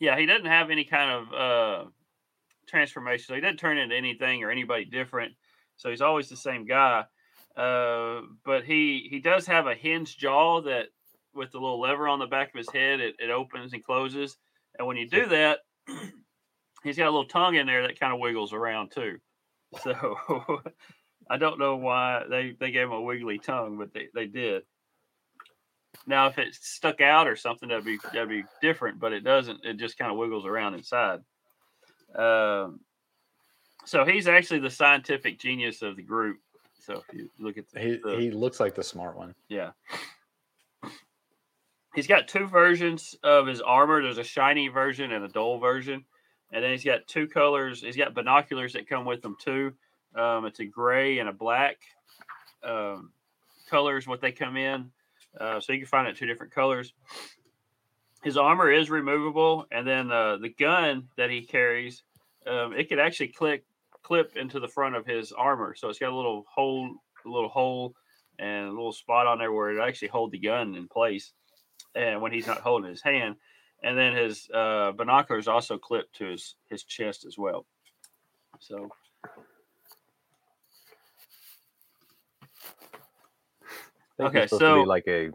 Yeah, 0.00 0.16
he 0.18 0.26
doesn't 0.26 0.46
have 0.46 0.70
any 0.70 0.84
kind 0.84 1.10
of 1.10 1.34
uh, 1.34 1.90
transformation. 2.66 3.24
So 3.26 3.34
he 3.34 3.40
doesn't 3.40 3.56
turn 3.58 3.78
into 3.78 3.96
anything 3.96 4.44
or 4.44 4.50
anybody 4.50 4.84
different. 4.84 5.34
So 5.76 5.90
he's 5.90 6.00
always 6.00 6.28
the 6.28 6.36
same 6.36 6.66
guy. 6.66 7.04
Uh, 7.56 8.22
but 8.44 8.64
he 8.64 9.08
he 9.10 9.18
does 9.18 9.46
have 9.46 9.66
a 9.66 9.74
hinged 9.74 10.18
jaw 10.20 10.60
that 10.62 10.88
with 11.34 11.50
the 11.50 11.58
little 11.58 11.80
lever 11.80 12.06
on 12.06 12.20
the 12.20 12.26
back 12.26 12.48
of 12.48 12.58
his 12.58 12.70
head, 12.70 13.00
it, 13.00 13.16
it 13.18 13.30
opens 13.30 13.72
and 13.72 13.82
closes. 13.84 14.36
And 14.78 14.86
when 14.86 14.96
you 14.96 15.08
do 15.08 15.26
that, 15.26 15.60
he's 16.84 16.96
got 16.96 17.04
a 17.06 17.10
little 17.10 17.26
tongue 17.26 17.56
in 17.56 17.66
there 17.66 17.82
that 17.86 17.98
kind 18.00 18.12
of 18.12 18.20
wiggles 18.20 18.52
around 18.52 18.90
too. 18.92 19.18
So 19.82 19.94
I 21.30 21.36
don't 21.36 21.58
know 21.58 21.76
why 21.76 22.24
they, 22.28 22.54
they 22.58 22.70
gave 22.70 22.84
him 22.86 22.92
a 22.92 23.00
wiggly 23.02 23.38
tongue, 23.38 23.76
but 23.78 23.92
they, 23.92 24.08
they 24.14 24.26
did. 24.26 24.62
Now, 26.06 26.26
if 26.28 26.38
it 26.38 26.54
stuck 26.54 27.00
out 27.00 27.26
or 27.28 27.36
something, 27.36 27.68
that'd 27.68 27.84
be 27.84 27.98
that'd 28.12 28.28
be 28.28 28.44
different. 28.62 28.98
But 29.00 29.12
it 29.12 29.20
doesn't. 29.24 29.64
It 29.64 29.76
just 29.78 29.98
kind 29.98 30.10
of 30.10 30.16
wiggles 30.16 30.46
around 30.46 30.74
inside. 30.74 31.20
Um, 32.14 32.80
so 33.84 34.04
he's 34.04 34.28
actually 34.28 34.60
the 34.60 34.70
scientific 34.70 35.38
genius 35.38 35.82
of 35.82 35.96
the 35.96 36.02
group. 36.02 36.38
So 36.80 37.02
if 37.08 37.14
you 37.18 37.28
look 37.38 37.58
at 37.58 37.68
the, 37.70 37.80
He 37.80 37.96
the- 38.02 38.16
he 38.18 38.30
looks 38.30 38.60
like 38.60 38.74
the 38.74 38.82
smart 38.82 39.16
one. 39.16 39.34
yeah. 39.48 39.70
He's 41.94 42.06
got 42.06 42.28
two 42.28 42.46
versions 42.46 43.16
of 43.24 43.46
his 43.46 43.60
armor. 43.60 44.00
There's 44.02 44.18
a 44.18 44.24
shiny 44.24 44.68
version 44.68 45.10
and 45.12 45.24
a 45.24 45.28
dull 45.28 45.58
version. 45.58 46.04
And 46.52 46.64
then 46.64 46.70
he's 46.70 46.84
got 46.84 47.06
two 47.06 47.28
colors. 47.28 47.82
He's 47.82 47.96
got 47.96 48.14
binoculars 48.14 48.72
that 48.72 48.88
come 48.88 49.04
with 49.04 49.22
them 49.22 49.36
too. 49.38 49.72
Um, 50.14 50.46
it's 50.46 50.60
a 50.60 50.64
gray 50.64 51.18
and 51.18 51.28
a 51.28 51.32
black 51.32 51.76
um, 52.64 53.12
colors, 53.68 54.06
what 54.06 54.20
they 54.20 54.32
come 54.32 54.56
in. 54.56 54.90
Uh, 55.38 55.60
so 55.60 55.72
you 55.72 55.80
can 55.80 55.88
find 55.88 56.08
it 56.08 56.16
two 56.16 56.26
different 56.26 56.54
colors. 56.54 56.92
His 58.22 58.36
armor 58.36 58.70
is 58.70 58.90
removable. 58.90 59.66
And 59.70 59.86
then 59.86 60.10
uh, 60.10 60.38
the 60.38 60.48
gun 60.48 61.08
that 61.16 61.30
he 61.30 61.42
carries, 61.42 62.02
um, 62.46 62.72
it 62.72 62.88
could 62.88 62.98
actually 62.98 63.28
click 63.28 63.64
clip 64.02 64.36
into 64.36 64.58
the 64.58 64.68
front 64.68 64.96
of 64.96 65.04
his 65.04 65.32
armor. 65.32 65.74
So 65.74 65.88
it's 65.90 65.98
got 65.98 66.12
a 66.12 66.16
little 66.16 66.46
hole, 66.48 66.94
a 67.26 67.28
little 67.28 67.50
hole 67.50 67.94
and 68.38 68.68
a 68.68 68.70
little 68.70 68.92
spot 68.92 69.26
on 69.26 69.38
there 69.38 69.52
where 69.52 69.70
it 69.70 69.86
actually 69.86 70.08
hold 70.08 70.32
the 70.32 70.38
gun 70.38 70.74
in 70.74 70.88
place 70.88 71.32
and 71.94 72.22
when 72.22 72.32
he's 72.32 72.46
not 72.46 72.60
holding 72.60 72.88
his 72.88 73.02
hand 73.02 73.36
and 73.82 73.96
then 73.96 74.14
his 74.14 74.48
uh, 74.52 74.92
binoculars 74.92 75.48
also 75.48 75.78
clip 75.78 76.12
to 76.14 76.26
his 76.26 76.54
his 76.70 76.84
chest 76.84 77.24
as 77.24 77.36
well 77.38 77.66
so 78.60 78.88
Okay, 84.20 84.42
it's 84.42 84.50
to 84.52 84.58
so- 84.58 84.82
be 84.82 84.86
like 84.86 85.04
a 85.06 85.30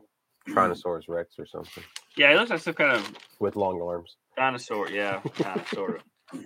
Tyrannosaurus 0.49 1.07
Rex 1.07 1.35
or 1.39 1.45
something 1.45 1.83
yeah 2.17 2.31
he 2.31 2.35
looks 2.37 2.49
like 2.49 2.59
some 2.59 2.73
kind 2.73 2.91
of 2.97 3.13
with 3.39 3.55
long 3.55 3.81
arms. 3.81 4.17
dinosaur 4.35 4.89
yeah 4.89 5.21
kind 5.35 5.59
of 5.61 5.67
sort 5.69 6.01
of 6.33 6.41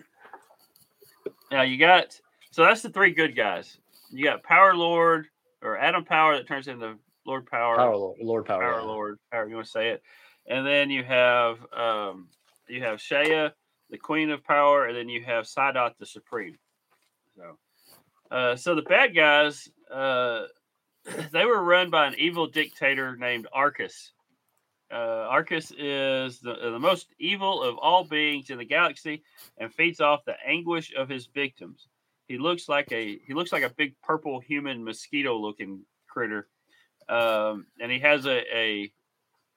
now 1.51 1.63
you 1.63 1.77
got 1.79 2.13
so 2.51 2.63
that's 2.63 2.83
the 2.83 2.89
three 2.89 3.11
good 3.11 3.35
guys 3.35 3.79
you 4.11 4.23
got 4.23 4.43
power 4.43 4.75
lord 4.75 5.25
or 5.63 5.77
adam 5.79 6.05
power 6.05 6.37
that 6.37 6.47
turns 6.47 6.67
into 6.67 6.93
lord 7.25 7.47
power 7.47 7.75
Power 7.75 7.95
Lord, 7.97 8.17
Lord 8.21 8.45
Power. 8.45 8.61
Power. 8.61 8.83
Lord, 8.83 9.17
however 9.31 9.49
you 9.49 9.55
want 9.55 9.65
to 9.65 9.71
say 9.71 9.89
it. 9.89 10.03
And 10.47 10.65
then 10.65 10.89
you 10.89 11.03
have 11.03 11.57
um, 11.73 12.29
you 12.67 12.81
have 12.83 13.01
Shea, 13.01 13.51
the 13.89 13.97
Queen 13.97 14.29
of 14.31 14.43
Power, 14.43 14.85
and 14.85 14.97
then 14.97 15.09
you 15.09 15.23
have 15.23 15.45
Sydot, 15.45 15.97
the 15.99 16.05
Supreme. 16.05 16.57
So, 17.35 17.57
uh, 18.31 18.55
so 18.55 18.75
the 18.75 18.81
bad 18.81 19.15
guys, 19.15 19.67
uh, 19.91 20.43
they 21.31 21.45
were 21.45 21.63
run 21.63 21.89
by 21.89 22.07
an 22.07 22.15
evil 22.17 22.47
dictator 22.47 23.15
named 23.15 23.47
Arkus. 23.55 24.11
Uh, 24.89 25.29
Arkus 25.29 25.73
is 25.77 26.39
the, 26.39 26.55
the 26.55 26.79
most 26.79 27.07
evil 27.19 27.61
of 27.61 27.77
all 27.77 28.05
beings 28.05 28.49
in 28.49 28.57
the 28.57 28.65
galaxy 28.65 29.21
and 29.57 29.73
feeds 29.73 29.99
off 29.99 30.23
the 30.25 30.35
anguish 30.45 30.93
of 30.95 31.09
his 31.09 31.27
victims. 31.27 31.87
He 32.29 32.37
looks 32.37 32.69
like 32.69 32.91
a 32.91 33.19
he 33.25 33.33
looks 33.33 33.51
like 33.51 33.63
a 33.63 33.69
big 33.69 33.95
purple 34.01 34.39
human 34.39 34.83
mosquito 34.83 35.37
looking 35.37 35.81
critter 36.07 36.47
um, 37.09 37.65
and 37.79 37.91
he 37.91 37.99
has 37.99 38.25
a 38.25 38.43
a, 38.55 38.91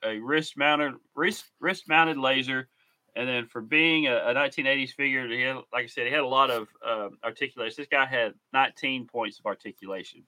a 0.04 0.18
wrist 0.18 0.56
mounted 0.56 0.94
wrist 1.14 1.44
wrist 1.60 1.88
mounted 1.88 2.16
laser. 2.16 2.68
And 3.16 3.28
then 3.28 3.46
for 3.46 3.60
being 3.60 4.06
a, 4.06 4.16
a 4.16 4.34
1980s 4.34 4.92
figure, 4.92 5.26
he 5.26 5.42
had, 5.42 5.56
like 5.72 5.84
I 5.84 5.86
said, 5.86 6.06
he 6.06 6.12
had 6.12 6.20
a 6.20 6.26
lot 6.26 6.50
of 6.50 6.68
um 6.86 7.18
articulation. 7.24 7.74
This 7.76 7.88
guy 7.90 8.06
had 8.06 8.34
19 8.52 9.06
points 9.06 9.38
of 9.38 9.46
articulation. 9.46 10.24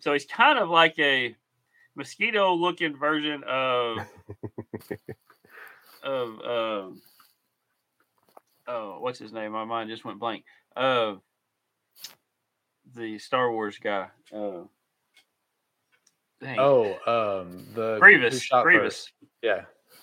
So 0.00 0.12
he's 0.12 0.26
kind 0.26 0.58
of 0.58 0.68
like 0.68 0.98
a 0.98 1.34
mosquito 1.96 2.54
looking 2.54 2.96
version 2.96 3.42
of 3.44 3.98
of 6.02 6.28
um 6.40 7.02
oh 8.68 8.98
what's 9.00 9.18
his 9.18 9.32
name? 9.32 9.52
My 9.52 9.64
mind 9.64 9.90
just 9.90 10.04
went 10.04 10.20
blank. 10.20 10.44
Of 10.76 11.20
the 12.94 13.18
Star 13.18 13.50
Wars 13.50 13.78
guy. 13.78 14.08
Uh, 14.32 14.64
dang. 16.40 16.58
Oh, 16.58 16.92
um, 17.06 17.66
the 17.74 17.98
Grievous. 17.98 18.48
Grievous. 18.48 19.08
first. 19.08 19.12
Yeah. 19.42 19.62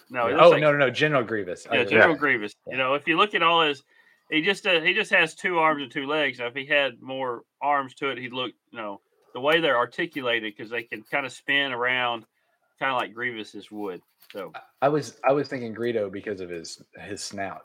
No, 0.10 0.28
Yeah. 0.28 0.38
Oh 0.40 0.50
like- 0.50 0.62
no, 0.62 0.72
no, 0.72 0.78
no, 0.78 0.90
General 0.90 1.24
Grievous. 1.24 1.68
Yeah, 1.72 1.80
Oh, 1.80 1.86
General 1.86 2.16
Grievous. 2.16 2.54
Yeah. 2.68 2.74
You 2.74 2.78
know, 2.78 2.94
if 2.94 3.08
you 3.08 3.18
look 3.18 3.34
at 3.34 3.42
all 3.42 3.68
his, 3.68 3.84
he 4.30 4.42
just 4.42 4.66
uh, 4.68 4.82
he 4.82 4.94
just 4.94 5.12
has 5.12 5.36
two 5.36 5.60
arms 5.60 5.82
and 5.82 5.92
two 5.92 6.06
legs. 6.08 6.40
Now, 6.40 6.48
if 6.48 6.56
he 6.56 6.66
had 6.66 7.02
more 7.02 7.42
arms 7.62 7.96
to 7.96 8.10
it, 8.10 8.18
he'd 8.18 8.34
look. 8.34 8.52
You 8.72 8.78
know, 8.80 9.02
the 9.34 9.40
way 9.42 9.62
they're 9.62 9.78
articulated 9.78 10.54
because 10.56 10.72
they 10.72 10.84
can 10.84 11.04
kind 11.04 11.26
of 11.26 11.32
spin 11.32 11.72
around, 11.72 12.26
kind 12.80 12.92
of 12.92 12.98
like 12.98 13.14
Grievous's 13.14 13.70
would. 13.72 14.02
So 14.32 14.52
I 14.82 14.90
was 14.90 15.20
I 15.28 15.32
was 15.32 15.48
thinking 15.48 15.76
Greedo 15.76 16.12
because 16.12 16.42
of 16.42 16.50
his 16.50 16.82
his 17.00 17.22
snout. 17.22 17.64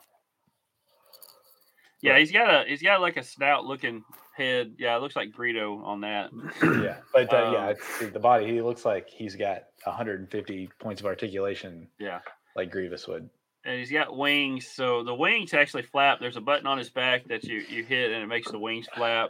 Yeah, 2.01 2.17
he's 2.19 2.31
got 2.31 2.49
a 2.65 2.67
he's 2.69 2.81
got 2.81 3.01
like 3.01 3.17
a 3.17 3.23
snout 3.23 3.65
looking 3.65 4.03
head. 4.35 4.73
Yeah, 4.77 4.95
it 4.97 5.01
looks 5.01 5.15
like 5.15 5.31
Greedo 5.31 5.83
on 5.83 6.01
that. 6.01 6.31
yeah, 6.63 6.97
but 7.13 7.33
uh, 7.33 7.51
yeah, 7.53 7.67
Um, 7.67 7.75
it's, 8.01 8.13
the 8.13 8.19
body 8.19 8.47
he 8.47 8.61
looks 8.61 8.85
like 8.85 9.09
he's 9.09 9.35
got 9.35 9.63
150 9.83 10.69
points 10.79 11.01
of 11.01 11.05
articulation 11.07 11.87
Yeah. 11.99 12.19
like 12.55 12.71
Grievous 12.71 13.07
would. 13.07 13.29
and 13.65 13.77
he's 13.79 13.91
got 13.91 14.15
wings. 14.17 14.67
So 14.67 15.03
the 15.03 15.13
wings 15.13 15.53
actually 15.53 15.83
flap. 15.83 16.19
There's 16.19 16.37
a 16.37 16.41
button 16.41 16.67
on 16.67 16.77
his 16.77 16.89
back 16.89 17.27
that 17.27 17.43
you 17.43 17.57
you 17.69 17.83
hit, 17.83 18.11
and 18.11 18.23
it 18.23 18.27
makes 18.27 18.49
the 18.51 18.59
wings 18.59 18.87
flap. 18.95 19.29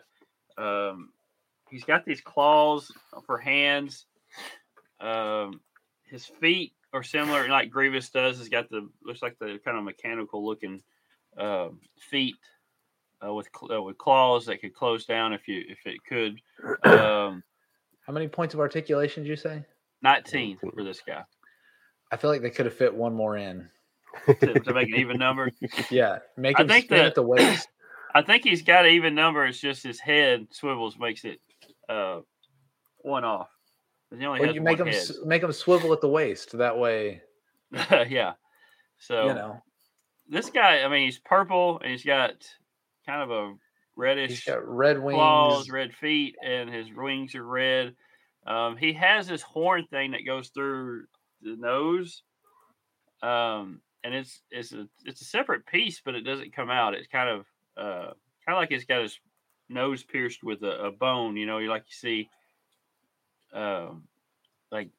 Um, 0.58 1.12
he's 1.70 1.84
got 1.84 2.06
these 2.06 2.22
claws 2.22 2.92
for 3.26 3.38
hands. 3.38 4.06
Um, 5.00 5.62
his 6.04 6.26
feet 6.26 6.74
are 6.94 7.04
similar, 7.04 7.48
like 7.50 7.70
Grievous 7.72 8.10
does. 8.10 8.38
He's 8.38 8.50
got 8.50 8.70
the 8.70 8.90
looks 9.04 9.22
like 9.22 9.38
the 9.40 9.60
kind 9.64 9.78
of 9.78 9.84
mechanical 9.84 10.46
looking 10.46 10.82
uh, 11.38 11.70
feet 12.10 12.36
uh, 13.26 13.34
with 13.34 13.48
uh, 13.74 13.82
with 13.82 13.98
claws 13.98 14.46
that 14.46 14.62
could 14.62 14.74
close 14.74 15.06
down 15.06 15.34
if 15.34 15.48
you 15.48 15.64
if 15.68 15.80
it 15.86 16.04
could. 16.08 16.40
Um, 16.90 17.44
How 18.08 18.14
many 18.14 18.28
points 18.28 18.54
of 18.54 18.60
articulation 18.60 19.24
did 19.24 19.30
you 19.30 19.36
say? 19.36 19.64
19 20.04 20.58
for 20.74 20.84
this 20.84 21.00
guy 21.06 21.24
I 22.12 22.18
feel 22.18 22.32
like 22.32 22.42
they 22.42 22.50
could 22.50 22.66
have 22.66 22.76
fit 22.76 22.94
one 22.94 23.14
more 23.14 23.38
in. 23.38 23.70
to, 24.26 24.36
to 24.60 24.74
make 24.74 24.90
an 24.90 24.96
even 24.96 25.18
number. 25.20 25.52
Yeah, 25.92 26.20
make 26.36 26.60
I 26.60 26.66
think 26.66 26.86
spin 26.86 26.98
that- 26.98 27.06
at 27.08 27.16
the 27.16 27.22
waist. 27.24 27.68
I 28.16 28.22
think 28.24 28.44
he's 28.44 28.62
got 28.64 28.86
an 28.86 28.92
even 28.92 29.16
number. 29.16 29.46
It's 29.46 29.60
just 29.62 29.84
his 29.84 30.00
head 30.00 30.48
swivels 30.52 30.98
makes 31.00 31.24
it 31.24 31.40
uh, 31.88 32.20
one 32.98 33.24
off. 33.24 33.48
He 34.18 34.26
only 34.26 34.46
has 34.46 34.54
you 34.56 34.60
make 34.62 34.80
him 34.80 34.90
s- 34.90 35.14
make 35.26 35.42
him 35.44 35.54
swivel 35.54 35.94
at 35.94 36.02
the 36.02 36.10
waist. 36.10 36.58
That 36.58 36.78
way, 36.78 37.22
yeah. 38.10 38.34
So 38.98 39.28
you 39.28 39.34
know, 39.34 39.64
this 40.28 40.50
guy, 40.50 40.82
I 40.84 40.90
mean, 40.90 41.06
he's 41.06 41.20
purple 41.20 41.80
and 41.80 41.92
he's 41.92 42.04
got 42.04 42.34
kind 43.06 43.22
of 43.22 43.32
a 43.32 43.56
he's 44.26 44.42
reddish 44.42 44.46
got 44.46 44.68
red 44.68 45.02
wings. 45.02 45.16
claws, 45.16 45.70
red 45.70 45.94
feet, 45.94 46.36
and 46.44 46.70
his 46.70 46.92
wings 46.94 47.36
are 47.36 47.46
red. 47.46 47.96
Um, 48.46 48.78
he 48.78 48.94
has 48.94 49.28
this 49.28 49.42
horn 49.42 49.86
thing 49.88 50.12
that 50.12 50.26
goes 50.26 50.50
through 50.50 51.06
the 51.42 51.56
nose, 51.56 52.24
um, 53.22 53.82
and 54.04 54.14
it's 54.14 54.42
it's 54.50 54.74
a 54.74 54.88
it's 55.06 55.22
a 55.22 55.26
separate 55.26 55.66
piece, 55.66 56.02
but 56.04 56.16
it 56.16 56.22
doesn't 56.22 56.54
come 56.54 56.70
out. 56.70 56.96
It's 56.96 57.08
kind 57.08 57.30
of 57.30 57.46
uh, 57.78 58.14
kind 58.46 58.56
of 58.56 58.58
like 58.58 58.72
it's 58.72 58.86
got 58.86 59.04
his 59.04 59.20
nose 59.70 60.04
pierced 60.04 60.44
with 60.44 60.64
a, 60.64 60.86
a 60.86 60.92
bone. 60.92 61.38
You 61.38 61.46
know, 61.46 61.60
you 61.60 61.70
like 61.70 61.86
you 61.88 61.94
see, 61.94 62.30
um, 63.54 64.08
like 64.72 64.90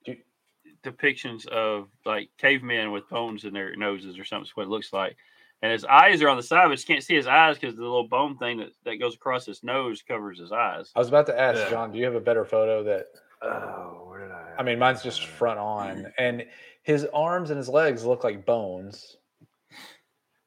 depictions 0.83 1.47
of 1.47 1.89
like 2.05 2.31
cavemen 2.39 2.93
with 2.93 3.09
bones 3.09 3.45
in 3.45 3.53
their 3.53 3.75
noses 3.77 4.19
or 4.19 4.25
something. 4.25 4.47
Is 4.47 4.57
what 4.57 4.65
it 4.65 4.71
looks 4.71 4.93
like. 4.93 5.17
And 5.63 5.71
his 5.71 5.85
eyes 5.85 6.21
are 6.23 6.29
on 6.29 6.37
the 6.37 6.43
side, 6.43 6.69
but 6.69 6.79
you 6.79 6.85
can't 6.85 7.05
see 7.05 7.15
his 7.15 7.29
eyes 7.29 7.57
because 7.57 7.77
the 7.77 7.83
little 7.83 8.09
bone 8.09 8.37
thing 8.37 8.59
that, 8.59 8.71
that 8.85 8.97
goes 8.97 9.15
across 9.15 9.47
his 9.47 9.63
nose 9.63 10.03
covers 10.03 10.41
his 10.41 10.51
eyes. 10.51 10.91
I 10.97 10.99
was 10.99 11.09
about 11.09 11.27
to 11.27 11.41
ask 11.41 11.57
Yeah. 11.59 11.71
John, 11.71 11.93
do 11.93 11.99
you 11.99 12.05
have 12.05 12.17
a 12.17 12.21
better 12.21 12.45
photo 12.45 12.83
that? 12.83 13.07
Oh, 13.43 14.05
where 14.09 14.21
did 14.21 14.33
I? 14.33 14.55
I 14.59 14.63
mean, 14.65 14.79
mine's 14.79 15.03
just 15.03 15.25
front 15.27 15.59
on, 15.59 16.13
and 16.19 16.45
his 16.83 17.07
arms 17.15 17.51
and 17.51 17.59
his 17.59 17.69
legs 17.69 18.05
look 18.05 18.25
like 18.25 18.45
bones. 18.45 19.17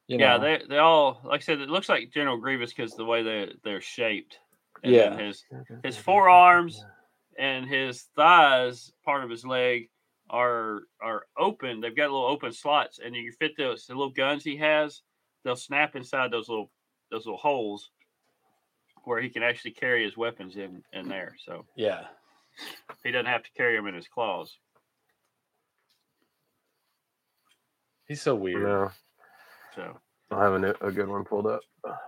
You 0.06 0.18
yeah, 0.18 0.36
know? 0.36 0.42
they 0.42 0.62
they 0.68 0.78
all 0.78 1.20
like 1.24 1.40
I 1.40 1.44
said, 1.44 1.60
it 1.60 1.68
looks 1.68 1.88
like 1.88 2.12
General 2.12 2.36
Grievous 2.36 2.72
because 2.72 2.94
the 2.94 3.04
way 3.04 3.22
they 3.22 3.52
they're 3.64 3.80
shaped. 3.80 4.38
And 4.84 4.92
Yeah. 4.94 5.16
his 5.16 5.44
his 5.82 5.96
forearms 5.96 6.84
and 7.38 7.66
his 7.66 8.02
thighs, 8.14 8.92
part 9.04 9.24
of 9.24 9.30
his 9.30 9.44
leg, 9.44 9.88
are 10.30 10.82
are 11.00 11.22
open. 11.38 11.80
They've 11.80 11.96
got 11.96 12.10
little 12.10 12.26
open 12.26 12.52
slots, 12.52 12.98
and 13.04 13.14
you 13.14 13.24
can 13.24 13.32
fit 13.32 13.56
those 13.56 13.86
the 13.86 13.94
little 13.94 14.10
guns 14.10 14.44
he 14.44 14.56
has. 14.56 15.02
They'll 15.44 15.56
snap 15.56 15.96
inside 15.96 16.30
those 16.30 16.48
little 16.48 16.70
those 17.10 17.26
little 17.26 17.38
holes 17.38 17.90
where 19.04 19.20
he 19.20 19.28
can 19.28 19.42
actually 19.44 19.70
carry 19.70 20.04
his 20.04 20.16
weapons 20.16 20.56
in 20.56 20.82
in 20.92 21.06
mm. 21.06 21.08
there. 21.08 21.36
So 21.44 21.64
yeah. 21.76 22.06
he 23.04 23.10
doesn't 23.10 23.26
have 23.26 23.44
to 23.44 23.50
carry 23.56 23.76
them 23.76 23.86
in 23.86 23.94
his 23.94 24.08
claws. 24.08 24.58
He's 28.08 28.22
so 28.22 28.34
weird. 28.34 28.62
No, 28.62 28.90
So. 29.74 29.98
I'll 30.30 30.40
have 30.40 30.54
a, 30.54 30.58
new- 30.58 30.74
a 30.80 30.90
good 30.90 31.08
one 31.08 31.24
pulled 31.24 31.46
up. 31.46 31.60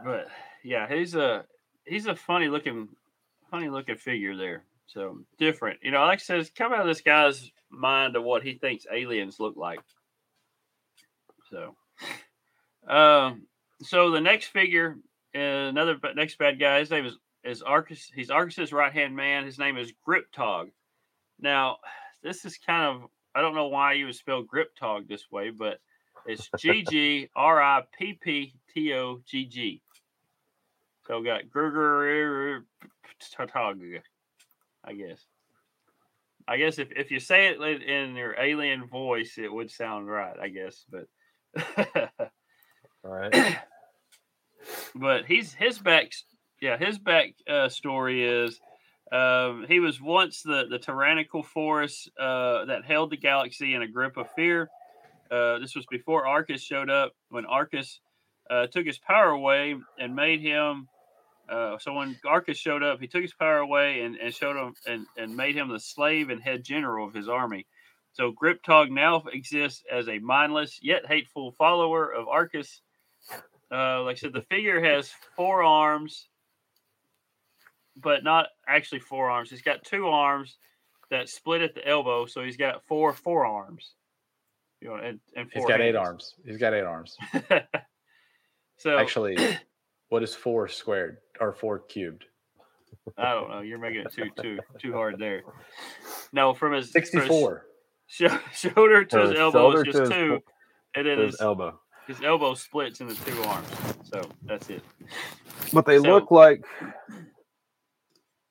but 0.05 0.27
yeah, 0.65 0.89
he's 0.89 1.15
a 1.15 1.45
he's 1.85 2.07
a 2.07 2.17
funny 2.17 2.49
looking 2.49 2.89
funny 3.51 3.69
looking 3.69 3.97
figure 3.97 4.37
there. 4.37 4.65
So 4.89 5.19
different, 5.39 5.81
you 5.83 5.91
know. 5.91 6.01
Like 6.01 6.19
I 6.19 6.23
said, 6.23 6.39
it's 6.39 6.51
come 6.51 6.73
out 6.73 6.81
of 6.81 6.87
this 6.87 7.03
guy's 7.03 7.51
mind 7.71 8.17
of 8.17 8.25
what 8.25 8.43
he 8.43 8.55
thinks 8.55 8.87
aliens 8.91 9.39
look 9.39 9.55
like. 9.55 9.81
So, 11.51 11.77
um, 12.89 13.43
so 13.83 14.11
the 14.11 14.21
next 14.21 14.47
figure, 14.47 14.97
uh, 15.37 15.39
another 15.39 15.99
next 16.17 16.39
bad 16.39 16.59
guy. 16.59 16.79
His 16.79 16.91
name 16.91 17.05
is 17.05 17.19
is 17.45 17.63
Arkus. 17.63 18.07
He's 18.15 18.31
Arkus's 18.31 18.73
right 18.73 18.93
hand 18.93 19.15
man. 19.15 19.45
His 19.45 19.59
name 19.59 19.77
is 19.77 19.93
Griptog. 20.07 20.71
Now, 21.39 21.77
this 22.23 22.47
is 22.47 22.57
kind 22.57 22.85
of 22.85 23.11
I 23.35 23.43
don't 23.43 23.55
know 23.55 23.69
why 23.69 23.93
you 23.93 24.07
would 24.07 24.15
spell 24.15 24.43
Griptog 24.43 25.07
this 25.07 25.31
way, 25.31 25.51
but 25.51 25.81
it's 26.25 26.49
G 26.59 26.83
G 26.83 27.29
R 27.37 27.61
I 27.61 27.83
P 27.99 28.19
P 28.23 28.55
T 28.73 28.95
O 28.95 29.21
G 29.27 29.45
G. 29.45 29.83
So 31.07 31.21
we 31.21 31.27
got 31.27 31.45
Grr 31.55 32.63
I 34.85 34.95
guess. 34.95 35.25
I 36.47 36.57
guess 36.57 36.79
if, 36.79 36.89
if 36.93 37.11
you 37.11 37.21
say 37.21 37.49
it 37.49 37.83
in 37.83 38.17
your 38.17 38.35
alien 38.41 38.87
voice, 38.87 39.35
it 39.37 39.53
would 39.53 39.71
sound 39.71 40.09
right, 40.09 40.37
I 40.41 40.49
guess. 40.49 40.85
But 40.91 41.09
All 43.05 43.11
right. 43.11 43.59
but 44.95 45.25
he's 45.27 45.53
his 45.55 45.79
back 45.79 46.13
yeah 46.61 46.77
his 46.77 46.99
back 46.99 47.35
uh, 47.49 47.69
story 47.69 48.25
is 48.25 48.61
um, 49.13 49.65
he 49.69 49.81
was 49.81 50.01
once 50.01 50.43
the 50.43 50.67
the 50.69 50.79
tyrannical 50.79 51.43
force 51.43 52.09
uh, 52.21 52.65
that 52.67 52.85
held 52.85 53.11
the 53.11 53.17
galaxy 53.17 53.75
in 53.75 53.83
a 53.83 53.89
grip 53.89 54.17
of 54.17 54.31
fear 54.33 54.69
uh, 55.31 55.59
this 55.59 55.75
was 55.75 55.87
before 55.87 56.27
arkus 56.27 56.61
showed 56.61 56.91
up 56.91 57.13
when 57.31 57.45
arkus 57.45 57.99
uh, 58.51 58.67
took 58.67 58.87
his 58.87 58.99
power 58.99 59.31
away 59.31 59.77
and 59.99 60.15
made 60.15 60.41
him 60.41 60.89
uh, 61.49 61.79
so 61.79 61.95
when 61.95 62.17
arkus 62.25 62.57
showed 62.57 62.83
up 62.83 63.01
he 63.01 63.07
took 63.07 63.23
his 63.23 63.35
power 63.35 63.59
away 63.59 64.03
and, 64.03 64.17
and 64.17 64.35
showed 64.35 64.57
him 64.57 64.75
and, 64.87 65.07
and 65.17 65.37
made 65.37 65.57
him 65.57 65.69
the 65.69 65.81
slave 65.81 66.31
and 66.31 66.43
head 66.43 66.63
general 66.63 67.07
of 67.07 67.15
his 67.15 67.29
army 67.29 67.67
so 68.13 68.33
griptog 68.33 68.91
now 68.91 69.23
exists 69.33 69.83
as 69.91 70.09
a 70.09 70.19
mindless 70.19 70.79
yet 70.83 71.07
hateful 71.07 71.53
follower 71.53 72.13
of 72.13 72.27
arkus 72.27 72.81
uh, 73.71 74.03
like 74.03 74.17
I 74.17 74.19
said, 74.19 74.33
the 74.33 74.43
figure 74.43 74.83
has 74.83 75.13
four 75.37 75.63
arms, 75.63 76.29
but 77.97 78.25
not 78.25 78.49
actually 78.67 79.01
four 79.01 79.31
arms. 79.31 79.51
He's 79.51 79.63
got 79.63 79.85
two 79.85 80.09
arms 80.09 80.57
that 81.11 81.29
split 81.29 81.61
at 81.61 81.75
the 81.75 81.87
elbow, 81.87 82.27
so 82.27 82.43
he's 82.43 82.57
got 82.57 82.85
four 82.87 83.13
forearms. 83.13 83.95
You 84.81 84.89
know, 84.89 84.95
and, 84.95 85.21
and 85.37 85.51
He's 85.53 85.63
four 85.63 85.69
got 85.69 85.81
eight 85.81 85.97
arms. 85.97 86.35
He's 86.47 86.57
got 86.57 86.73
eight 86.73 86.85
arms. 86.85 87.17
so 88.79 88.97
Actually, 88.97 89.37
what 90.09 90.23
is 90.23 90.35
four 90.35 90.69
squared 90.69 91.19
or 91.41 91.53
four 91.53 91.81
cubed? 91.81 92.25
I 93.17 93.33
don't 93.35 93.51
know. 93.51 93.61
You're 93.61 93.79
making 93.79 94.01
it 94.03 94.13
too 94.13 94.31
too 94.41 94.59
too 94.79 94.93
hard 94.93 95.19
there. 95.19 95.43
No, 96.33 96.55
from 96.55 96.73
his 96.73 96.91
from 96.91 97.01
his 97.03 97.11
Sixty-four. 97.11 97.67
shoulder 98.53 99.05
to 99.05 99.21
his 99.21 99.31
his 99.31 99.39
elbow 99.39 99.73
is 99.73 99.83
just 99.85 100.11
two, 100.13 100.39
fo- 100.39 100.43
and 100.95 101.07
then 101.07 101.19
His 101.19 101.33
his, 101.33 101.41
elbow. 101.41 101.79
his 102.07 102.23
elbow 102.23 102.55
splits 102.55 103.01
into 103.01 103.15
two 103.25 103.41
arms. 103.43 103.69
So 104.05 104.23
that's 104.45 104.71
it. 104.71 104.83
But 105.73 105.85
they 105.87 105.97
So- 105.99 106.03
look 106.05 106.31
like 106.31 106.65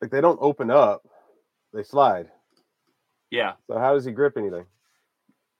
like 0.02 0.12
they 0.12 0.21
don't 0.21 0.39
open 0.41 0.69
up; 0.69 1.08
they 1.73 1.84
slide. 1.84 2.30
Yeah. 3.32 3.54
So 3.67 3.78
how 3.78 3.93
does 3.93 4.06
he 4.06 4.12
grip 4.12 4.38
anything? 4.38 4.65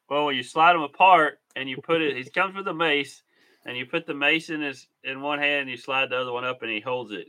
Well, 0.10 0.32
you 0.32 0.44
slide 0.44 0.74
them 0.74 0.84
apart 0.84 1.40
and 1.56 1.70
you 1.70 1.78
put 1.82 2.02
it. 2.02 2.16
He 2.16 2.24
comes 2.30 2.56
with 2.56 2.68
a 2.68 2.74
mace, 2.74 3.24
and 3.68 3.78
you 3.78 3.86
put 3.86 4.08
the 4.08 4.14
mace 4.14 4.50
in 4.50 4.62
his 4.62 4.88
in 5.04 5.22
one 5.22 5.40
hand, 5.40 5.62
and 5.62 5.70
you 5.70 5.78
slide 5.78 6.10
the 6.10 6.18
other 6.18 6.32
one 6.32 6.46
up, 6.46 6.64
and 6.64 6.72
he 6.72 6.80
holds 6.80 7.12
it. 7.12 7.28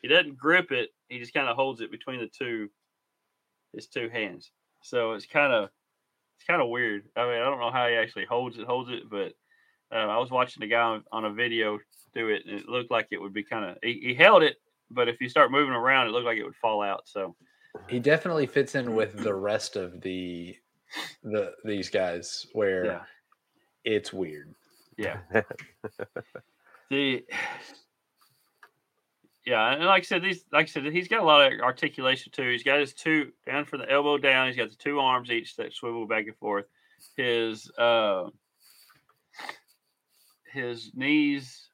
He 0.00 0.08
doesn't 0.08 0.38
grip 0.38 0.70
it. 0.70 0.90
He 1.08 1.18
just 1.18 1.34
kind 1.34 1.48
of 1.48 1.56
holds 1.56 1.80
it 1.80 1.90
between 1.90 2.20
the 2.20 2.28
two, 2.28 2.70
his 3.74 3.88
two 3.88 4.08
hands. 4.08 4.50
So 4.82 5.12
it's 5.12 5.26
kind 5.26 5.52
of 5.52 5.68
it's 6.36 6.46
kind 6.46 6.62
of 6.62 6.68
weird. 6.68 7.04
I 7.16 7.24
mean, 7.24 7.34
I 7.34 7.44
don't 7.44 7.60
know 7.60 7.70
how 7.70 7.88
he 7.88 7.94
actually 7.94 8.24
holds 8.24 8.56
it, 8.56 8.66
holds 8.66 8.90
it, 8.90 9.10
but 9.10 9.34
uh, 9.92 10.06
I 10.06 10.18
was 10.18 10.30
watching 10.30 10.60
the 10.60 10.66
guy 10.68 10.80
on, 10.80 11.04
on 11.12 11.24
a 11.24 11.32
video 11.32 11.78
do 12.14 12.28
it, 12.28 12.42
and 12.46 12.58
it 12.58 12.68
looked 12.68 12.90
like 12.90 13.08
it 13.10 13.20
would 13.20 13.34
be 13.34 13.42
kind 13.42 13.64
of. 13.64 13.78
He, 13.82 14.00
he 14.00 14.14
held 14.14 14.42
it, 14.42 14.56
but 14.90 15.08
if 15.08 15.20
you 15.20 15.28
start 15.28 15.50
moving 15.50 15.74
around, 15.74 16.06
it 16.06 16.10
looked 16.10 16.26
like 16.26 16.38
it 16.38 16.44
would 16.44 16.56
fall 16.56 16.82
out. 16.82 17.02
So 17.06 17.34
He 17.88 17.98
definitely 17.98 18.46
fits 18.46 18.74
in 18.74 18.94
with 18.94 19.22
the 19.22 19.34
rest 19.34 19.76
of 19.76 20.00
the 20.00 20.56
the 21.24 21.52
these 21.64 21.90
guys 21.90 22.46
where 22.52 22.84
yeah. 22.84 23.00
it's 23.84 24.12
weird. 24.12 24.54
Yeah. 24.96 25.18
the 26.90 27.24
yeah, 29.46 29.74
and 29.74 29.84
like 29.84 30.02
I 30.02 30.04
said, 30.04 30.22
these 30.22 30.44
like 30.52 30.64
I 30.64 30.68
said, 30.68 30.84
he's 30.86 31.08
got 31.08 31.20
a 31.20 31.24
lot 31.24 31.52
of 31.52 31.60
articulation 31.60 32.32
too. 32.32 32.48
He's 32.50 32.62
got 32.62 32.80
his 32.80 32.94
two 32.94 33.32
down 33.46 33.64
from 33.66 33.80
the 33.80 33.90
elbow 33.90 34.18
down. 34.18 34.46
He's 34.48 34.56
got 34.56 34.70
the 34.70 34.76
two 34.76 35.00
arms 35.00 35.30
each 35.30 35.56
that 35.56 35.72
swivel 35.72 36.06
back 36.06 36.26
and 36.26 36.36
forth. 36.36 36.66
His 37.16 37.70
uh 37.78 38.28
his 40.52 40.92
knees, 40.94 41.68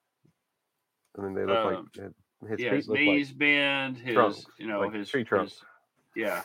I 1.18 1.22
mean, 1.22 1.34
they 1.34 1.44
look 1.44 1.58
Um, 1.58 1.90
like 1.94 2.50
his 2.50 2.60
yeah, 2.60 2.70
feet 2.70 2.76
his 2.76 2.88
look 2.88 2.98
knees 2.98 3.28
like 3.30 3.38
bend. 3.38 3.98
His 3.98 4.46
you 4.58 4.66
know 4.66 4.80
like 4.80 4.94
his 4.94 5.08
tree 5.10 5.24
trunks. 5.24 5.52
his- 5.52 5.62
yeah. 6.16 6.42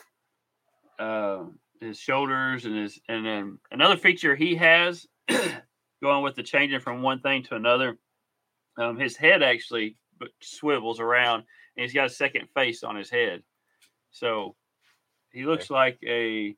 Um, 1.00 1.60
his 1.82 2.00
shoulders 2.00 2.66
and 2.66 2.76
his 2.76 3.00
and 3.10 3.26
then 3.26 3.58
another 3.72 3.98
feature 3.98 4.36
he 4.36 4.56
has 4.56 5.08
going 6.06 6.24
with 6.24 6.36
the 6.36 6.44
changing 6.44 6.80
from 6.80 7.02
one 7.02 7.20
thing 7.20 7.44
to 7.44 7.56
another. 7.56 7.98
Um, 8.78 8.98
his 9.00 9.18
head 9.18 9.42
actually 9.42 9.98
swivels 10.42 11.00
around, 11.00 11.44
and 11.76 11.84
he's 11.84 11.94
got 11.94 12.06
a 12.06 12.10
second 12.10 12.48
face 12.54 12.84
on 12.84 12.96
his 12.96 13.10
head. 13.10 13.42
So 14.12 14.56
he 15.32 15.46
looks 15.46 15.70
like 15.70 15.98
a 16.06 16.56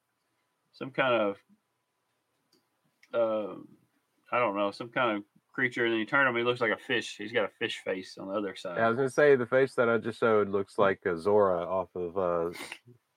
some 0.74 0.92
kind 0.92 1.14
of 1.14 1.38
uh, 3.14 3.56
I 4.32 4.40
don't 4.40 4.58
know, 4.58 4.72
some 4.72 4.90
kind 4.90 5.18
of 5.18 5.24
creature, 5.54 5.86
and 5.86 5.94
then 5.94 6.00
you 6.00 6.06
turn 6.06 6.28
him, 6.28 6.36
he 6.36 6.44
looks 6.44 6.62
like 6.62 6.72
a 6.72 6.78
fish. 6.78 7.16
He's 7.18 7.32
got 7.32 7.46
a 7.46 7.52
fish 7.60 7.80
face 7.86 8.18
on 8.20 8.28
the 8.28 8.34
other 8.34 8.56
side. 8.56 8.78
Yeah, 8.78 8.86
I 8.86 8.90
was 8.90 8.98
gonna 8.98 9.10
say 9.10 9.36
the 9.36 9.46
face 9.46 9.74
that 9.76 9.90
I 9.90 9.98
just 9.98 10.20
showed 10.20 10.50
looks 10.50 10.78
like 10.78 11.00
a 11.06 11.18
Zora 11.18 11.64
off 11.64 11.90
of 11.96 12.18
uh 12.18 12.58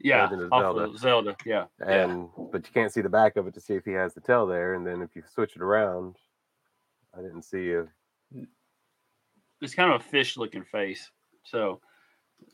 yeah, 0.00 0.22
Legend 0.24 0.42
of 0.42 0.52
off 0.52 0.62
Zelda. 0.62 0.80
of 0.82 0.98
Zelda. 0.98 1.36
Yeah, 1.46 1.64
and 1.80 2.28
but 2.52 2.66
you 2.66 2.72
can't 2.72 2.92
see 2.92 3.00
the 3.00 3.08
back 3.08 3.36
of 3.36 3.46
it 3.46 3.54
to 3.54 3.60
see 3.60 3.74
if 3.74 3.84
he 3.84 3.92
has 3.92 4.14
the 4.14 4.20
tail 4.20 4.46
there, 4.46 4.74
and 4.74 4.86
then 4.86 5.02
if 5.02 5.14
you 5.14 5.22
switch 5.32 5.56
it 5.56 5.62
around, 5.62 6.16
I 7.16 7.22
didn't 7.22 7.42
see 7.42 7.72
a 7.72 7.86
it's 9.60 9.74
kind 9.74 9.92
of 9.92 10.00
a 10.00 10.04
fish-looking 10.04 10.64
face. 10.64 11.10
So, 11.44 11.80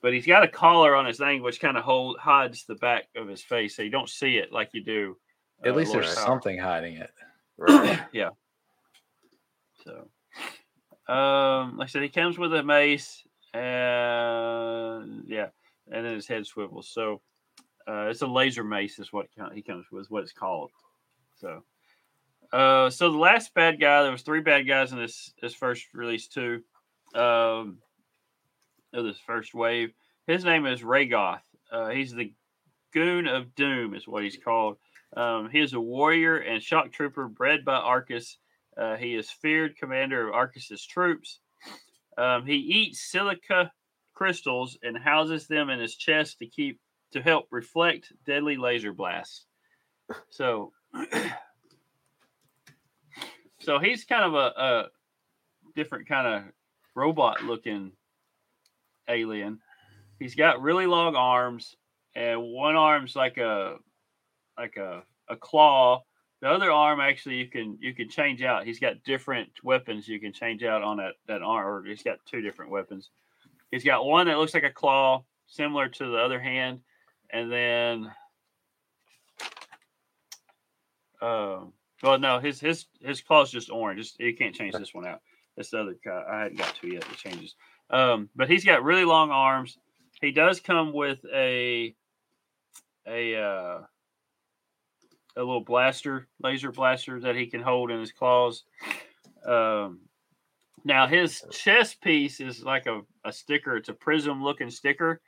but 0.02 0.12
he's 0.12 0.26
got 0.26 0.42
a 0.42 0.48
collar 0.48 0.94
on 0.94 1.06
his 1.06 1.18
thing, 1.18 1.42
which 1.42 1.60
kind 1.60 1.76
of 1.76 1.84
hold 1.84 2.18
hides 2.18 2.64
the 2.64 2.74
back 2.76 3.04
of 3.16 3.28
his 3.28 3.42
face, 3.42 3.76
so 3.76 3.82
you 3.82 3.90
don't 3.90 4.08
see 4.08 4.36
it 4.36 4.52
like 4.52 4.70
you 4.72 4.82
do. 4.82 5.16
At 5.64 5.72
uh, 5.72 5.74
least 5.76 5.92
Lord 5.92 6.04
there's 6.04 6.14
Power. 6.14 6.26
something 6.26 6.58
hiding 6.58 6.96
it. 6.96 7.10
right. 7.56 8.00
yeah. 8.12 8.30
So, 9.84 10.08
um, 11.12 11.76
like 11.76 11.86
I 11.86 11.90
said, 11.90 12.02
he 12.02 12.08
comes 12.08 12.38
with 12.38 12.52
a 12.54 12.62
mace, 12.62 13.22
and 13.54 15.24
yeah, 15.28 15.48
and 15.90 16.04
then 16.04 16.14
his 16.14 16.26
head 16.26 16.46
swivels. 16.46 16.88
So, 16.88 17.20
uh, 17.88 18.06
it's 18.08 18.22
a 18.22 18.26
laser 18.26 18.64
mace, 18.64 18.98
is 18.98 19.12
what 19.12 19.28
he 19.54 19.62
comes 19.62 19.86
with, 19.90 20.10
what 20.10 20.22
it's 20.22 20.32
called. 20.32 20.70
So, 21.40 21.62
uh, 22.52 22.90
so 22.90 23.10
the 23.10 23.18
last 23.18 23.54
bad 23.54 23.80
guy, 23.80 24.02
there 24.02 24.12
was 24.12 24.22
three 24.22 24.40
bad 24.40 24.66
guys 24.66 24.92
in 24.92 24.98
this 24.98 25.32
this 25.40 25.54
first 25.54 25.86
release 25.94 26.28
too, 26.28 26.62
um, 27.14 27.78
of 28.92 29.04
this 29.04 29.18
first 29.18 29.54
wave. 29.54 29.92
His 30.26 30.44
name 30.44 30.66
is 30.66 30.82
Raygoth. 30.82 31.42
Uh, 31.70 31.90
he's 31.90 32.12
the 32.12 32.32
Goon 32.92 33.26
of 33.28 33.54
Doom, 33.54 33.94
is 33.94 34.08
what 34.08 34.22
he's 34.22 34.38
called. 34.38 34.78
Um, 35.16 35.48
he 35.50 35.60
is 35.60 35.72
a 35.72 35.80
warrior 35.80 36.38
and 36.38 36.62
shock 36.62 36.92
trooper 36.92 37.28
bred 37.28 37.64
by 37.64 37.76
Arkus. 37.76 38.36
Uh, 38.76 38.96
he 38.96 39.14
is 39.14 39.30
feared 39.30 39.76
commander 39.76 40.28
of 40.28 40.34
Arkus's 40.34 40.84
troops. 40.84 41.40
Um, 42.18 42.46
he 42.46 42.56
eats 42.56 43.10
silica 43.10 43.72
crystals 44.14 44.78
and 44.82 44.96
houses 44.96 45.46
them 45.46 45.70
in 45.70 45.78
his 45.78 45.96
chest 45.96 46.38
to 46.38 46.46
keep 46.46 46.80
to 47.12 47.22
help 47.22 47.46
reflect 47.50 48.12
deadly 48.24 48.56
laser 48.56 48.92
blasts. 48.92 49.46
So, 50.30 50.72
so 53.60 53.78
he's 53.78 54.04
kind 54.04 54.24
of 54.24 54.34
a, 54.34 54.60
a 54.60 54.88
different 55.74 56.08
kind 56.08 56.26
of 56.26 56.42
robot 56.94 57.44
looking 57.44 57.92
alien. 59.08 59.60
He's 60.18 60.34
got 60.34 60.62
really 60.62 60.86
long 60.86 61.14
arms, 61.14 61.76
and 62.14 62.42
one 62.42 62.76
arm's 62.76 63.14
like 63.14 63.36
a 63.36 63.76
like 64.58 64.76
a, 64.76 65.02
a 65.28 65.36
claw. 65.36 66.02
The 66.40 66.48
other 66.48 66.70
arm 66.70 67.00
actually 67.00 67.36
you 67.36 67.48
can 67.48 67.78
you 67.80 67.94
can 67.94 68.08
change 68.08 68.42
out. 68.42 68.66
He's 68.66 68.80
got 68.80 69.02
different 69.04 69.50
weapons 69.62 70.08
you 70.08 70.20
can 70.20 70.32
change 70.32 70.64
out 70.64 70.82
on 70.82 70.96
that 70.96 71.14
that 71.28 71.42
arm. 71.42 71.66
Or 71.66 71.84
he's 71.84 72.02
got 72.02 72.18
two 72.26 72.40
different 72.40 72.70
weapons. 72.70 73.10
He's 73.70 73.84
got 73.84 74.06
one 74.06 74.26
that 74.26 74.38
looks 74.38 74.54
like 74.54 74.64
a 74.64 74.70
claw, 74.70 75.24
similar 75.46 75.88
to 75.88 76.06
the 76.06 76.18
other 76.18 76.40
hand, 76.40 76.80
and 77.30 77.50
then 77.50 78.12
um 81.22 81.72
well 82.02 82.18
no 82.18 82.38
his 82.38 82.60
his 82.60 82.86
his 83.00 83.20
claw's 83.20 83.50
just 83.50 83.70
orange. 83.70 84.00
Just, 84.00 84.20
you 84.20 84.34
can't 84.36 84.54
change 84.54 84.74
this 84.74 84.94
one 84.94 85.06
out. 85.06 85.20
This 85.56 85.72
other 85.72 85.96
guy 86.04 86.22
I 86.30 86.40
hadn't 86.42 86.58
got 86.58 86.74
to 86.76 86.88
yet. 86.88 87.04
It 87.10 87.16
changes. 87.16 87.54
Um, 87.90 88.28
but 88.34 88.50
he's 88.50 88.64
got 88.64 88.84
really 88.84 89.04
long 89.04 89.30
arms. 89.30 89.78
He 90.20 90.30
does 90.30 90.60
come 90.60 90.92
with 90.92 91.18
a 91.32 91.94
a 93.06 93.36
uh, 93.36 93.78
a 95.36 95.40
little 95.40 95.60
blaster, 95.60 96.26
laser 96.42 96.72
blaster 96.72 97.20
that 97.20 97.36
he 97.36 97.46
can 97.46 97.62
hold 97.62 97.90
in 97.90 98.00
his 98.00 98.12
claws. 98.12 98.64
Um, 99.46 100.00
now 100.84 101.06
his 101.06 101.44
chest 101.50 102.00
piece 102.00 102.40
is 102.40 102.62
like 102.62 102.86
a, 102.86 103.02
a 103.24 103.32
sticker. 103.32 103.76
It's 103.76 103.88
a 103.88 103.94
prism 103.94 104.42
looking 104.42 104.70
sticker 104.70 105.20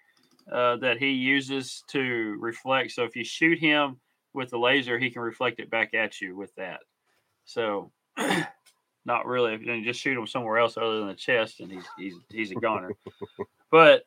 uh, 0.51 0.77
that 0.77 0.99
he 0.99 1.11
uses 1.11 1.85
to 1.89 2.37
reflect. 2.41 2.93
So 2.93 3.05
if 3.05 3.17
you 3.17 3.25
shoot 3.25 3.59
him 3.59 4.01
with 4.33 4.51
the 4.51 4.59
laser, 4.59 4.99
he 4.99 5.11
can 5.11 5.23
reflect 5.23 5.61
it 5.61 5.71
back 5.71 5.95
at 5.95 6.21
you 6.21 6.37
with 6.37 6.55
that. 6.57 6.81
So 7.45 7.93
not 9.05 9.27
really. 9.27 9.55
If 9.55 9.63
you 9.63 9.85
just 9.85 10.01
shoot 10.01 10.19
him 10.19 10.27
somewhere 10.27 10.59
else 10.59 10.77
other 10.77 10.99
than 10.99 11.09
the 11.09 11.15
chest, 11.15 11.61
and 11.61 11.71
he's 11.71 11.85
he's 11.97 12.15
he's 12.31 12.51
a 12.51 12.57
goner. 12.57 12.93
but 13.71 14.05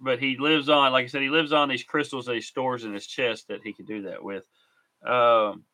but 0.00 0.18
he 0.18 0.36
lives 0.38 0.68
on, 0.68 0.92
like 0.92 1.04
I 1.04 1.08
said, 1.08 1.22
he 1.22 1.28
lives 1.28 1.52
on 1.52 1.68
these 1.68 1.84
crystals 1.84 2.26
that 2.26 2.34
he 2.34 2.40
stores 2.40 2.84
in 2.84 2.94
his 2.94 3.06
chest 3.06 3.48
that 3.48 3.60
he 3.62 3.72
can 3.72 3.84
do 3.84 4.02
that 4.02 4.24
with. 4.24 4.46
Um, 5.06 5.64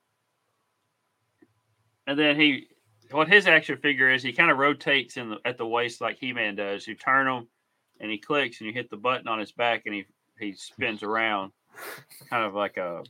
and 2.07 2.19
then 2.19 2.39
he, 2.39 2.67
what 3.13 3.29
his 3.29 3.47
action 3.47 3.79
figure 3.79 4.13
is, 4.13 4.23
he 4.23 4.33
kind 4.33 4.51
of 4.51 4.59
rotates 4.59 5.17
in 5.17 5.31
the, 5.31 5.37
at 5.45 5.59
the 5.59 5.67
waist 5.67 6.01
like 6.01 6.19
He 6.19 6.33
Man 6.33 6.57
does. 6.57 6.87
You 6.87 6.97
turn 6.97 7.29
him, 7.29 7.47
and 8.01 8.11
he 8.11 8.19
clicks, 8.19 8.61
and 8.61 8.67
you 8.67 8.73
hit 8.73 8.91
the 8.91 8.97
button 8.97 9.29
on 9.29 9.39
his 9.39 9.53
back, 9.53 9.83
and 9.87 9.95
he 9.95 10.05
he 10.39 10.53
spins 10.53 11.03
around, 11.03 11.53
kind 12.31 12.45
of 12.45 12.55
like 12.55 12.77
a 12.77 13.03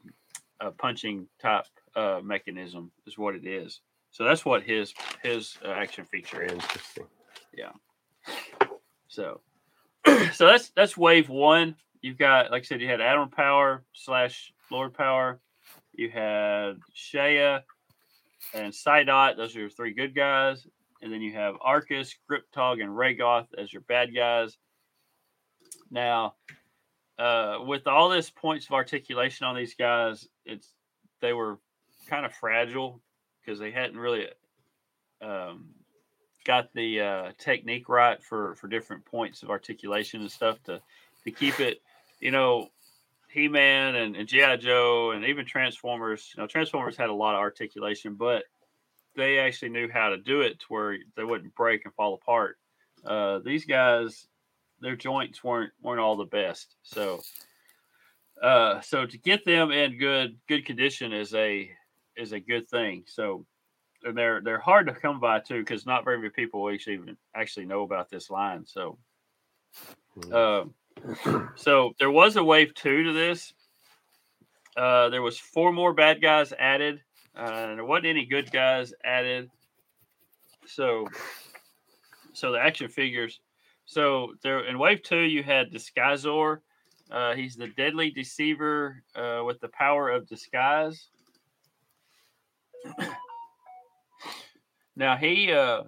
a 0.61 0.71
punching 0.71 1.27
type 1.41 1.67
uh, 1.95 2.21
mechanism 2.23 2.91
is 3.07 3.19
what 3.19 3.35
it 3.35 3.47
is. 3.47 3.81
So 4.11 4.25
that's 4.25 4.45
what 4.45 4.63
his 4.63 4.95
his 5.23 5.59
uh, 5.65 5.71
action 5.71 6.05
feature 6.07 6.43
is. 6.43 6.53
Interesting. 6.53 7.07
So, 9.17 9.41
so 10.35 10.47
that's 10.47 10.69
that's 10.77 10.95
wave 10.95 11.31
one. 11.31 11.75
You've 12.03 12.19
got, 12.19 12.51
like 12.51 12.63
I 12.63 12.65
said, 12.67 12.83
you 12.83 12.87
had 12.87 13.01
Adam 13.01 13.31
Power 13.31 13.83
slash 13.95 14.53
Lord 14.71 14.93
Power. 14.93 15.41
You 15.95 16.11
had 16.11 16.75
Shea 16.93 17.61
and 18.53 18.73
Sydot. 18.75 19.39
Those 19.39 19.57
are 19.57 19.61
your 19.61 19.71
three 19.71 19.95
good 19.95 20.15
guys. 20.15 20.67
And 21.01 21.11
then 21.11 21.23
you 21.23 21.33
have 21.33 21.55
Arkus, 21.67 22.15
Griptog, 22.31 22.83
and 22.83 22.91
Raygoth 22.91 23.47
as 23.57 23.73
your 23.73 23.83
bad 23.83 24.15
guys. 24.15 24.59
Now, 25.91 26.35
uh, 27.19 27.59
with 27.65 27.87
all 27.87 28.09
this 28.09 28.31
points 28.31 28.67
of 28.67 28.73
articulation 28.73 29.47
on 29.47 29.57
these 29.57 29.75
guys, 29.75 30.29
it's 30.45 30.73
they 31.21 31.33
were 31.33 31.59
kind 32.09 32.27
of 32.27 32.33
fragile 32.35 33.01
because 33.41 33.59
they 33.59 33.71
hadn't 33.71 33.99
really 33.99 34.27
um, 35.23 35.69
got 36.45 36.73
the 36.75 37.01
uh, 37.01 37.33
technique 37.39 37.89
right 37.89 38.23
for 38.23 38.55
for 38.57 38.69
different 38.69 39.05
points 39.05 39.43
of 39.43 39.51
articulation 39.51 40.21
and 40.21 40.31
stuff 40.31 40.63
to 40.65 40.81
to 41.25 41.31
keep 41.31 41.61
it. 41.61 41.81
You 42.21 42.31
know, 42.31 42.69
He 43.31 43.49
Man 43.49 43.97
and, 43.97 44.17
and 44.17 44.29
GI 44.29 44.59
Joe 44.59 45.13
and 45.13 45.25
even 45.25 45.45
Transformers. 45.47 46.33
You 46.35 46.43
know, 46.43 46.47
Transformers 46.47 46.97
had 46.97 47.11
a 47.11 47.15
lot 47.15 47.35
of 47.35 47.41
articulation, 47.41 48.15
but 48.15 48.45
they 49.17 49.39
actually 49.39 49.71
knew 49.71 49.89
how 49.89 50.11
to 50.11 50.19
do 50.19 50.43
it 50.43 50.61
to 50.61 50.67
where 50.69 50.99
they 51.17 51.25
wouldn't 51.25 51.55
break 51.55 51.85
and 51.85 51.95
fall 51.95 52.15
apart. 52.15 52.59
Uh, 53.05 53.39
these 53.39 53.65
guys, 53.65 54.29
their 54.81 54.97
joints 54.97 55.43
weren't 55.43 55.73
weren't 55.83 56.01
all 56.01 56.17
the 56.17 56.25
best. 56.25 56.77
So, 56.83 57.21
uh, 58.43 58.81
so 58.81 59.07
to 59.07 59.19
get 59.19 59.45
them 59.45 59.71
in 59.71 59.99
good 59.99 60.37
good 60.49 60.65
condition 60.65 61.13
is 61.13 61.35
a 61.35 61.71
is 62.17 62.33
a 62.33 62.41
good 62.41 62.69
thing. 62.69 63.05
So, 63.07 63.47
and 64.05 64.17
they're 64.17 64.41
they're 64.43 64.59
hard 64.59 64.87
to 64.87 64.95
come 64.95 65.21
by 65.21 65.41
too 65.41 65.61
because 65.61 65.87
not 65.87 66.05
very 66.05 66.19
many 66.19 66.31
people 66.31 66.69
actually 66.71 66.95
even 66.95 67.17
actually 67.35 67.67
know 67.67 67.83
about 67.83 68.11
this 68.11 68.31
line. 68.31 68.65
So, 68.67 68.99
um, 70.33 70.75
so 71.57 71.95
there 71.99 72.11
was 72.11 72.37
a 72.37 72.45
wave 72.45 72.75
two 72.75 73.05
to 73.05 73.13
this. 73.13 73.53
Uh, 74.77 75.09
there 75.09 75.23
was 75.23 75.39
four 75.39 75.73
more 75.73 75.95
bad 75.95 76.21
guys 76.21 76.53
added, 76.59 77.01
uh, 77.35 77.41
and 77.41 77.79
there 77.79 77.85
wasn't 77.85 78.07
any 78.07 78.27
good 78.27 78.51
guys 78.51 78.93
added. 79.03 79.51
So, 80.67 81.09
so 82.35 82.53
the 82.53 82.59
action 82.59 82.89
figures. 82.89 83.41
So 83.87 84.35
there 84.43 84.65
in 84.65 84.79
wave 84.79 85.03
two, 85.03 85.21
you 85.21 85.43
had 85.43 85.73
Disguisor. 85.73 86.59
Uh, 87.11 87.35
he's 87.35 87.55
the 87.55 87.69
deadly 87.69 88.11
deceiver 88.11 89.03
uh, 89.15 89.43
with 89.45 89.61
the 89.61 89.69
power 89.69 90.11
of 90.11 90.29
disguise. 90.29 91.09
now 94.97 95.17
he 95.17 95.53
uh, 95.53 95.83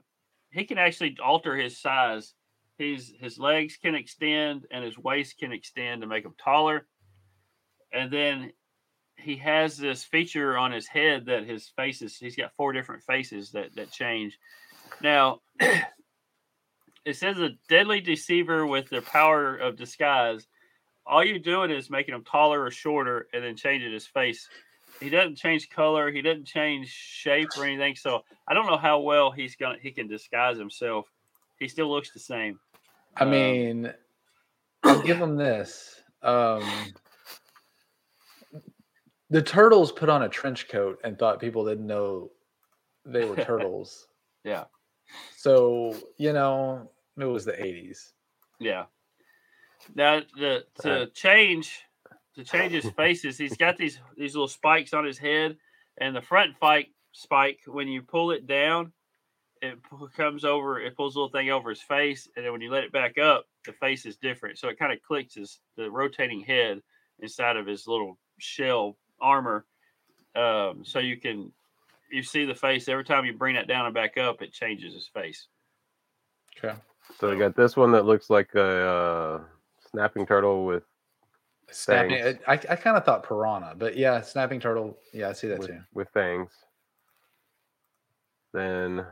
he 0.53 0.65
can 0.65 0.79
actually 0.79 1.17
alter 1.23 1.57
his 1.57 1.81
size. 1.81 2.35
He's 2.79 3.13
his 3.19 3.37
legs 3.39 3.77
can 3.77 3.97
extend 3.97 4.67
and 4.71 4.85
his 4.85 4.97
waist 4.97 5.39
can 5.39 5.53
extend 5.53 6.03
to 6.03 6.07
make 6.07 6.25
him 6.25 6.35
taller. 6.43 6.87
And 7.93 8.13
then 8.13 8.53
he 9.17 9.37
has 9.39 9.77
this 9.77 10.05
feature 10.05 10.57
on 10.57 10.71
his 10.71 10.87
head 10.87 11.27
that 11.27 11.45
his 11.45 11.69
faces 11.75 12.17
he's 12.17 12.37
got 12.37 12.55
four 12.57 12.73
different 12.73 13.03
faces 13.03 13.51
that 13.53 13.75
that 13.75 13.91
change. 13.91 14.39
Now 15.03 15.41
it 17.09 17.17
says 17.17 17.39
a 17.39 17.51
deadly 17.69 18.03
deceiver 18.03 18.67
with 18.67 18.91
the 18.91 19.01
power 19.01 19.57
of 19.57 19.77
disguise. 19.77 20.47
All 21.07 21.25
you're 21.25 21.39
doing 21.39 21.71
is 21.71 21.89
making 21.89 22.15
him 22.15 22.23
taller 22.23 22.63
or 22.63 22.71
shorter 22.71 23.29
and 23.33 23.43
then 23.43 23.57
changing 23.57 23.93
his 23.93 24.07
face. 24.07 24.47
He 25.01 25.09
doesn't 25.09 25.37
change 25.37 25.71
color, 25.71 26.11
he 26.11 26.21
doesn't 26.21 26.47
change 26.47 26.89
shape 26.89 27.49
or 27.57 27.65
anything. 27.65 27.97
So 27.97 28.25
I 28.47 28.53
don't 28.53 28.67
know 28.67 28.77
how 28.77 29.01
well 29.01 29.31
he's 29.31 29.57
gonna 29.57 29.79
he 29.81 29.91
can 29.91 30.07
disguise 30.07 30.59
himself. 30.59 31.11
He 31.59 31.67
still 31.67 31.91
looks 31.91 32.11
the 32.11 32.21
same. 32.21 32.61
I 33.17 33.25
Um, 33.25 33.31
mean, 33.31 33.95
I'll 34.85 35.03
give 35.03 35.19
them 35.19 35.37
this. 35.37 36.03
Um, 36.23 36.63
the 39.31 39.41
turtles 39.41 39.93
put 39.93 40.11
on 40.11 40.25
a 40.25 40.29
trench 40.29 40.69
coat 40.69 40.99
and 41.05 41.19
thought 41.19 41.41
people 41.41 41.65
didn't 41.65 41.87
know 41.87 42.33
they 43.07 43.25
were 43.25 43.37
turtles. 43.45 44.09
yeah, 44.45 44.65
So 45.37 45.97
you 46.19 46.33
know, 46.33 46.91
it 47.19 47.27
was 47.27 47.45
the 47.45 47.53
'80s. 47.53 48.13
yeah. 48.59 48.85
Now 49.95 50.23
the 50.37 50.65
to 50.83 51.07
change 51.15 51.83
to 52.35 52.45
change 52.45 52.73
his 52.73 52.91
faces, 52.97 53.39
he's 53.39 53.57
got 53.57 53.77
these 53.77 53.99
these 54.17 54.35
little 54.35 54.49
spikes 54.49 54.93
on 54.93 55.05
his 55.05 55.19
head, 55.19 55.57
and 55.99 56.15
the 56.15 56.23
front 56.23 56.55
spike 56.57 56.91
spike 57.13 57.61
when 57.67 57.89
you 57.89 58.03
pull 58.03 58.31
it 58.31 58.47
down, 58.47 58.93
it 59.63 59.79
comes 60.17 60.45
over. 60.45 60.81
It 60.81 60.97
pulls 60.97 61.15
a 61.15 61.19
little 61.19 61.33
thing 61.33 61.51
over 61.51 61.71
his 61.71 61.83
face, 61.83 62.29
and 62.37 62.45
then 62.45 62.53
when 62.53 62.61
you 62.61 62.71
let 62.71 62.85
it 62.85 62.93
back 62.93 63.19
up, 63.19 63.47
the 63.65 63.73
face 63.73 64.07
is 64.07 64.17
different. 64.17 64.59
So 64.59 64.69
it 64.69 64.79
kind 64.79 64.93
of 64.93 65.03
clicks 65.03 65.35
his 65.35 65.61
the 65.77 65.91
rotating 65.91 66.41
head 66.41 66.83
inside 67.21 67.57
of 67.57 67.67
his 67.67 67.87
little 67.87 68.19
shell 68.39 68.97
armor. 69.21 69.65
Um, 70.35 70.85
so 70.85 70.99
you 70.99 71.17
can 71.17 71.53
you 72.11 72.23
see 72.23 72.45
the 72.45 72.55
face 72.55 72.89
every 72.89 73.05
time 73.05 73.25
you 73.25 73.33
bring 73.33 73.55
that 73.57 73.69
down 73.69 73.87
and 73.87 73.95
back 73.95 74.17
up, 74.17 74.43
it 74.43 74.53
changes 74.53 74.95
his 74.95 75.09
face. 75.09 75.49
Okay. 76.57 76.79
So 77.19 77.31
we 77.31 77.37
got 77.37 77.57
this 77.57 77.77
one 77.77 77.93
that 77.93 78.05
looks 78.05 78.31
like 78.31 78.55
a 78.55 78.63
uh, 78.63 79.41
snapping 79.91 80.27
turtle 80.27 80.65
with 80.65 80.85
Snapping. 81.71 82.11
Fangs. 82.11 82.39
I, 82.47 82.53
I 82.53 82.77
kind 82.77 82.97
of 82.97 83.05
thought 83.05 83.23
piranha, 83.23 83.75
but 83.77 83.97
yeah, 83.97 84.21
snapping 84.23 84.61
turtle. 84.61 84.97
Yeah, 85.13 85.29
I 85.29 85.33
see 85.33 85.49
that 85.49 85.59
with, 85.59 85.69
too. 85.69 85.81
with 85.93 86.09
fangs. 86.11 86.51
Then 88.55 89.05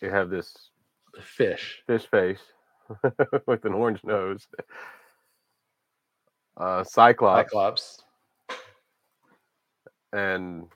you 0.00 0.10
have 0.10 0.30
this 0.30 0.70
Fish. 1.20 1.82
fish 1.86 2.06
face 2.10 2.40
with 3.46 3.64
an 3.64 3.74
orange 3.74 4.02
nose. 4.04 4.46
Uh, 6.56 6.82
Cyclops, 6.82 7.50
Cyclops. 7.50 8.04
and 10.14 10.66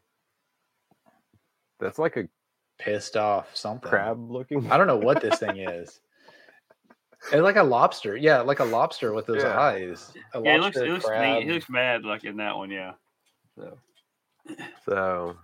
that's 1.79 1.99
like 1.99 2.17
a 2.19 2.29
Pissed 2.81 3.17
off 3.17 3.55
something. 3.55 3.91
crab 3.91 4.31
looking. 4.31 4.71
I 4.71 4.77
don't 4.77 4.87
know 4.87 4.97
what 4.97 5.21
this 5.21 5.39
thing 5.39 5.57
is. 5.59 6.01
It's 7.33 7.43
like 7.43 7.57
a 7.57 7.63
lobster. 7.63 8.17
Yeah, 8.17 8.41
like 8.41 8.61
a 8.61 8.65
lobster 8.65 9.13
with 9.13 9.27
those 9.27 9.45
Yeah. 9.45 9.59
eyes. 9.59 10.13
A 10.35 10.41
Yeah, 10.41 10.55
he 10.55 10.59
looks 10.61 10.77
lobster, 10.77 10.87
he 10.87 10.93
looks 10.93 11.05
crab. 11.05 11.37
neat. 11.37 11.47
He 11.47 11.53
looks 11.53 11.69
mad 11.71 12.05
like 12.05 12.25
in 12.25 12.37
that 12.39 12.57
one, 12.57 12.71
yeah. 12.71 12.93
So 13.57 13.79
So, 14.87 15.37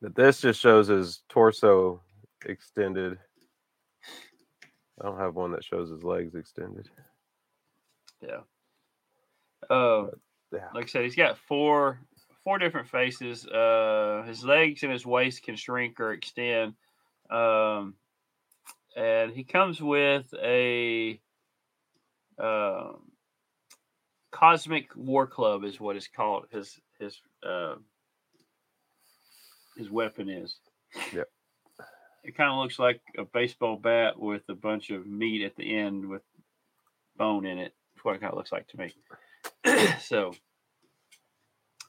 but 0.00 0.14
this 0.14 0.40
just 0.40 0.60
shows 0.60 0.86
his 0.88 1.22
torso 1.28 2.00
extended. 2.46 3.18
I 5.00 5.06
don't 5.06 5.18
have 5.18 5.34
one 5.34 5.50
that 5.52 5.64
shows 5.64 5.90
his 5.90 6.04
legs 6.04 6.34
extended. 6.34 6.88
yeah. 8.22 8.40
Uh, 9.68 10.06
Yeah. 10.52 10.68
like 10.74 10.84
I 10.84 10.88
said, 10.88 11.04
he's 11.04 11.16
got 11.16 11.38
four 11.38 11.98
four 12.44 12.58
different 12.58 12.88
faces. 12.88 13.46
Uh, 13.46 14.24
his 14.26 14.44
legs 14.44 14.82
and 14.82 14.92
his 14.92 15.06
waist 15.06 15.42
can 15.42 15.56
shrink 15.56 16.00
or 16.00 16.12
extend. 16.12 16.74
Um, 17.30 17.94
and 18.96 19.32
he 19.32 19.44
comes 19.44 19.80
with 19.80 20.32
a 20.42 21.20
um, 22.38 23.10
cosmic 24.30 24.94
war 24.96 25.26
club, 25.26 25.64
is 25.64 25.80
what 25.80 25.96
it's 25.96 26.08
called. 26.08 26.46
His 26.50 26.80
his 26.98 27.20
uh, 27.46 27.76
his 29.76 29.90
weapon 29.90 30.28
is. 30.28 30.56
Yep. 31.12 31.28
It 32.22 32.36
kind 32.36 32.50
of 32.50 32.58
looks 32.58 32.78
like 32.78 33.00
a 33.16 33.24
baseball 33.24 33.76
bat 33.76 34.18
with 34.18 34.42
a 34.48 34.54
bunch 34.54 34.90
of 34.90 35.06
meat 35.06 35.44
at 35.44 35.56
the 35.56 35.74
end 35.74 36.06
with 36.06 36.22
bone 37.16 37.46
in 37.46 37.58
it. 37.58 37.74
That's 37.94 38.04
what 38.04 38.16
it 38.16 38.20
kind 38.20 38.32
of 38.32 38.36
looks 38.36 38.52
like 38.52 38.68
to 38.68 38.78
me. 38.78 38.94
so, 40.00 40.34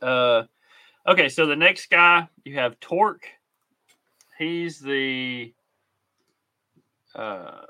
uh, 0.01 0.43
okay. 1.07 1.29
So 1.29 1.45
the 1.45 1.55
next 1.55 1.89
guy 1.89 2.27
you 2.43 2.55
have 2.55 2.79
Torque. 2.79 3.27
He's 4.37 4.79
the. 4.79 5.53
Uh, 7.13 7.61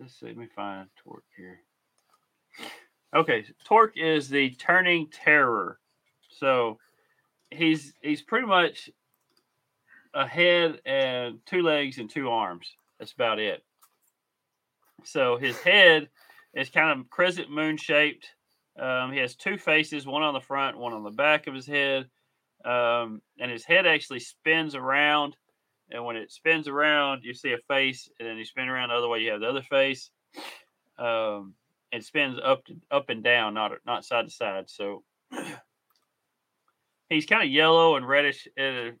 let's 0.00 0.18
see. 0.18 0.26
Let 0.26 0.36
me 0.36 0.48
find 0.54 0.88
Torque 1.02 1.24
here. 1.36 1.60
Okay, 3.14 3.44
Torque 3.64 3.96
is 3.96 4.28
the 4.28 4.50
turning 4.50 5.08
terror. 5.10 5.78
So 6.28 6.78
he's 7.50 7.94
he's 8.02 8.22
pretty 8.22 8.46
much 8.46 8.90
a 10.14 10.26
head 10.26 10.80
and 10.84 11.38
two 11.46 11.62
legs 11.62 11.98
and 11.98 12.10
two 12.10 12.30
arms. 12.30 12.74
That's 12.98 13.12
about 13.12 13.38
it. 13.38 13.62
So 15.04 15.36
his 15.36 15.58
head 15.60 16.08
is 16.54 16.70
kind 16.70 16.98
of 16.98 17.10
crescent 17.10 17.50
moon 17.50 17.76
shaped. 17.76 18.30
Um, 18.78 19.12
he 19.12 19.18
has 19.20 19.34
two 19.36 19.56
faces, 19.58 20.06
one 20.06 20.22
on 20.22 20.34
the 20.34 20.40
front, 20.40 20.76
one 20.78 20.92
on 20.92 21.02
the 21.02 21.10
back 21.10 21.46
of 21.46 21.54
his 21.54 21.66
head. 21.66 22.06
Um, 22.64 23.22
and 23.38 23.50
his 23.50 23.64
head 23.64 23.86
actually 23.86 24.20
spins 24.20 24.74
around. 24.74 25.36
And 25.90 26.04
when 26.04 26.16
it 26.16 26.32
spins 26.32 26.66
around, 26.68 27.22
you 27.22 27.32
see 27.32 27.52
a 27.52 27.58
face, 27.68 28.08
and 28.18 28.28
then 28.28 28.36
you 28.36 28.44
spin 28.44 28.68
around 28.68 28.88
the 28.88 28.96
other 28.96 29.08
way, 29.08 29.20
you 29.20 29.30
have 29.30 29.40
the 29.40 29.48
other 29.48 29.62
face. 29.62 30.10
Um, 30.98 31.54
it 31.92 32.04
spins 32.04 32.38
up 32.42 32.64
to, 32.66 32.74
up 32.90 33.08
and 33.08 33.22
down, 33.22 33.54
not 33.54 33.72
not 33.86 34.04
side 34.04 34.24
to 34.26 34.30
side. 34.30 34.68
So 34.68 35.04
he's 37.08 37.26
kind 37.26 37.42
of 37.42 37.48
yellow 37.48 37.96
and 37.96 38.06
reddish. 38.08 38.48
And 38.56 38.94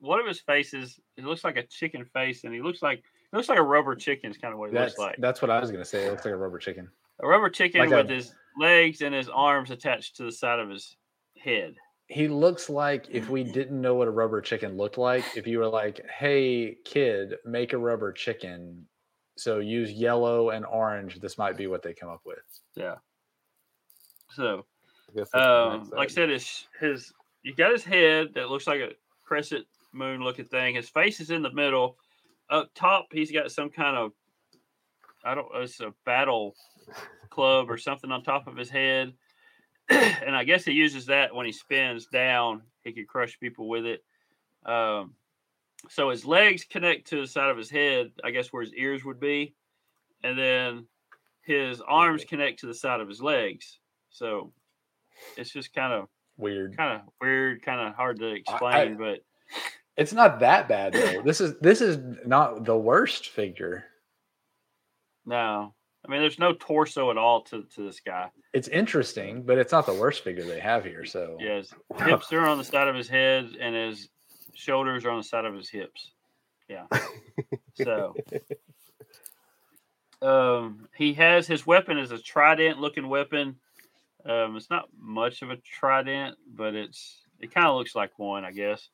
one 0.00 0.20
of 0.20 0.26
his 0.26 0.40
faces, 0.40 0.98
it 1.16 1.24
looks 1.24 1.44
like 1.44 1.56
a 1.56 1.62
chicken 1.62 2.04
face, 2.04 2.44
and 2.44 2.52
he 2.52 2.60
looks 2.60 2.82
like 2.82 2.98
it 2.98 3.36
looks 3.36 3.48
like 3.48 3.58
a 3.58 3.62
rubber 3.62 3.94
chicken. 3.94 4.30
Is 4.30 4.38
kind 4.38 4.52
of 4.52 4.58
what 4.58 4.70
he 4.70 4.74
That's 4.74 4.98
looks 4.98 4.98
like. 4.98 5.16
that's 5.20 5.40
what 5.42 5.50
I 5.50 5.60
was 5.60 5.70
gonna 5.70 5.84
say. 5.84 6.06
It 6.06 6.10
looks 6.10 6.24
like 6.24 6.34
a 6.34 6.36
rubber 6.36 6.58
chicken. 6.58 6.88
A 7.22 7.26
rubber 7.26 7.48
chicken 7.50 7.80
Like 7.80 7.90
with 7.90 8.10
a- 8.10 8.14
his 8.14 8.34
legs 8.58 9.00
and 9.00 9.14
his 9.14 9.28
arms 9.28 9.70
attached 9.70 10.16
to 10.16 10.24
the 10.24 10.32
side 10.32 10.58
of 10.58 10.68
his 10.68 10.96
head. 11.38 11.74
He 12.06 12.28
looks 12.28 12.68
like 12.68 13.06
if 13.10 13.28
we 13.28 13.42
didn't 13.42 13.80
know 13.80 13.94
what 13.94 14.08
a 14.08 14.10
rubber 14.10 14.40
chicken 14.40 14.76
looked 14.76 14.98
like, 14.98 15.24
if 15.36 15.46
you 15.46 15.58
were 15.58 15.68
like, 15.68 16.04
"Hey 16.10 16.76
kid, 16.84 17.36
make 17.44 17.72
a 17.72 17.78
rubber 17.78 18.12
chicken," 18.12 18.86
so 19.36 19.60
use 19.60 19.90
yellow 19.92 20.50
and 20.50 20.66
orange. 20.66 21.20
This 21.20 21.38
might 21.38 21.56
be 21.56 21.68
what 21.68 21.82
they 21.82 21.94
come 21.94 22.10
up 22.10 22.20
with. 22.26 22.42
Yeah. 22.74 22.96
So, 24.34 24.66
I 25.08 25.18
guess 25.18 25.30
that's 25.30 25.44
the 25.44 25.70
um, 25.70 25.90
like 25.96 26.10
I 26.10 26.12
said, 26.12 26.28
his 26.28 26.66
his 26.78 27.12
you 27.42 27.54
got 27.54 27.72
his 27.72 27.84
head 27.84 28.34
that 28.34 28.50
looks 28.50 28.66
like 28.66 28.80
a 28.80 28.92
crescent 29.24 29.66
moon 29.92 30.22
looking 30.22 30.44
thing. 30.44 30.74
His 30.74 30.88
face 30.88 31.20
is 31.20 31.30
in 31.30 31.42
the 31.42 31.52
middle. 31.52 31.96
Up 32.50 32.70
top, 32.74 33.06
he's 33.12 33.32
got 33.32 33.50
some 33.50 33.70
kind 33.70 33.96
of 33.96 34.12
I 35.24 35.34
don't. 35.34 35.48
It's 35.54 35.80
a 35.80 35.94
battle 36.04 36.54
club 37.30 37.70
or 37.70 37.76
something 37.78 38.10
on 38.10 38.22
top 38.22 38.46
of 38.46 38.56
his 38.56 38.70
head, 38.70 39.12
and 39.88 40.34
I 40.36 40.44
guess 40.44 40.64
he 40.64 40.72
uses 40.72 41.06
that 41.06 41.34
when 41.34 41.46
he 41.46 41.52
spins 41.52 42.06
down. 42.06 42.62
He 42.84 42.92
can 42.92 43.06
crush 43.06 43.38
people 43.38 43.68
with 43.68 43.86
it. 43.86 44.04
Um, 44.66 45.14
so 45.88 46.10
his 46.10 46.24
legs 46.24 46.64
connect 46.64 47.08
to 47.08 47.20
the 47.20 47.26
side 47.26 47.50
of 47.50 47.56
his 47.56 47.70
head. 47.70 48.10
I 48.24 48.30
guess 48.30 48.52
where 48.52 48.62
his 48.62 48.74
ears 48.74 49.04
would 49.04 49.20
be, 49.20 49.54
and 50.24 50.38
then 50.38 50.86
his 51.42 51.80
arms 51.80 52.24
connect 52.24 52.60
to 52.60 52.66
the 52.66 52.74
side 52.74 53.00
of 53.00 53.08
his 53.08 53.20
legs. 53.22 53.78
So 54.10 54.52
it's 55.36 55.50
just 55.50 55.72
kind 55.74 55.92
of 55.92 56.08
Weird. 56.36 56.76
kind 56.76 56.94
of 57.00 57.08
weird, 57.20 57.62
kind 57.62 57.80
of 57.80 57.94
hard 57.94 58.18
to 58.20 58.28
explain, 58.28 58.96
but 58.96 59.20
It's 59.96 60.12
not 60.12 60.40
that 60.40 60.68
bad 60.68 60.92
though. 60.94 61.22
This 61.22 61.40
is 61.40 61.58
this 61.60 61.80
is 61.80 61.98
not 62.26 62.64
the 62.64 62.76
worst 62.76 63.28
figure. 63.28 63.84
no. 65.26 65.74
I 66.04 66.10
mean, 66.10 66.20
there's 66.20 66.38
no 66.38 66.52
torso 66.52 67.10
at 67.10 67.16
all 67.16 67.42
to, 67.42 67.62
to 67.74 67.82
this 67.82 68.00
guy. 68.00 68.30
It's 68.52 68.68
interesting, 68.68 69.42
but 69.42 69.58
it's 69.58 69.72
not 69.72 69.86
the 69.86 69.94
worst 69.94 70.24
figure 70.24 70.44
they 70.44 70.60
have 70.60 70.84
here. 70.84 71.04
So 71.04 71.36
Yeah, 71.38 71.58
his 71.58 71.72
hips 71.98 72.32
are 72.32 72.40
on 72.40 72.58
the 72.58 72.64
side 72.64 72.88
of 72.88 72.96
his 72.96 73.08
head, 73.08 73.56
and 73.60 73.74
his 73.74 74.08
shoulders 74.54 75.04
are 75.04 75.10
on 75.10 75.18
the 75.18 75.24
side 75.24 75.44
of 75.44 75.54
his 75.54 75.68
hips. 75.68 76.10
Yeah. 76.68 76.86
So, 77.74 78.14
um, 80.22 80.88
he 80.96 81.14
has 81.14 81.46
his 81.46 81.66
weapon 81.66 81.98
is 81.98 82.10
a 82.10 82.18
trident 82.18 82.78
looking 82.78 83.08
weapon. 83.08 83.56
Um, 84.24 84.56
it's 84.56 84.70
not 84.70 84.88
much 84.98 85.42
of 85.42 85.50
a 85.50 85.56
trident, 85.56 86.36
but 86.54 86.74
it's 86.74 87.22
it 87.40 87.52
kind 87.52 87.66
of 87.66 87.76
looks 87.76 87.94
like 87.94 88.18
one, 88.18 88.44
I 88.44 88.52
guess. 88.52 88.88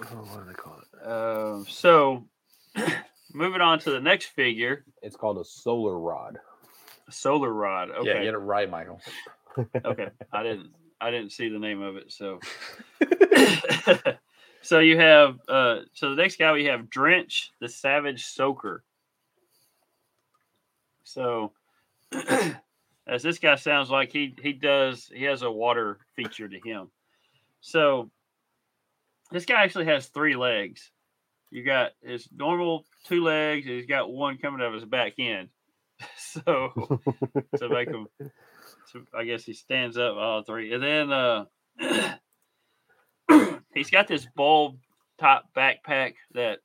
Oh, 0.00 0.16
what 0.16 0.44
do 0.44 0.48
they 0.48 0.54
call 0.54 0.80
it? 0.80 1.06
Um, 1.06 1.66
so, 1.68 2.24
moving 3.32 3.60
on 3.60 3.78
to 3.80 3.90
the 3.90 4.00
next 4.00 4.26
figure, 4.26 4.84
It's 5.02 5.16
called 5.16 5.38
a 5.38 5.44
solar 5.44 5.98
rod. 5.98 6.38
a 7.08 7.12
solar 7.12 7.52
rod. 7.52 7.90
Okay. 7.90 8.08
yeah, 8.08 8.22
get 8.24 8.34
it 8.34 8.38
right, 8.38 8.68
Michael. 8.70 9.00
okay 9.86 10.08
i 10.32 10.42
didn't 10.42 10.68
i 11.00 11.10
didn't 11.10 11.32
see 11.32 11.48
the 11.48 11.58
name 11.58 11.80
of 11.80 11.96
it 11.96 12.12
so 12.12 12.38
so 14.60 14.80
you 14.80 14.98
have 14.98 15.38
uh 15.48 15.78
so 15.94 16.10
the 16.10 16.16
next 16.22 16.38
guy 16.38 16.52
we 16.52 16.66
have 16.66 16.90
drench 16.90 17.52
the 17.58 17.68
savage 17.68 18.26
soaker 18.26 18.84
so 21.04 21.52
as 23.06 23.22
this 23.22 23.38
guy 23.38 23.54
sounds 23.54 23.88
like 23.88 24.12
he 24.12 24.34
he 24.42 24.52
does 24.52 25.10
he 25.14 25.24
has 25.24 25.40
a 25.40 25.50
water 25.50 25.98
feature 26.16 26.48
to 26.48 26.60
him 26.62 26.90
so 27.62 28.10
this 29.32 29.46
guy 29.46 29.62
actually 29.64 29.86
has 29.86 30.06
three 30.08 30.36
legs 30.36 30.90
you 31.50 31.64
got 31.64 31.92
his 32.02 32.28
normal 32.34 32.84
two 33.04 33.22
legs 33.22 33.66
and 33.66 33.76
he's 33.76 33.86
got 33.86 34.10
one 34.10 34.38
coming 34.38 34.60
out 34.60 34.68
of 34.68 34.74
his 34.74 34.84
back 34.84 35.14
end 35.18 35.48
so 36.18 37.00
to 37.56 37.68
make 37.68 37.88
him 37.88 38.06
so 38.86 39.00
I 39.14 39.24
guess 39.24 39.44
he 39.44 39.52
stands 39.52 39.96
up 39.96 40.16
all 40.16 40.42
three. 40.42 40.72
And 40.72 40.82
then 40.82 41.12
uh 41.12 41.44
he's 43.74 43.90
got 43.90 44.08
this 44.08 44.26
bulb 44.36 44.78
top 45.18 45.46
backpack 45.56 46.14
that 46.32 46.60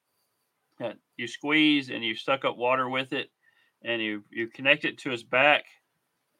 that 0.79 0.97
you 1.17 1.27
squeeze 1.27 1.89
and 1.89 2.03
you 2.03 2.15
suck 2.15 2.45
up 2.45 2.57
water 2.57 2.89
with 2.89 3.13
it, 3.13 3.29
and 3.84 4.01
you 4.01 4.23
you 4.29 4.47
connect 4.47 4.86
it 4.86 4.97
to 4.99 5.09
his 5.09 5.23
back, 5.23 5.63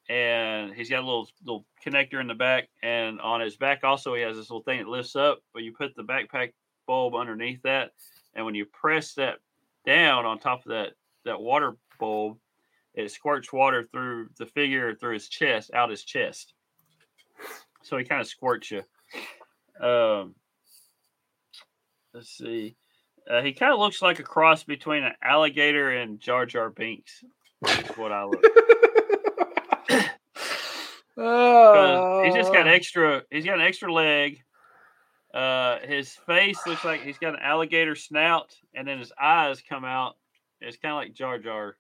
and 0.10 0.74
he's 0.74 0.90
got 0.90 1.04
a 1.04 1.06
little 1.06 1.28
little 1.44 1.66
connector 1.86 2.22
in 2.22 2.28
the 2.28 2.36
back, 2.36 2.70
and 2.84 3.20
on 3.22 3.42
his 3.42 3.58
back 3.58 3.84
also 3.84 4.14
he 4.14 4.22
has 4.22 4.38
this 4.38 4.50
little 4.50 4.64
thing 4.64 4.80
that 4.80 4.88
lifts 4.88 5.16
up, 5.16 5.40
but 5.54 5.64
you 5.64 5.74
put 5.74 5.96
the 5.96 6.04
backpack 6.04 6.52
bulb 6.88 7.16
underneath 7.16 7.62
that, 7.64 7.92
and 8.34 8.46
when 8.46 8.56
you 8.56 8.66
press 8.66 9.14
that 9.16 9.40
down 9.86 10.26
on 10.26 10.40
top 10.40 10.66
of 10.66 10.72
that 10.72 10.94
that 11.26 11.40
water 11.40 11.76
bulb, 12.00 12.38
it 12.94 13.12
squirts 13.12 13.54
water 13.54 13.84
through 13.84 14.30
the 14.38 14.46
figure 14.46 14.96
through 14.96 15.14
his 15.14 15.30
chest, 15.30 15.72
out 15.74 15.90
his 15.90 16.04
chest. 16.04 16.54
So 17.84 17.98
he 17.98 18.04
kind 18.04 18.22
of 18.22 18.28
squirts 18.28 18.72
you. 18.72 18.84
Um, 19.80 20.36
let's 22.14 22.30
see. 22.30 22.76
Uh, 23.30 23.42
he 23.42 23.54
kind 23.54 23.72
of 23.74 23.80
looks 23.80 24.02
like 24.02 24.20
a 24.20 24.24
cross 24.24 24.64
between 24.64 25.04
an 25.04 25.14
alligator 25.24 25.92
and 25.92 26.20
Jar 26.20 26.46
Jar 26.46 26.70
Binks. 26.70 27.24
Is 27.68 27.98
what 27.98 28.12
I 28.12 28.24
look. 28.26 28.44
He's 32.26 32.34
just 32.34 32.54
got 32.54 32.68
extra. 32.68 33.24
He's 33.30 33.46
got 33.46 33.60
an 33.60 33.66
extra 33.66 33.94
leg. 33.94 34.42
Uh, 35.34 35.80
his 35.84 36.12
face 36.28 36.60
looks 36.68 36.84
like 36.84 37.02
he's 37.02 37.18
got 37.18 37.34
an 37.34 37.40
alligator 37.42 37.96
snout, 37.96 38.54
and 38.76 38.88
then 38.88 39.00
his 39.00 39.14
eyes 39.20 39.62
come 39.68 39.86
out. 39.86 40.16
It's 40.60 40.78
kind 40.78 40.92
of 40.92 40.98
like 40.98 41.14
Jar 41.14 41.40
Jar, 41.40 41.78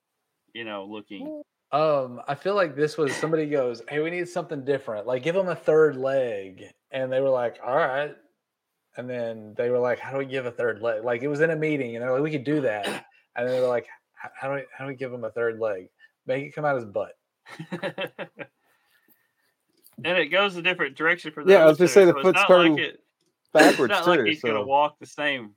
you 0.54 0.64
know, 0.64 0.86
looking. 0.86 1.44
Um, 1.72 2.22
I 2.28 2.36
feel 2.36 2.56
like 2.56 2.76
this 2.76 2.98
was 2.98 3.14
somebody 3.16 3.46
goes, 3.46 3.82
"Hey, 3.90 4.00
we 4.00 4.10
need 4.10 4.28
something 4.28 4.64
different. 4.64 5.06
Like, 5.06 5.24
give 5.24 5.36
him 5.36 5.50
a 5.50 5.56
third 5.56 5.98
leg," 5.98 6.66
and 6.92 7.12
they 7.12 7.20
were 7.22 7.30
like, 7.30 7.60
"All 7.66 7.76
right." 7.76 8.16
And 8.98 9.10
then 9.10 9.54
they 9.58 9.70
were 9.70 9.80
like, 9.80 10.00
"How 10.00 10.12
do 10.12 10.18
we 10.18 10.26
give 10.26 10.46
a 10.46 10.52
third 10.52 10.82
leg?" 10.82 11.04
Like, 11.04 11.22
it 11.22 11.28
was 11.28 11.42
in 11.42 11.52
a 11.52 11.56
meeting, 11.56 11.96
and 11.96 12.04
they're 12.04 12.12
like, 12.12 12.24
"We 12.24 12.32
could 12.32 12.44
do 12.44 12.62
that." 12.62 13.06
And 13.34 13.48
then 13.48 13.56
they 13.56 13.62
were 13.62 13.68
like, 13.68 13.88
"How 14.14 14.50
do 14.50 14.56
we 14.56 14.64
how 14.78 14.84
do 14.84 14.90
we 14.90 14.96
give 14.98 15.14
him 15.14 15.24
a 15.24 15.32
third 15.32 15.58
leg? 15.58 15.88
Make 16.26 16.44
it 16.46 16.54
come 16.54 16.66
out 16.66 16.76
his 16.76 16.84
butt." 16.84 17.14
and 17.72 17.82
it 20.18 20.26
goes 20.26 20.58
a 20.58 20.62
different 20.62 20.98
direction 20.98 21.32
for 21.32 21.46
that. 21.46 21.50
Yeah, 21.50 21.64
I 21.64 21.66
was 21.68 21.78
just 21.78 21.94
two, 21.94 22.00
saying 22.02 22.08
the 22.08 22.14
so 22.16 22.20
it's 22.20 22.26
foot's 22.26 22.40
not 22.40 22.48
turning 22.50 22.74
like 22.74 22.82
it, 22.82 23.00
Backwards 23.54 23.92
it's 23.92 24.06
not 24.08 24.14
too. 24.14 24.20
like 24.22 24.28
he's 24.28 24.42
so. 24.42 24.50
gonna 24.50 24.66
walk 24.66 24.98
the 25.00 25.06
same 25.06 25.52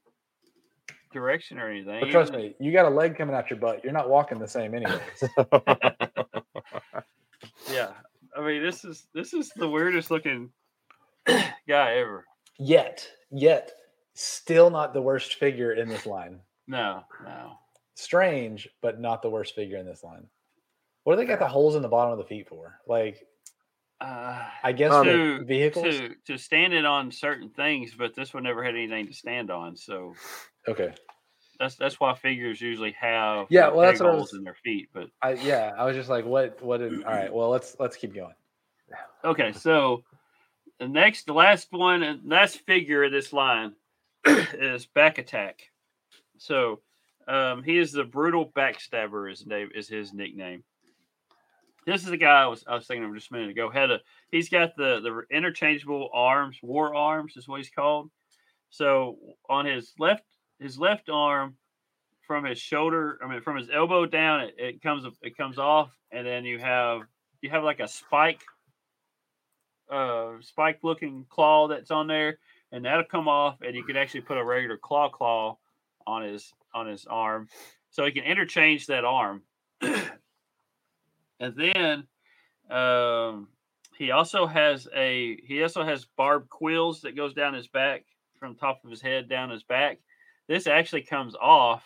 direction 1.12 1.58
or 1.58 1.70
anything. 1.70 2.00
But 2.00 2.10
trust 2.10 2.32
me, 2.32 2.54
you 2.58 2.72
got 2.72 2.86
a 2.86 2.90
leg 2.90 3.16
coming 3.16 3.34
out 3.34 3.48
your 3.50 3.58
butt. 3.58 3.84
You're 3.84 3.92
not 3.92 4.08
walking 4.10 4.38
the 4.38 4.48
same 4.48 4.74
anyway. 4.74 5.00
Yeah, 7.70 7.92
I 8.36 8.40
mean 8.44 8.62
this 8.62 8.84
is 8.84 9.06
this 9.14 9.32
is 9.34 9.50
the 9.56 9.68
weirdest 9.68 10.10
looking 10.10 10.50
guy 11.26 11.94
ever. 11.96 12.24
yet, 12.58 13.06
yet, 13.30 13.72
still 14.14 14.70
not 14.70 14.92
the 14.92 15.02
worst 15.02 15.34
figure 15.34 15.72
in 15.72 15.88
this 15.88 16.06
line. 16.06 16.40
No, 16.66 17.04
no. 17.24 17.58
Strange, 17.94 18.68
but 18.80 19.00
not 19.00 19.22
the 19.22 19.30
worst 19.30 19.54
figure 19.54 19.78
in 19.78 19.86
this 19.86 20.02
line. 20.02 20.26
What 21.04 21.14
do 21.14 21.20
they 21.20 21.26
got 21.26 21.38
the 21.38 21.46
holes 21.46 21.76
in 21.76 21.82
the 21.82 21.88
bottom 21.88 22.12
of 22.12 22.18
the 22.18 22.24
feet 22.24 22.48
for? 22.48 22.80
Like, 22.86 23.26
Uh, 24.04 24.44
I 24.62 24.72
guess 24.72 24.92
Um, 24.92 25.06
to, 25.06 25.44
vehicles. 25.44 25.84
to 25.84 26.14
to 26.26 26.36
stand 26.38 26.74
it 26.74 26.84
on 26.84 27.10
certain 27.10 27.48
things, 27.50 27.94
but 27.94 28.14
this 28.14 28.34
one 28.34 28.42
never 28.42 28.62
had 28.62 28.74
anything 28.74 29.06
to 29.06 29.14
stand 29.14 29.50
on. 29.50 29.76
So 29.76 30.14
Okay. 30.68 30.92
that's 31.58 31.76
that's 31.76 31.98
why 31.98 32.14
figures 32.14 32.60
usually 32.60 32.92
have 32.92 33.46
Yeah, 33.48 33.68
uh, 33.68 33.70
well, 33.74 33.80
that's 33.86 33.98
peg 33.98 34.04
what 34.06 34.10
I 34.10 34.16
holes 34.16 34.32
was- 34.32 34.38
in 34.38 34.44
their 34.44 34.56
feet. 34.62 34.90
But 34.92 35.08
I 35.22 35.32
yeah, 35.34 35.72
I 35.78 35.84
was 35.86 35.96
just 35.96 36.10
like, 36.10 36.24
what 36.26 36.60
what 36.62 36.78
did 36.78 37.02
all 37.04 37.12
right, 37.12 37.32
well 37.32 37.48
let's 37.48 37.76
let's 37.78 37.96
keep 37.96 38.14
going. 38.14 38.34
okay, 39.24 39.52
so 39.52 40.04
the 40.78 40.88
next, 40.88 41.26
the 41.26 41.32
last 41.32 41.68
one, 41.70 42.02
and 42.02 42.28
last 42.28 42.60
figure 42.66 43.04
of 43.04 43.12
this 43.12 43.32
line 43.32 43.74
is 44.26 44.86
back 44.86 45.18
attack. 45.18 45.62
So 46.38 46.80
um, 47.28 47.62
he 47.62 47.78
is 47.78 47.92
the 47.92 48.04
brutal 48.04 48.50
backstabber. 48.54 49.30
Is 49.32 49.46
name 49.46 49.70
is 49.74 49.88
his 49.88 50.12
nickname. 50.12 50.64
This 51.86 52.02
is 52.02 52.10
the 52.10 52.16
guy 52.16 52.42
I 52.42 52.46
was 52.46 52.64
I 52.66 52.74
was 52.74 52.86
thinking 52.86 53.04
of 53.04 53.14
just 53.14 53.30
a 53.30 53.34
minute 53.34 53.50
ago. 53.50 53.70
Had 53.70 53.90
a 53.90 54.00
he's 54.30 54.48
got 54.48 54.76
the 54.76 55.00
the 55.00 55.36
interchangeable 55.36 56.08
arms, 56.12 56.58
war 56.62 56.94
arms 56.94 57.36
is 57.36 57.46
what 57.46 57.58
he's 57.58 57.70
called. 57.70 58.10
So 58.70 59.18
on 59.48 59.66
his 59.66 59.92
left 59.98 60.24
his 60.58 60.78
left 60.78 61.08
arm, 61.10 61.56
from 62.26 62.44
his 62.44 62.58
shoulder, 62.58 63.18
I 63.22 63.28
mean 63.28 63.42
from 63.42 63.56
his 63.56 63.68
elbow 63.72 64.06
down, 64.06 64.40
it, 64.40 64.54
it 64.58 64.82
comes 64.82 65.04
it 65.22 65.36
comes 65.36 65.58
off, 65.58 65.90
and 66.10 66.26
then 66.26 66.44
you 66.44 66.58
have 66.58 67.02
you 67.42 67.50
have 67.50 67.64
like 67.64 67.80
a 67.80 67.88
spike, 67.88 68.42
uh, 69.90 70.32
spike 70.40 70.78
looking 70.82 71.26
claw 71.28 71.68
that's 71.68 71.90
on 71.90 72.06
there, 72.06 72.38
and 72.72 72.84
that'll 72.84 73.04
come 73.04 73.28
off, 73.28 73.60
and 73.60 73.74
you 73.74 73.84
can 73.84 73.96
actually 73.96 74.22
put 74.22 74.38
a 74.38 74.44
regular 74.44 74.78
claw 74.78 75.08
claw 75.08 75.58
on 76.06 76.22
his 76.22 76.52
on 76.74 76.86
his 76.86 77.06
arm, 77.06 77.48
so 77.90 78.04
he 78.04 78.12
can 78.12 78.24
interchange 78.24 78.86
that 78.86 79.04
arm. 79.04 79.42
and 81.40 81.54
then 81.56 82.06
um, 82.70 83.48
he 83.96 84.10
also 84.10 84.46
has 84.46 84.88
a 84.94 85.38
he 85.44 85.62
also 85.62 85.84
has 85.84 86.06
barbed 86.16 86.48
quills 86.50 87.02
that 87.02 87.16
goes 87.16 87.34
down 87.34 87.54
his 87.54 87.68
back 87.68 88.04
from 88.38 88.54
top 88.54 88.84
of 88.84 88.90
his 88.90 89.02
head 89.02 89.28
down 89.28 89.50
his 89.50 89.62
back. 89.62 89.98
This 90.48 90.66
actually 90.66 91.02
comes 91.02 91.34
off 91.40 91.84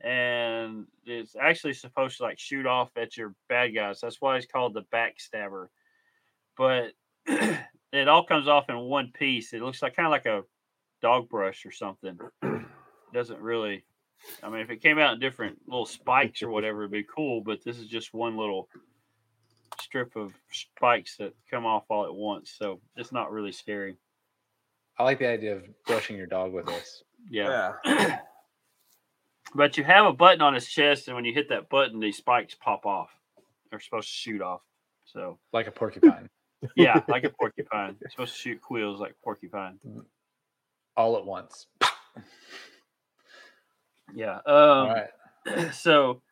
and 0.00 0.86
it's 1.06 1.36
actually 1.40 1.74
supposed 1.74 2.18
to 2.18 2.24
like 2.24 2.38
shoot 2.38 2.66
off 2.66 2.90
at 2.96 3.16
your 3.16 3.34
bad 3.48 3.68
guys. 3.74 4.00
That's 4.00 4.20
why 4.20 4.36
it's 4.36 4.46
called 4.46 4.74
the 4.74 4.84
backstabber. 4.92 5.68
But 6.56 6.92
it 7.26 8.08
all 8.08 8.24
comes 8.24 8.48
off 8.48 8.68
in 8.68 8.78
one 8.78 9.12
piece. 9.12 9.52
It 9.52 9.62
looks 9.62 9.82
like 9.82 9.96
kind 9.96 10.06
of 10.06 10.12
like 10.12 10.26
a 10.26 10.42
dog 11.00 11.28
brush 11.28 11.64
or 11.64 11.72
something. 11.72 12.18
Doesn't 13.14 13.40
really. 13.40 13.84
I 14.42 14.48
mean, 14.48 14.60
if 14.60 14.70
it 14.70 14.82
came 14.82 14.98
out 14.98 15.14
in 15.14 15.20
different 15.20 15.58
little 15.66 15.86
spikes 15.86 16.42
or 16.42 16.50
whatever, 16.50 16.82
it'd 16.82 16.92
be 16.92 17.04
cool. 17.04 17.40
But 17.40 17.64
this 17.64 17.78
is 17.78 17.86
just 17.86 18.14
one 18.14 18.36
little 18.36 18.68
strip 19.80 20.16
of 20.16 20.32
spikes 20.50 21.16
that 21.18 21.34
come 21.50 21.66
off 21.66 21.84
all 21.88 22.04
at 22.04 22.14
once, 22.14 22.54
so 22.56 22.80
it's 22.96 23.12
not 23.12 23.32
really 23.32 23.52
scary. 23.52 23.96
I 24.98 25.04
like 25.04 25.18
the 25.18 25.28
idea 25.28 25.56
of 25.56 25.64
brushing 25.86 26.16
your 26.16 26.26
dog 26.26 26.52
with 26.52 26.66
this. 26.66 27.02
Yeah. 27.30 27.72
yeah. 27.84 28.18
But 29.56 29.78
you 29.78 29.84
have 29.84 30.04
a 30.06 30.12
button 30.12 30.42
on 30.42 30.54
his 30.54 30.66
chest, 30.66 31.06
and 31.06 31.14
when 31.14 31.24
you 31.24 31.32
hit 31.32 31.50
that 31.50 31.68
button, 31.68 32.00
these 32.00 32.16
spikes 32.16 32.56
pop 32.56 32.86
off. 32.86 33.10
They're 33.70 33.78
supposed 33.78 34.08
to 34.08 34.14
shoot 34.14 34.42
off. 34.42 34.62
So 35.04 35.38
Like 35.52 35.68
a 35.68 35.70
porcupine. 35.70 36.28
yeah, 36.76 37.02
like 37.08 37.22
a 37.22 37.30
porcupine. 37.30 37.96
It's 38.00 38.14
supposed 38.14 38.34
to 38.34 38.40
shoot 38.40 38.60
quills 38.60 39.00
like 39.00 39.14
porcupine. 39.22 39.78
all 40.96 41.16
at 41.16 41.24
once. 41.24 41.68
Yeah. 44.12 44.38
Um, 44.46 44.88
right. 44.88 45.72
so 45.72 46.22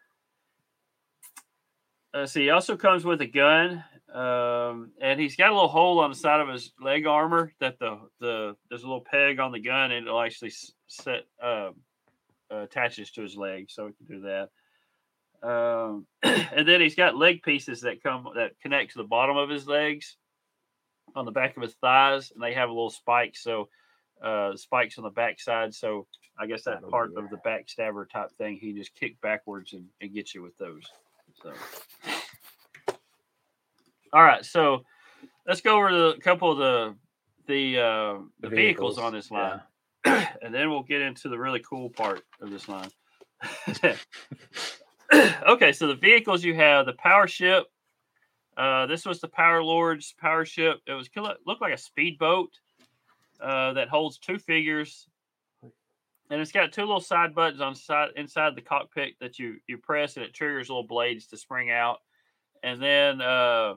uh, 2.14 2.26
see, 2.26 2.42
he 2.42 2.50
also 2.50 2.76
comes 2.76 3.04
with 3.04 3.20
a 3.22 3.26
gun, 3.26 3.82
um, 4.12 4.90
and 5.00 5.18
he's 5.18 5.36
got 5.36 5.50
a 5.50 5.54
little 5.54 5.68
hole 5.68 6.00
on 6.00 6.10
the 6.10 6.16
side 6.16 6.40
of 6.40 6.48
his 6.48 6.72
leg 6.80 7.06
armor 7.06 7.52
that 7.60 7.78
the 7.78 7.98
the 8.20 8.56
there's 8.68 8.82
a 8.82 8.86
little 8.86 9.04
peg 9.04 9.38
on 9.38 9.52
the 9.52 9.60
gun, 9.60 9.92
and 9.92 10.06
it'll 10.06 10.20
actually 10.20 10.52
set 10.88 11.22
uh, 11.42 11.70
attaches 12.50 13.10
to 13.12 13.22
his 13.22 13.36
leg, 13.36 13.70
so 13.70 13.86
he 13.86 13.94
can 13.94 14.06
do 14.06 14.22
that. 14.22 14.50
Um, 15.42 16.06
and 16.22 16.68
then 16.68 16.80
he's 16.80 16.94
got 16.94 17.16
leg 17.16 17.42
pieces 17.42 17.80
that 17.80 18.02
come 18.02 18.28
that 18.36 18.52
connect 18.60 18.92
to 18.92 18.98
the 18.98 19.04
bottom 19.04 19.38
of 19.38 19.48
his 19.48 19.66
legs, 19.66 20.16
on 21.14 21.24
the 21.24 21.32
back 21.32 21.56
of 21.56 21.62
his 21.62 21.74
thighs, 21.74 22.30
and 22.32 22.42
they 22.42 22.52
have 22.52 22.68
a 22.68 22.72
little 22.72 22.90
spike, 22.90 23.36
so 23.36 23.68
uh, 24.22 24.56
spikes 24.56 24.98
on 24.98 25.04
the 25.04 25.10
backside. 25.10 25.74
So 25.74 26.06
I 26.38 26.46
guess 26.46 26.62
that 26.64 26.76
That'll 26.76 26.90
part 26.90 27.10
of 27.16 27.28
the 27.30 27.38
backstabber 27.38 28.08
type 28.08 28.30
thing, 28.32 28.56
he 28.56 28.72
just 28.72 28.94
kick 28.94 29.20
backwards 29.20 29.72
and, 29.72 29.86
and 30.00 30.14
get 30.14 30.34
you 30.34 30.42
with 30.42 30.56
those. 30.58 30.84
So, 31.42 31.52
all 34.12 34.22
right, 34.22 34.44
so 34.44 34.84
let's 35.46 35.60
go 35.60 35.76
over 35.76 35.92
the, 35.92 36.08
a 36.16 36.20
couple 36.20 36.52
of 36.52 36.58
the 36.58 36.94
the 37.46 37.78
uh, 37.78 38.18
the, 38.40 38.48
The 38.48 38.48
vehicles. 38.48 38.96
vehicles, 38.96 38.98
on 38.98 39.12
this 39.12 39.30
yeah. 39.30 39.60
line, 40.04 40.26
and 40.42 40.54
then 40.54 40.70
we'll 40.70 40.82
get 40.82 41.00
into 41.00 41.28
the 41.28 41.38
really 41.38 41.60
cool 41.60 41.90
part 41.90 42.22
of 42.40 42.50
this 42.50 42.68
line. 42.68 42.90
okay, 45.48 45.72
so 45.72 45.86
the 45.86 45.98
vehicles 46.00 46.44
you 46.44 46.54
have 46.54 46.86
the 46.86 46.94
power 46.94 47.26
ship. 47.26 47.66
Uh, 48.54 48.84
this 48.84 49.06
was 49.06 49.18
the 49.18 49.28
Power 49.28 49.62
Lord's 49.62 50.12
power 50.20 50.44
ship. 50.44 50.80
It 50.86 50.92
was 50.92 51.08
looked 51.46 51.62
like 51.62 51.72
a 51.72 51.78
speedboat 51.78 52.50
uh, 53.42 53.72
that 53.72 53.88
holds 53.88 54.18
two 54.18 54.38
figures, 54.38 55.08
and 56.30 56.40
it's 56.40 56.52
got 56.52 56.72
two 56.72 56.82
little 56.82 57.00
side 57.00 57.34
buttons 57.34 57.60
on 57.60 57.74
side 57.74 58.10
inside 58.16 58.54
the 58.54 58.62
cockpit 58.62 59.14
that 59.20 59.38
you 59.38 59.56
you 59.66 59.78
press, 59.78 60.16
and 60.16 60.24
it 60.24 60.32
triggers 60.32 60.68
little 60.68 60.86
blades 60.86 61.26
to 61.28 61.36
spring 61.36 61.70
out. 61.70 61.98
And 62.62 62.80
then 62.80 63.20
uh, 63.20 63.74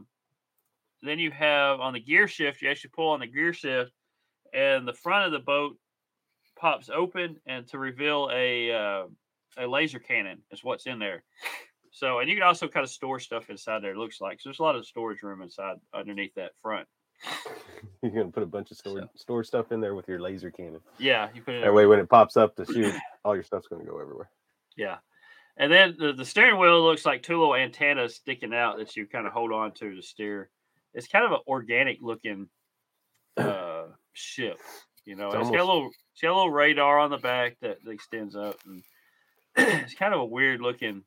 then 1.02 1.20
you 1.20 1.32
have 1.32 1.80
on 1.80 1.94
the 1.94 2.00
gear 2.00 2.28
shift, 2.28 2.62
you 2.62 2.70
actually 2.70 2.92
pull 2.92 3.10
on 3.10 3.20
the 3.20 3.28
gear 3.28 3.54
shift, 3.54 3.92
and 4.54 4.88
the 4.88 4.94
front 4.94 5.26
of 5.26 5.32
the 5.32 5.40
boat 5.40 5.78
pops 6.58 6.90
open, 6.90 7.38
and 7.46 7.68
to 7.68 7.80
reveal 7.80 8.30
a 8.32 8.72
uh, 8.72 9.04
a 9.58 9.68
laser 9.68 10.00
cannon 10.00 10.42
is 10.52 10.64
what's 10.64 10.86
in 10.86 11.00
there. 11.00 11.24
So, 11.92 12.20
and 12.20 12.30
you 12.30 12.36
can 12.36 12.44
also 12.44 12.68
kind 12.68 12.84
of 12.84 12.90
store 12.90 13.22
stuff 13.22 13.50
inside 13.50 13.82
there. 13.82 13.92
It 13.92 13.98
looks 13.98 14.20
like 14.20 14.42
so. 14.42 14.50
There's 14.50 14.60
a 14.60 14.64
lot 14.64 14.76
of 14.76 14.86
storage 14.86 15.24
room 15.24 15.42
inside 15.42 15.78
underneath 15.94 16.36
that 16.36 16.52
front 16.62 16.88
You're 18.02 18.12
gonna 18.12 18.32
put 18.32 18.44
a 18.44 18.48
bunch 18.48 18.72
of 18.72 18.78
store 18.78 19.00
So- 19.00 19.10
store 19.16 19.44
stuff 19.44 19.72
in 19.72 19.82
there 19.82 19.96
with 19.96 20.08
your 20.08 20.20
laser 20.20 20.52
cannon. 20.52 20.82
Yeah, 20.98 21.30
you 21.34 21.42
put 21.42 21.56
it. 21.56 21.64
That 21.64 21.74
way, 21.74 21.86
when 21.86 22.00
it 22.00 22.10
pops 22.10 22.38
up 22.38 22.56
to 22.58 22.66
shoot, 22.66 22.94
all 23.26 23.36
your 23.36 23.44
stuff's 23.44 23.68
gonna 23.68 23.84
go 23.86 24.00
everywhere. 24.00 24.30
Yeah. 24.76 24.98
And 25.58 25.72
then 25.72 25.96
the, 25.98 26.12
the 26.12 26.26
steering 26.26 26.60
wheel 26.60 26.84
looks 26.84 27.06
like 27.06 27.24
two 27.24 27.40
little 27.40 27.56
antennas 27.56 28.16
sticking 28.16 28.54
out 28.54 28.78
that 28.78 28.96
you 28.98 29.08
kind 29.08 29.26
of 29.26 29.32
hold 29.32 29.54
on 29.54 29.72
to 29.74 29.96
to 29.96 30.02
steer. 30.02 30.50
It's 30.94 31.08
kind 31.08 31.26
of 31.26 31.32
an 31.32 31.40
organic 31.48 32.00
looking 32.02 32.50
uh, 33.38 33.86
ship, 34.14 34.58
you 35.06 35.16
know. 35.16 35.28
It's 35.28 35.36
and 35.36 35.44
It's 35.44 35.52
got 35.52 35.62
a 35.64 35.66
little, 35.72 35.90
it's 36.12 36.22
got 36.22 36.32
a 36.32 36.36
little 36.36 36.52
radar 36.52 37.00
on 37.00 37.10
the 37.10 37.18
back 37.18 37.56
that, 37.62 37.78
that 37.84 37.92
extends 37.92 38.36
up, 38.36 38.60
and 38.66 38.84
it's 39.56 39.94
kind 39.94 40.14
of 40.14 40.20
a 40.20 40.26
weird 40.26 40.60
looking. 40.62 41.04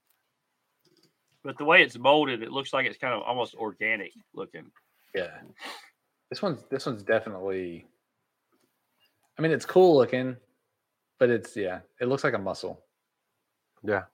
But 1.45 1.59
the 1.59 1.65
way 1.65 1.83
it's 1.83 1.99
molded, 1.99 2.43
it 2.43 2.51
looks 2.51 2.73
like 2.73 2.87
it's 2.87 2.99
kind 2.99 3.15
of 3.15 3.23
almost 3.23 3.55
organic 3.55 4.13
looking. 4.35 4.71
Yeah. 5.15 5.29
This 6.31 6.43
one's 6.43 6.65
this 6.71 6.87
one's 6.87 7.03
definitely 7.03 7.87
I 9.39 9.43
mean 9.43 9.53
it's 9.53 9.65
cool 9.65 9.97
looking, 9.97 10.37
but 11.19 11.31
it's 11.31 11.57
yeah, 11.57 11.81
it 12.01 12.07
looks 12.07 12.25
like 12.25 12.35
a 12.35 12.39
muscle 12.39 12.83
Yeah, 13.83 14.05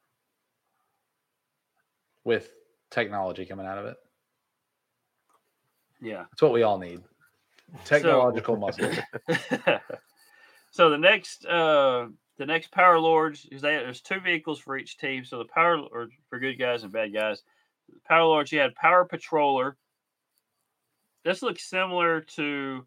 with 2.24 2.50
technology 2.90 3.44
coming 3.44 3.66
out 3.66 3.78
of 3.78 3.86
it. 3.86 3.96
Yeah. 6.00 6.24
That's 6.30 6.42
what 6.42 6.52
we 6.52 6.62
all 6.62 6.78
need. 6.78 7.00
Technological 7.84 8.56
muscle. 8.56 8.90
so 10.70 10.90
the 10.90 10.98
next 10.98 11.46
uh 11.46 12.06
the 12.36 12.46
next 12.46 12.70
power 12.70 12.98
lords 12.98 13.46
is 13.50 13.62
that 13.62 13.82
there's 13.84 14.00
two 14.00 14.20
vehicles 14.20 14.60
for 14.60 14.76
each 14.76 14.98
team 14.98 15.24
so 15.24 15.38
the 15.38 15.44
power 15.46 15.78
or 15.78 16.08
for 16.28 16.38
good 16.38 16.58
guys 16.58 16.82
and 16.82 16.92
bad 16.92 17.12
guys 17.12 17.42
power 18.06 18.24
lords 18.24 18.52
you 18.52 18.58
had 18.58 18.74
power 18.74 19.06
patroller 19.06 19.74
this 21.24 21.42
looks 21.42 21.68
similar 21.68 22.20
to 22.20 22.86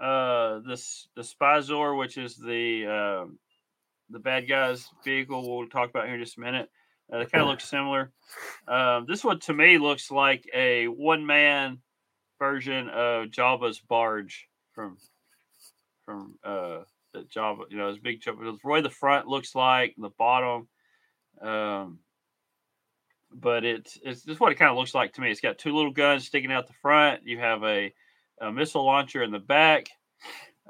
uh 0.00 0.60
this 0.66 1.08
the 1.16 1.22
spyzor 1.22 1.98
which 1.98 2.18
is 2.18 2.36
the 2.36 2.86
um 2.86 3.38
the 4.10 4.18
bad 4.18 4.48
guys 4.48 4.88
vehicle 5.04 5.58
we'll 5.58 5.68
talk 5.68 5.90
about 5.90 6.06
here 6.06 6.14
in 6.14 6.20
just 6.20 6.36
a 6.36 6.40
minute. 6.40 6.70
Uh, 7.12 7.18
they 7.18 7.26
kind 7.26 7.42
of 7.42 7.48
look 7.48 7.60
similar. 7.60 8.12
Um 8.68 9.06
this 9.08 9.24
one 9.24 9.40
to 9.40 9.54
me 9.54 9.78
looks 9.78 10.10
like 10.10 10.48
a 10.54 10.86
one 10.86 11.24
man 11.24 11.78
version 12.38 12.88
of 12.88 13.28
Jabba's 13.28 13.80
barge 13.80 14.46
from 14.72 14.98
from 16.04 16.34
uh 16.44 16.80
the 17.16 17.22
Jabba, 17.22 17.70
you 17.70 17.78
know, 17.78 17.88
it's 17.88 17.98
big 17.98 18.20
Jabba. 18.20 18.62
Way 18.62 18.80
the 18.82 18.90
front 18.90 19.26
looks 19.26 19.54
like, 19.54 19.94
the 19.96 20.10
bottom, 20.10 20.68
um, 21.40 21.98
but 23.32 23.64
it's 23.64 23.98
it's 24.02 24.22
just 24.22 24.40
what 24.40 24.52
it 24.52 24.56
kind 24.56 24.70
of 24.70 24.76
looks 24.76 24.94
like 24.94 25.12
to 25.14 25.20
me. 25.20 25.30
It's 25.30 25.40
got 25.40 25.58
two 25.58 25.74
little 25.74 25.90
guns 25.92 26.26
sticking 26.26 26.52
out 26.52 26.66
the 26.66 26.72
front. 26.74 27.26
You 27.26 27.38
have 27.38 27.62
a, 27.64 27.92
a 28.40 28.52
missile 28.52 28.84
launcher 28.84 29.22
in 29.22 29.30
the 29.30 29.38
back. 29.38 29.88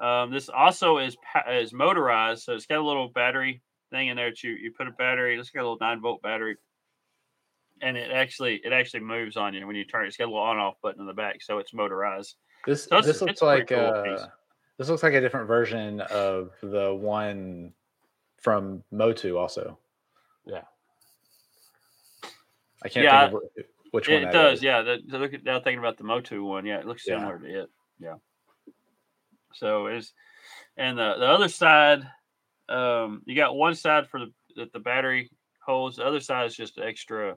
Um, 0.01 0.31
this 0.31 0.49
also 0.49 0.99
is 0.99 1.17
is 1.51 1.73
motorized, 1.73 2.43
so 2.43 2.55
it's 2.55 2.67
got 2.67 2.79
a 2.79 2.87
little 2.87 3.09
battery 3.09 3.63
thing 3.91 4.09
in 4.09 4.17
there. 4.17 4.31
That 4.31 4.43
you 4.43 4.53
you 4.53 4.73
put 4.73 4.89
a 4.89 4.93
battery. 4.93 5.39
It's 5.39 5.51
got 5.51 5.61
a 5.61 5.63
little 5.63 5.79
nine 5.81 6.01
volt 6.01 6.21
battery, 6.23 6.57
and 7.81 7.97
it 7.97 8.11
actually 8.11 8.61
it 8.65 8.73
actually 8.73 9.01
moves 9.01 9.37
on 9.37 9.55
you 9.55 9.67
when 9.67 9.77
you 9.77 9.85
turn 9.85 10.05
it. 10.05 10.09
It's 10.09 10.17
got 10.17 10.25
a 10.25 10.33
little 10.33 10.41
on 10.43 10.59
off 10.59 10.75
button 10.83 11.01
in 11.01 11.07
the 11.07 11.15
back, 11.15 11.43
so 11.43 11.59
it's 11.59 11.73
motorized. 11.73 12.37
This 12.67 12.85
So 12.85 12.99
it's- 12.99 13.07
this 13.07 13.23
looks 13.23 13.43
like 13.43 13.69
cool 13.69 13.79
uh, 13.79 14.27
this 14.79 14.89
looks 14.91 15.03
like 15.03 15.15
a 15.15 15.21
different 15.21 15.47
version 15.49 16.01
of 16.03 16.51
the 16.63 16.95
one 16.95 17.73
from 18.39 18.83
Motu 18.91 19.39
also. 19.39 19.79
Yeah. 20.45 20.63
I 22.87 22.89
can't 22.89 23.05
Yeah, 23.05 23.29
think 23.29 23.35
of 23.35 23.43
wh- 23.91 23.95
which 23.95 24.09
one 24.09 24.23
It 24.25 24.33
does, 24.33 24.59
is. 24.59 24.63
yeah. 24.65 24.83
The, 24.83 24.99
look 25.19 25.35
at 25.35 25.43
now 25.45 25.59
thinking 25.61 25.79
about 25.81 25.97
the 25.99 26.05
Motu 26.05 26.45
one, 26.45 26.65
yeah, 26.65 26.79
it 26.79 26.87
looks 26.87 27.07
Yeah. 27.07 27.19
similar 27.19 27.39
to 27.39 27.63
it. 27.63 27.71
Yeah. 27.99 28.15
So 29.55 29.87
it's 29.87 30.13
and 30.77 30.97
the 30.99 31.17
the 31.19 31.27
other 31.27 31.49
side, 31.49 32.09
um, 32.69 33.23
you 33.27 33.35
got 33.35 33.57
one 33.57 33.75
side 33.75 34.09
for 34.09 34.21
the 34.21 34.33
that 34.57 34.73
the 34.73 34.79
battery 34.79 35.31
holds. 35.65 35.97
The 35.97 36.05
other 36.05 36.21
side 36.21 36.47
is 36.47 36.57
just 36.57 36.79
extra 36.79 37.37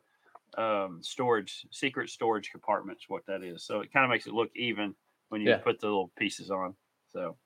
um, 0.57 0.99
storage, 1.01 1.65
secret 1.71 2.09
storage 2.09 2.51
compartments. 2.51 3.05
What 3.07 3.25
that 3.27 3.43
is, 3.43 3.65
so 3.65 3.81
it 3.81 3.91
kind 3.91 4.03
of 4.05 4.09
makes 4.11 4.27
it 4.27 4.33
look 4.33 4.51
even 4.55 4.95
when 5.29 5.41
you 5.41 5.49
Yeah. 5.49 5.57
put 5.57 5.79
the 5.79 5.87
little 5.87 6.11
pieces 6.17 6.51
on. 6.51 6.75
So. 7.11 7.37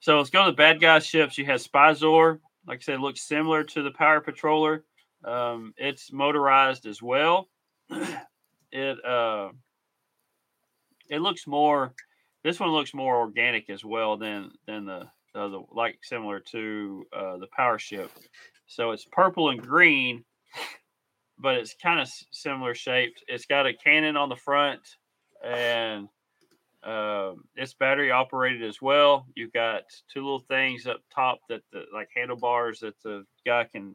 So 0.00 0.18
let's 0.18 0.28
go 0.28 0.44
to 0.44 0.50
the 0.50 0.56
bad 0.56 0.80
guy 0.82 0.98
ships. 0.98 1.38
You 1.38 1.46
have 1.46 1.60
Spyzor. 1.62 2.38
Like 2.66 2.78
I 2.78 2.82
said, 2.82 3.00
looks 3.00 3.22
similar 3.22 3.64
to 3.64 3.82
the 3.82 3.90
Power 3.90 4.20
Patroller. 4.20 4.82
Um, 5.24 5.72
it's 5.76 6.12
motorized 6.12 6.86
as 6.86 7.02
well. 7.02 7.48
it 8.72 9.04
uh, 9.04 9.48
it 11.08 11.20
looks 11.20 11.46
more. 11.46 11.94
This 12.42 12.60
one 12.60 12.70
looks 12.70 12.92
more 12.92 13.16
organic 13.16 13.70
as 13.70 13.84
well 13.84 14.16
than 14.16 14.50
than 14.66 14.84
the, 14.84 15.08
the 15.32 15.40
other, 15.40 15.58
like 15.72 15.98
similar 16.02 16.40
to 16.40 17.06
uh, 17.12 17.36
the 17.38 17.48
Power 17.56 17.78
Ship. 17.78 18.10
So 18.66 18.90
it's 18.90 19.06
purple 19.10 19.50
and 19.50 19.60
green, 19.60 20.24
but 21.38 21.56
it's 21.56 21.74
kind 21.74 22.00
of 22.00 22.08
similar 22.30 22.74
shaped. 22.74 23.24
It's 23.28 23.46
got 23.46 23.66
a 23.66 23.72
cannon 23.72 24.16
on 24.16 24.28
the 24.28 24.36
front, 24.36 24.80
and 25.42 26.08
um, 26.82 27.44
it's 27.56 27.74
battery 27.74 28.10
operated 28.10 28.62
as 28.62 28.82
well. 28.82 29.26
You've 29.34 29.52
got 29.52 29.84
two 30.12 30.22
little 30.22 30.40
things 30.40 30.86
up 30.86 31.00
top 31.14 31.38
that 31.48 31.62
the 31.72 31.84
like 31.94 32.08
handlebars 32.14 32.80
that 32.80 33.00
the 33.02 33.24
guy 33.46 33.64
can 33.64 33.94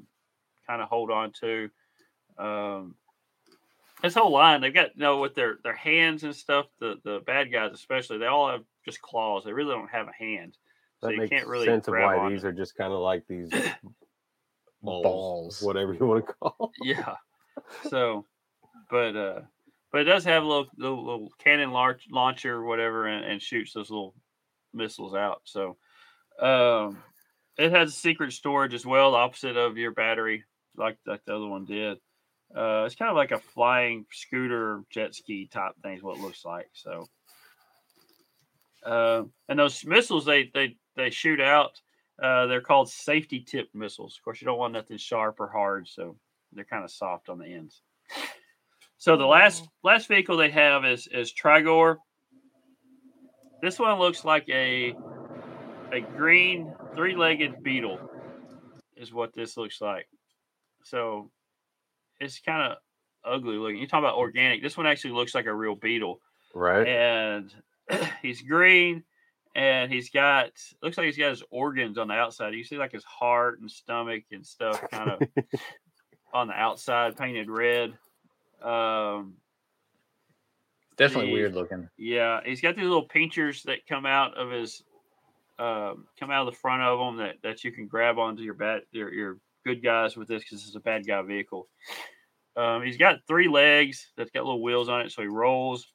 kind 0.70 0.82
of 0.82 0.90
hold 0.90 1.12
on 1.12 1.32
to. 1.42 1.70
Um, 2.38 2.96
this 4.04 4.14
whole 4.14 4.32
line, 4.32 4.62
they've 4.62 4.74
got 4.74 4.96
you 4.96 5.02
know 5.02 5.20
with 5.20 5.36
their 5.36 5.58
their 5.64 5.76
hands 5.76 6.24
and 6.24 6.36
stuff. 6.36 6.68
The 6.80 6.96
the 7.04 7.22
bad 7.26 7.52
guys 7.52 7.72
especially, 7.74 8.20
they 8.20 8.28
all 8.28 8.50
have 8.50 8.64
just 8.86 9.02
claws. 9.02 9.44
They 9.44 9.52
really 9.52 9.74
don't 9.74 9.90
have 9.90 10.08
a 10.08 10.14
hand, 10.14 10.58
so 11.02 11.08
that 11.08 11.14
you 11.14 11.20
makes 11.20 11.32
can't 11.32 11.48
really 11.48 11.66
sense 11.66 11.88
of 11.88 11.96
why 11.96 12.30
these 12.30 12.44
them. 12.44 12.52
are 12.52 12.54
just 12.54 12.76
kind 12.76 12.94
of 12.94 13.00
like 13.00 13.28
these 13.28 13.50
balls, 14.82 15.04
Balls. 15.04 15.62
whatever 15.62 15.94
you 15.94 16.06
want 16.06 16.26
to 16.26 16.34
call. 16.34 16.56
Them. 16.60 16.70
yeah. 16.84 17.16
So, 17.90 18.26
but 18.90 19.16
uh, 19.16 19.42
but 19.92 20.02
it 20.02 20.06
does 20.06 20.24
have 20.24 20.44
a 20.44 20.48
little 20.48 20.68
little, 20.78 21.04
little 21.04 21.30
cannon 21.40 21.72
launch, 21.72 22.06
launcher 22.10 22.56
or 22.56 22.66
whatever, 22.66 23.08
and, 23.08 23.26
and 23.26 23.42
shoots 23.42 23.74
those 23.74 23.90
little 23.90 24.16
missiles 24.74 25.14
out. 25.14 25.42
So, 25.44 25.76
um, 26.40 27.04
it 27.58 27.72
has 27.72 27.90
a 27.90 27.94
secret 27.94 28.32
storage 28.32 28.74
as 28.74 28.86
well, 28.86 29.14
opposite 29.14 29.58
of 29.58 29.78
your 29.78 29.92
battery, 29.92 30.46
like 30.80 30.98
like 31.06 31.24
the 31.26 31.36
other 31.36 31.48
one 31.48 31.66
did. 31.66 31.98
Uh, 32.56 32.84
it's 32.86 32.96
kind 32.96 33.12
of 33.12 33.18
like 33.18 33.32
a 33.32 33.38
flying 33.38 34.06
scooter 34.12 34.82
jet 34.90 35.14
ski 35.14 35.48
type 35.52 35.74
thing 35.84 35.98
is 35.98 36.04
what 36.04 36.18
it 36.18 36.24
looks 36.24 36.44
like. 36.44 36.68
So, 36.74 37.06
uh, 38.84 39.24
and 39.48 39.60
those 39.60 39.86
missiles 39.86 40.26
they 40.26 40.50
they 40.54 40.78
they 40.96 41.10
shoot 41.10 41.40
out. 41.40 41.80
Uh, 42.22 42.48
they're 42.48 42.62
called 42.62 42.90
safety 42.90 43.40
tip 43.40 43.70
missiles. 43.74 44.18
Of 44.18 44.24
course, 44.24 44.42
you 44.42 44.46
don't 44.46 44.58
want 44.58 44.74
nothing 44.74 44.98
sharp 44.98 45.40
or 45.40 45.48
hard, 45.48 45.88
so 45.88 46.18
they're 46.52 46.66
kind 46.66 46.84
of 46.84 46.92
soft 46.92 47.30
on 47.30 47.38
the 47.38 47.46
ends. 47.46 47.82
So 48.98 49.16
the 49.16 49.26
last 49.26 49.68
last 49.84 50.08
vehicle 50.08 50.36
they 50.36 50.50
have 50.50 50.86
is 50.86 51.08
is 51.08 51.32
Trigor. 51.32 51.98
This 53.62 53.80
one 53.80 54.00
looks 54.00 54.26
like 54.26 54.48
a 54.50 54.96
a 55.92 56.02
green 56.02 56.74
three-legged 56.96 57.64
beetle 57.64 58.00
is 58.98 59.14
what 59.14 59.34
this 59.34 59.58
looks 59.58 59.82
like. 59.82 60.08
So 60.84 61.30
it's 62.20 62.40
kind 62.40 62.72
of 62.72 62.78
ugly 63.24 63.58
looking. 63.58 63.78
You 63.78 63.88
talk 63.88 64.00
about 64.00 64.16
organic. 64.16 64.62
This 64.62 64.78
one 64.78 64.88
actually 64.88 65.12
looks 65.12 65.36
like 65.36 65.46
a 65.46 65.54
real 65.54 65.76
beetle, 65.76 66.22
Right? 66.54 66.88
and 66.88 67.54
he's 68.22 68.42
green, 68.42 69.04
and 69.56 69.92
he's 69.92 70.10
got 70.10 70.52
looks 70.82 70.98
like 70.98 71.06
he's 71.06 71.18
got 71.18 71.30
his 71.30 71.44
organs 71.52 71.98
on 71.98 72.08
the 72.08 72.14
outside. 72.14 72.54
You 72.54 72.64
see 72.64 72.78
like 72.78 72.92
his 72.92 73.04
heart 73.04 73.60
and 73.60 73.70
stomach 73.70 74.24
and 74.32 74.46
stuff 74.46 74.82
kind 74.92 75.12
of 75.12 75.22
on 76.34 76.48
the 76.48 76.54
outside 76.54 77.18
painted 77.18 77.50
red. 77.50 77.94
Um, 78.62 79.36
Definitely 80.98 81.32
weird 81.32 81.56
looking. 81.56 81.88
yeah, 81.98 82.42
he's 82.44 82.60
got 82.60 82.76
these 82.76 82.84
little 82.84 83.08
pinchers 83.08 83.64
that 83.64 83.88
come 83.88 84.06
out 84.06 84.38
of 84.38 84.52
his 84.52 84.84
um, 85.58 86.08
come 86.20 86.30
out 86.30 86.46
of 86.48 86.54
the 86.54 86.60
front 86.60 86.82
of 86.82 87.00
him 87.00 87.18
that, 87.18 87.36
that 87.44 87.64
you 87.64 87.72
can 87.72 87.88
grab 87.88 88.18
onto 88.18 88.44
your 88.44 88.54
bat 88.54 88.84
your, 88.92 89.14
your 89.14 89.38
good 89.66 89.84
guys 89.84 90.16
with 90.18 90.28
this 90.28 90.44
because 90.44 90.66
it's 90.66 90.76
a 90.76 90.80
bad 90.80 91.06
guy 91.06 91.22
vehicle. 91.22 91.68
Um, 92.56 92.84
he's 92.84 92.98
got 92.98 93.20
three 93.28 93.48
legs 93.48 94.12
that's 94.18 94.32
got 94.32 94.44
little 94.44 94.62
wheels 94.62 94.90
on 94.90 95.02
it, 95.02 95.12
so 95.12 95.22
he 95.22 95.28
rolls. 95.28 95.88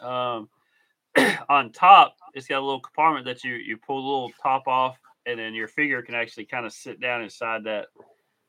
Um, 0.00 0.48
on 1.48 1.72
top, 1.72 2.16
it's 2.34 2.46
got 2.46 2.58
a 2.58 2.64
little 2.64 2.80
compartment 2.80 3.26
that 3.26 3.42
you 3.44 3.54
you 3.54 3.76
pull 3.76 4.02
the 4.02 4.08
little 4.08 4.32
top 4.42 4.66
off, 4.66 4.96
and 5.26 5.38
then 5.38 5.54
your 5.54 5.68
figure 5.68 6.02
can 6.02 6.14
actually 6.14 6.46
kind 6.46 6.64
of 6.66 6.72
sit 6.72 7.00
down 7.00 7.22
inside 7.22 7.64
that 7.64 7.86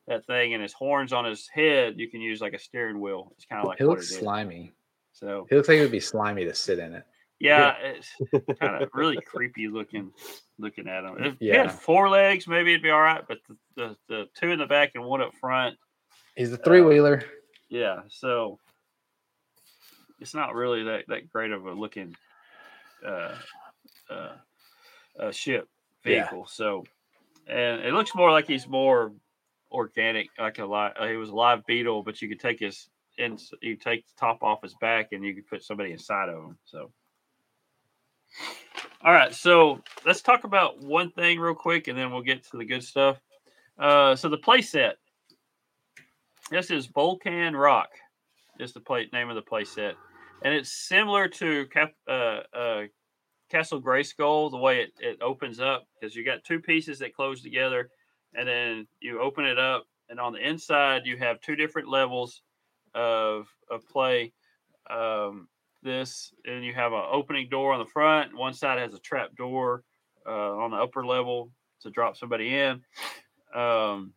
that 0.06 0.24
thing. 0.26 0.54
And 0.54 0.62
his 0.62 0.72
horns 0.72 1.12
on 1.12 1.24
his 1.24 1.48
head, 1.48 1.94
you 1.98 2.08
can 2.08 2.20
use 2.20 2.40
like 2.40 2.54
a 2.54 2.58
steering 2.58 3.00
wheel. 3.00 3.32
It's 3.36 3.44
kind 3.44 3.60
of 3.60 3.68
like 3.68 3.78
He 3.78 3.84
looks 3.84 4.10
is. 4.10 4.18
slimy. 4.18 4.72
So 5.12 5.46
He 5.50 5.56
looks 5.56 5.68
like 5.68 5.78
it 5.78 5.82
would 5.82 5.90
be 5.90 6.00
slimy 6.00 6.44
to 6.44 6.54
sit 6.54 6.78
in 6.78 6.94
it. 6.94 7.04
yeah, 7.40 7.74
it's 7.82 8.16
kind 8.60 8.82
of 8.82 8.88
really 8.94 9.20
creepy 9.20 9.66
looking 9.68 10.12
looking 10.60 10.88
at 10.88 11.04
him. 11.04 11.16
If 11.18 11.38
he 11.38 11.48
had 11.48 11.72
four 11.72 12.08
legs, 12.08 12.46
maybe 12.46 12.72
it'd 12.72 12.82
be 12.82 12.90
all 12.90 13.00
right, 13.00 13.22
but 13.26 13.38
the, 13.48 13.56
the, 13.76 13.96
the 14.08 14.28
two 14.38 14.50
in 14.50 14.58
the 14.58 14.66
back 14.66 14.92
and 14.94 15.04
one 15.04 15.22
up 15.22 15.34
front, 15.34 15.76
He's 16.36 16.52
a 16.52 16.56
three 16.56 16.80
wheeler. 16.80 17.24
yeah. 17.68 18.00
So 18.08 18.58
it's 20.20 20.34
not 20.34 20.54
really 20.54 20.84
that 20.84 21.04
that 21.08 21.30
great 21.30 21.50
of 21.50 21.66
a 21.66 21.72
looking 21.72 22.14
uh, 23.06 23.34
uh, 24.10 24.32
uh 25.18 25.30
ship 25.32 25.68
vehicle. 26.04 26.40
Yeah. 26.40 26.44
So, 26.48 26.84
and 27.46 27.80
it 27.82 27.92
looks 27.92 28.14
more 28.14 28.30
like 28.30 28.46
he's 28.46 28.68
more 28.68 29.12
organic, 29.72 30.28
like 30.38 30.58
a 30.58 30.64
live. 30.64 30.92
Uh, 30.98 31.06
he 31.08 31.16
was 31.16 31.30
a 31.30 31.34
live 31.34 31.66
beetle, 31.66 32.02
but 32.02 32.20
you 32.22 32.28
could 32.28 32.40
take 32.40 32.60
his 32.60 32.88
in, 33.18 33.38
you 33.60 33.76
take 33.76 34.06
the 34.06 34.12
top 34.18 34.42
off 34.42 34.62
his 34.62 34.74
back, 34.80 35.08
and 35.12 35.24
you 35.24 35.34
could 35.34 35.46
put 35.46 35.62
somebody 35.62 35.92
inside 35.92 36.28
of 36.28 36.42
him. 36.42 36.58
So, 36.64 36.90
all 39.04 39.12
right. 39.12 39.34
So 39.34 39.80
let's 40.04 40.22
talk 40.22 40.44
about 40.44 40.80
one 40.82 41.10
thing 41.10 41.38
real 41.38 41.54
quick, 41.54 41.88
and 41.88 41.98
then 41.98 42.10
we'll 42.10 42.22
get 42.22 42.44
to 42.50 42.56
the 42.56 42.64
good 42.64 42.84
stuff. 42.84 43.18
Uh, 43.78 44.14
so 44.14 44.28
the 44.28 44.38
play 44.38 44.62
set. 44.62 44.96
This 46.50 46.70
is 46.70 46.86
Volcan 46.86 47.54
Rock. 47.54 47.88
Is 48.58 48.74
the 48.74 48.80
play 48.80 49.08
name 49.12 49.30
of 49.30 49.36
the 49.36 49.42
play 49.42 49.64
set, 49.64 49.94
and 50.44 50.52
it's 50.52 50.70
similar 50.70 51.28
to 51.28 51.66
Cap, 51.68 51.94
uh, 52.06 52.40
uh, 52.54 52.82
Castle 53.50 53.80
Grayskull. 53.80 54.50
The 54.50 54.58
way 54.58 54.80
it, 54.82 54.92
it 55.00 55.22
opens 55.22 55.60
up 55.60 55.86
because 55.98 56.14
you 56.14 56.26
got 56.26 56.44
two 56.44 56.60
pieces 56.60 56.98
that 56.98 57.14
close 57.14 57.40
together, 57.40 57.88
and 58.34 58.46
then 58.46 58.86
you 59.00 59.18
open 59.18 59.46
it 59.46 59.58
up, 59.58 59.86
and 60.10 60.20
on 60.20 60.34
the 60.34 60.46
inside 60.46 61.06
you 61.06 61.16
have 61.16 61.40
two 61.40 61.56
different 61.56 61.88
levels 61.88 62.42
of 62.94 63.46
of 63.70 63.88
play. 63.88 64.34
Um, 64.90 65.48
this, 65.82 66.32
and 66.46 66.64
you 66.64 66.74
have 66.74 66.92
an 66.92 67.04
opening 67.10 67.48
door 67.48 67.72
on 67.72 67.78
the 67.78 67.90
front. 67.90 68.36
One 68.36 68.52
side 68.52 68.78
has 68.78 68.94
a 68.94 68.98
trap 68.98 69.34
door 69.36 69.82
uh, 70.26 70.56
on 70.56 70.70
the 70.70 70.76
upper 70.76 71.04
level 71.04 71.50
to 71.82 71.90
drop 71.90 72.16
somebody 72.16 72.54
in. 72.56 72.82
Um, 73.54 74.12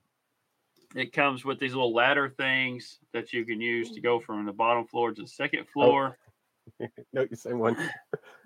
it 0.96 1.12
comes 1.12 1.44
with 1.44 1.60
these 1.60 1.74
little 1.74 1.94
ladder 1.94 2.30
things 2.30 3.00
that 3.14 3.34
you 3.34 3.46
can 3.46 3.60
use 3.60 3.92
to 3.92 4.02
go 4.02 4.20
from 4.20 4.46
the 4.46 4.54
bottom 4.54 4.86
floor 4.86 5.12
to 5.12 5.22
the 5.22 5.28
second 5.28 5.62
oh. 5.62 5.72
floor. 5.74 6.18
Oh. 6.82 6.88
no, 7.14 7.22
you 7.30 7.36
say 7.36 7.54
one. 7.54 7.78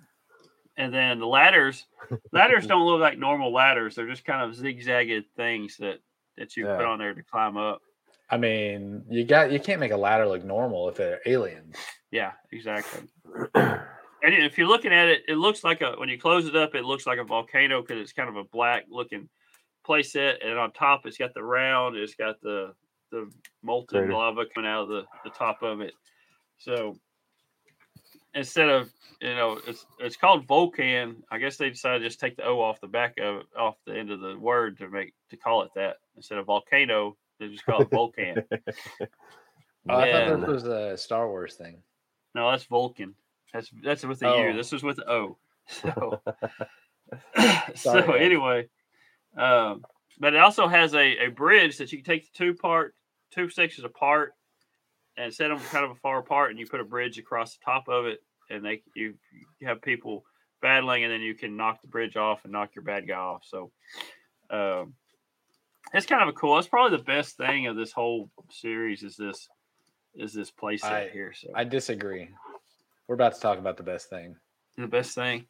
and 0.77 0.93
then 0.93 1.19
the 1.19 1.27
ladders, 1.27 1.85
ladders 2.31 2.67
don't 2.67 2.85
look 2.85 3.01
like 3.01 3.17
normal 3.17 3.51
ladders. 3.51 3.95
They're 3.95 4.07
just 4.07 4.25
kind 4.25 4.47
of 4.47 4.55
zigzagged 4.55 5.25
things 5.35 5.77
that 5.77 5.99
that 6.37 6.55
you 6.55 6.67
yeah. 6.67 6.75
put 6.75 6.85
on 6.85 6.99
there 6.99 7.15
to 7.15 7.23
climb 7.23 7.57
up. 7.57 7.81
I 8.29 8.37
mean, 8.37 9.03
you 9.09 9.23
got 9.25 9.51
you 9.51 9.59
can't 9.59 9.79
make 9.79 9.91
a 9.91 9.97
ladder 9.97 10.27
look 10.27 10.43
normal 10.43 10.87
if 10.89 10.95
they're 10.95 11.19
aliens. 11.25 11.75
Yeah, 12.11 12.31
exactly. 12.51 13.01
and 13.55 13.83
if 14.23 14.57
you're 14.57 14.67
looking 14.67 14.93
at 14.93 15.07
it, 15.07 15.23
it 15.27 15.35
looks 15.35 15.63
like 15.63 15.81
a 15.81 15.93
when 15.97 16.09
you 16.09 16.17
close 16.17 16.47
it 16.47 16.55
up, 16.55 16.75
it 16.75 16.85
looks 16.85 17.05
like 17.05 17.19
a 17.19 17.23
volcano 17.23 17.81
because 17.81 18.01
it's 18.01 18.13
kind 18.13 18.29
of 18.29 18.37
a 18.37 18.43
black 18.45 18.85
looking 18.89 19.27
playset, 19.87 20.45
and 20.45 20.57
on 20.57 20.71
top 20.71 21.05
it's 21.05 21.17
got 21.17 21.33
the 21.33 21.43
round, 21.43 21.97
it's 21.97 22.15
got 22.15 22.41
the 22.41 22.73
the 23.11 23.29
molten 23.63 24.05
Great. 24.05 24.13
lava 24.13 24.43
coming 24.53 24.69
out 24.69 24.83
of 24.83 24.89
the, 24.89 25.03
the 25.23 25.29
top 25.29 25.61
of 25.63 25.81
it. 25.81 25.93
So 26.57 26.97
instead 28.33 28.69
of 28.69 28.89
you 29.21 29.35
know 29.35 29.59
it's 29.67 29.85
it's 29.99 30.15
called 30.15 30.47
Volcan, 30.47 31.23
I 31.29 31.37
guess 31.37 31.57
they 31.57 31.69
decided 31.69 31.99
to 31.99 32.05
just 32.05 32.19
take 32.19 32.37
the 32.37 32.45
O 32.45 32.61
off 32.61 32.79
the 32.79 32.87
back 32.87 33.17
of 33.19 33.43
off 33.57 33.75
the 33.85 33.97
end 33.97 34.11
of 34.11 34.21
the 34.21 34.37
word 34.37 34.77
to 34.79 34.89
make 34.89 35.13
to 35.29 35.37
call 35.37 35.63
it 35.63 35.71
that 35.75 35.97
instead 36.15 36.37
of 36.37 36.45
volcano. 36.45 37.17
They 37.39 37.49
just 37.49 37.65
call 37.65 37.81
it 37.81 37.89
Volcan. 37.91 38.43
Oh, 39.89 39.99
I 39.99 40.11
thought 40.11 40.41
this 40.41 40.49
was 40.49 40.63
a 40.65 40.97
Star 40.97 41.29
Wars 41.29 41.55
thing. 41.55 41.77
No, 42.35 42.51
that's 42.51 42.65
Vulcan. 42.65 43.15
That's 43.53 43.69
that's 43.83 44.03
with 44.03 44.19
the 44.19 44.27
oh. 44.27 44.47
U. 44.47 44.53
This 44.53 44.73
is 44.73 44.83
with 44.83 44.97
the 44.97 45.09
O. 45.09 45.37
So, 45.67 46.21
so 47.75 48.13
anyway, 48.13 48.67
um, 49.37 49.83
but 50.19 50.33
it 50.33 50.39
also 50.39 50.67
has 50.67 50.93
a, 50.93 51.25
a 51.25 51.27
bridge 51.29 51.77
that 51.77 51.91
you 51.91 51.99
can 51.99 52.05
take 52.05 52.23
the 52.31 52.37
two 52.37 52.53
part 52.53 52.93
two 53.31 53.49
sections 53.49 53.85
apart 53.85 54.33
and 55.17 55.33
set 55.33 55.49
them 55.49 55.59
kind 55.71 55.89
of 55.89 55.97
far 55.99 56.19
apart, 56.19 56.51
and 56.51 56.59
you 56.59 56.67
put 56.67 56.79
a 56.79 56.85
bridge 56.85 57.17
across 57.17 57.57
the 57.57 57.65
top 57.65 57.87
of 57.89 58.05
it, 58.05 58.19
and 58.49 58.63
they 58.63 58.83
you, 58.95 59.15
you 59.59 59.67
have 59.67 59.81
people 59.81 60.23
battling, 60.61 61.03
and 61.03 61.11
then 61.11 61.21
you 61.21 61.33
can 61.33 61.57
knock 61.57 61.81
the 61.81 61.87
bridge 61.87 62.15
off 62.15 62.43
and 62.43 62.53
knock 62.53 62.75
your 62.75 62.83
bad 62.83 63.07
guy 63.07 63.15
off. 63.15 63.43
So, 63.45 63.71
um, 64.49 64.93
it's 65.93 66.05
kind 66.05 66.21
of 66.21 66.29
a 66.29 66.33
cool. 66.33 66.55
That's 66.55 66.67
probably 66.67 66.97
the 66.97 67.03
best 67.03 67.37
thing 67.37 67.67
of 67.67 67.75
this 67.75 67.91
whole 67.91 68.29
series 68.49 69.03
is 69.03 69.15
this 69.15 69.47
is 70.17 70.33
this 70.33 70.51
place 70.51 70.83
here. 70.83 71.33
So 71.33 71.49
I 71.53 71.63
disagree. 71.63 72.29
We're 73.07 73.15
about 73.15 73.35
to 73.35 73.41
talk 73.41 73.57
about 73.57 73.77
the 73.77 73.83
best 73.83 74.09
thing. 74.09 74.35
The 74.77 74.87
best 74.87 75.15
thing. 75.15 75.45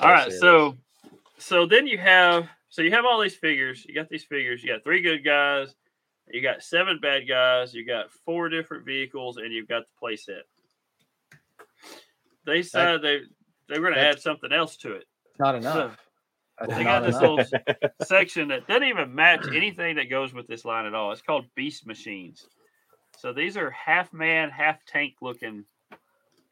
All 0.00 0.10
right, 0.10 0.24
series. 0.24 0.40
so 0.40 0.76
so 1.38 1.66
then 1.66 1.86
you 1.86 1.98
have 1.98 2.48
so 2.68 2.82
you 2.82 2.90
have 2.92 3.04
all 3.04 3.20
these 3.20 3.34
figures. 3.34 3.84
You 3.88 3.94
got 3.94 4.08
these 4.08 4.24
figures. 4.24 4.62
You 4.62 4.72
got 4.72 4.84
three 4.84 5.02
good 5.02 5.24
guys. 5.24 5.74
You 6.30 6.42
got 6.42 6.62
seven 6.62 6.98
bad 7.00 7.26
guys. 7.28 7.74
You 7.74 7.84
got 7.84 8.10
four 8.10 8.48
different 8.48 8.84
vehicles, 8.84 9.38
and 9.38 9.52
you've 9.52 9.68
got 9.68 9.82
the 9.86 10.06
playset. 10.06 10.42
They 12.46 12.62
said 12.62 13.02
they 13.02 13.20
they 13.68 13.78
were 13.78 13.88
going 13.88 13.94
to 13.94 14.00
add 14.00 14.20
something 14.20 14.52
else 14.52 14.76
to 14.78 14.92
it. 14.92 15.04
Not 15.38 15.54
enough. 15.56 15.96
So 16.60 16.66
they 16.66 16.84
got 16.84 17.04
this 17.04 17.16
little 17.16 17.40
section 18.02 18.48
that 18.48 18.66
doesn't 18.66 18.84
even 18.84 19.14
match 19.14 19.46
anything 19.54 19.96
that 19.96 20.10
goes 20.10 20.34
with 20.34 20.46
this 20.46 20.64
line 20.64 20.86
at 20.86 20.94
all. 20.94 21.12
It's 21.12 21.22
called 21.22 21.46
Beast 21.54 21.86
Machines. 21.86 22.46
So 23.20 23.34
these 23.34 23.58
are 23.58 23.70
half 23.70 24.14
man, 24.14 24.48
half 24.48 24.82
tank 24.86 25.16
looking 25.20 25.66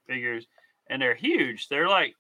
figures, 0.07 0.47
and 0.91 1.01
they're 1.01 1.15
huge. 1.15 1.69
They're 1.69 1.89
like 1.89 2.15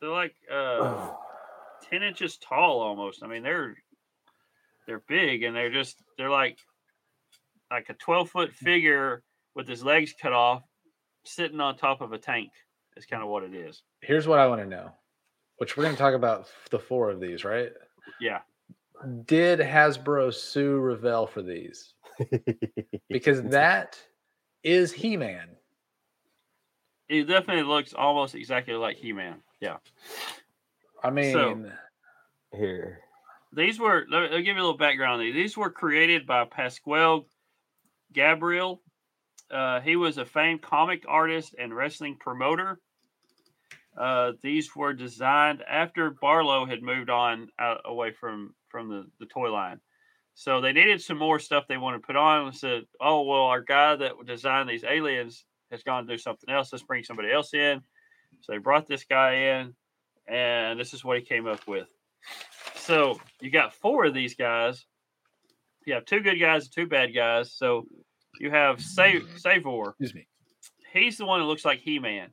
they're 0.00 0.10
like 0.10 0.34
uh, 0.52 1.10
ten 1.90 2.04
inches 2.04 2.36
tall 2.36 2.80
almost. 2.80 3.24
I 3.24 3.26
mean, 3.26 3.42
they're 3.42 3.76
they're 4.86 5.02
big, 5.08 5.42
and 5.42 5.56
they're 5.56 5.72
just 5.72 6.00
they're 6.16 6.30
like 6.30 6.58
like 7.72 7.88
a 7.88 7.94
twelve 7.94 8.30
foot 8.30 8.52
figure 8.52 9.24
with 9.56 9.66
his 9.66 9.82
legs 9.82 10.14
cut 10.22 10.32
off, 10.32 10.62
sitting 11.24 11.60
on 11.60 11.76
top 11.76 12.00
of 12.00 12.12
a 12.12 12.18
tank. 12.18 12.50
Is 12.96 13.04
kind 13.04 13.22
of 13.22 13.28
what 13.28 13.42
it 13.42 13.52
is. 13.52 13.82
Here's 14.00 14.28
what 14.28 14.38
I 14.38 14.46
want 14.46 14.60
to 14.60 14.66
know, 14.66 14.92
which 15.56 15.76
we're 15.76 15.84
going 15.84 15.96
to 15.96 16.00
talk 16.00 16.14
about 16.14 16.46
the 16.70 16.78
four 16.78 17.10
of 17.10 17.18
these, 17.18 17.44
right? 17.44 17.72
Yeah. 18.20 18.40
Did 19.26 19.60
Hasbro 19.60 20.34
sue 20.34 20.78
Revell 20.78 21.26
for 21.26 21.42
these? 21.42 21.94
because 23.08 23.42
that 23.42 23.98
is 24.62 24.92
He 24.92 25.16
Man. 25.16 25.50
He 27.08 27.24
definitely 27.24 27.64
looks 27.64 27.94
almost 27.94 28.34
exactly 28.34 28.74
like 28.74 28.96
He 28.96 29.12
Man. 29.12 29.36
Yeah. 29.60 29.76
I 31.02 31.10
mean, 31.10 31.32
so, 31.32 31.70
here. 32.52 33.00
These 33.52 33.78
were, 33.78 34.04
let 34.10 34.30
me, 34.30 34.42
give 34.42 34.56
you 34.56 34.62
a 34.62 34.64
little 34.64 34.76
background. 34.76 35.22
These. 35.22 35.34
these 35.34 35.56
were 35.56 35.70
created 35.70 36.26
by 36.26 36.44
Pasquale 36.44 37.24
Gabriel. 38.12 38.82
Uh, 39.50 39.80
he 39.80 39.96
was 39.96 40.18
a 40.18 40.24
famed 40.24 40.60
comic 40.60 41.04
artist 41.08 41.54
and 41.58 41.74
wrestling 41.74 42.16
promoter. 42.20 42.78
Uh, 43.96 44.32
these 44.42 44.76
were 44.76 44.92
designed 44.92 45.62
after 45.68 46.10
Barlowe 46.10 46.68
had 46.68 46.82
moved 46.82 47.10
on 47.10 47.48
out, 47.58 47.80
away 47.84 48.12
from 48.12 48.54
from 48.68 48.88
the, 48.88 49.06
the 49.18 49.26
toy 49.26 49.50
line. 49.50 49.80
So 50.38 50.60
they 50.60 50.72
needed 50.72 51.02
some 51.02 51.18
more 51.18 51.40
stuff 51.40 51.66
they 51.66 51.78
wanted 51.78 51.96
to 51.96 52.06
put 52.06 52.14
on 52.14 52.46
and 52.46 52.56
said, 52.56 52.84
oh, 53.00 53.22
well, 53.22 53.46
our 53.46 53.60
guy 53.60 53.96
that 53.96 54.12
designed 54.24 54.68
these 54.68 54.84
aliens 54.84 55.44
has 55.72 55.82
gone 55.82 56.06
to 56.06 56.14
do 56.14 56.16
something 56.16 56.48
else. 56.48 56.72
Let's 56.72 56.84
bring 56.84 57.02
somebody 57.02 57.32
else 57.32 57.52
in. 57.54 57.80
So 58.42 58.52
they 58.52 58.58
brought 58.58 58.86
this 58.86 59.02
guy 59.02 59.34
in, 59.34 59.74
and 60.28 60.78
this 60.78 60.94
is 60.94 61.04
what 61.04 61.18
he 61.18 61.24
came 61.24 61.48
up 61.48 61.66
with. 61.66 61.88
So 62.76 63.20
you 63.40 63.50
got 63.50 63.74
four 63.74 64.04
of 64.04 64.14
these 64.14 64.36
guys. 64.36 64.86
You 65.86 65.94
have 65.94 66.04
two 66.04 66.20
good 66.20 66.38
guys 66.38 66.66
and 66.66 66.72
two 66.72 66.86
bad 66.86 67.12
guys. 67.12 67.52
So 67.52 67.88
you 68.38 68.52
have 68.52 68.80
Save 68.80 69.22
mm-hmm. 69.22 69.38
Savor. 69.38 69.88
Excuse 69.88 70.14
me. 70.14 70.28
He's 70.92 71.18
the 71.18 71.26
one 71.26 71.40
that 71.40 71.46
looks 71.46 71.64
like 71.64 71.80
He 71.80 71.98
Man. 71.98 72.28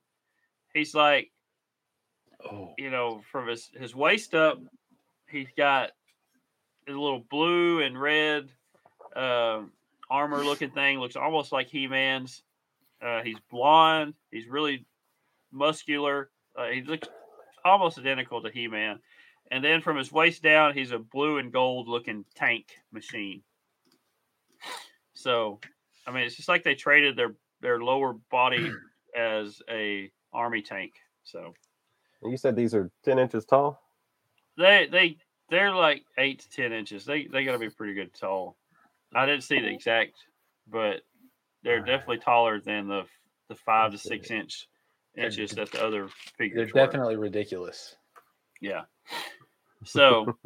He's 0.76 0.93
like, 0.93 1.32
oh, 2.47 2.76
you 2.78 2.91
know, 2.91 3.24
from 3.32 3.47
his 3.47 3.68
his 3.74 3.95
waist 3.95 4.36
up, 4.36 4.60
he's 5.28 5.49
got 5.58 5.89
a 6.88 6.92
little 6.92 7.26
blue 7.30 7.82
and 7.82 8.00
red 8.00 8.50
uh, 9.16 9.62
armor 10.10 10.44
looking 10.44 10.72
thing. 10.72 11.00
Looks 11.00 11.16
almost 11.16 11.52
like 11.52 11.68
He 11.68 11.88
Man's. 11.88 12.44
Uh, 13.02 13.22
he's 13.22 13.38
blonde. 13.52 14.14
He's 14.32 14.48
really 14.48 14.86
muscular. 15.52 16.30
Uh, 16.56 16.68
he 16.68 16.82
looks 16.82 17.08
almost 17.64 17.98
identical 17.98 18.42
to 18.42 18.50
He 18.50 18.68
Man. 18.68 19.00
And 19.52 19.64
then 19.64 19.82
from 19.82 19.98
his 19.98 20.12
waist 20.12 20.42
down, 20.42 20.74
he's 20.74 20.92
a 20.92 21.00
blue 21.00 21.38
and 21.38 21.52
gold 21.52 21.88
looking 21.88 22.26
tank 22.36 22.68
machine. 22.92 23.44
So, 25.14 25.60
I 26.08 26.12
mean, 26.12 26.24
it's 26.24 26.36
just 26.36 26.50
like 26.50 26.64
they 26.64 26.76
traded 26.76 27.16
their 27.16 27.36
their 27.62 27.80
lower 27.80 28.14
body 28.32 28.72
as 29.18 29.62
a 29.70 30.12
army 30.34 30.62
tank. 30.62 30.94
So, 31.24 31.54
you 32.24 32.38
said 32.38 32.56
these 32.56 32.74
are 32.74 32.92
ten 33.04 33.20
inches 33.20 33.46
tall. 33.46 33.82
They 34.58 34.88
they 34.92 35.18
they're 35.50 35.74
like 35.74 36.04
eight 36.18 36.39
to 36.39 36.50
ten 36.50 36.72
inches. 36.72 37.06
They 37.06 37.28
they 37.28 37.43
got 37.43 37.54
to 37.54 37.60
be 37.60 37.70
pretty 37.70 37.93
good 37.93 38.14
tall. 38.14 38.58
I 39.14 39.26
didn't 39.26 39.43
see 39.43 39.60
the 39.60 39.68
exact, 39.68 40.14
but 40.68 41.02
they're 41.64 41.80
definitely 41.80 42.20
taller 42.20 42.60
than 42.60 42.88
the 42.88 43.04
the 43.50 43.56
five 43.56 43.91
to 43.91 43.98
six 43.98 44.32
inch 44.32 44.68
inches 45.18 45.52
that 45.52 45.72
the 45.72 45.84
other 45.84 46.10
figures. 46.38 46.72
They're 46.72 46.86
definitely 46.86 47.16
were. 47.16 47.24
ridiculous. 47.24 47.96
Yeah. 48.62 48.84
So 49.84 50.38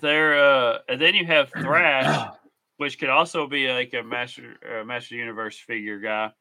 they're 0.00 0.38
uh, 0.38 0.78
and 0.88 1.00
then 1.00 1.14
you 1.14 1.26
have 1.26 1.50
Thrash, 1.50 2.36
which 2.76 2.98
could 2.98 3.10
also 3.10 3.46
be 3.46 3.70
like 3.70 3.94
a 3.94 4.02
master 4.02 4.56
uh, 4.68 4.84
master 4.84 5.14
universe 5.14 5.58
figure 5.58 5.98
guy. 5.98 6.32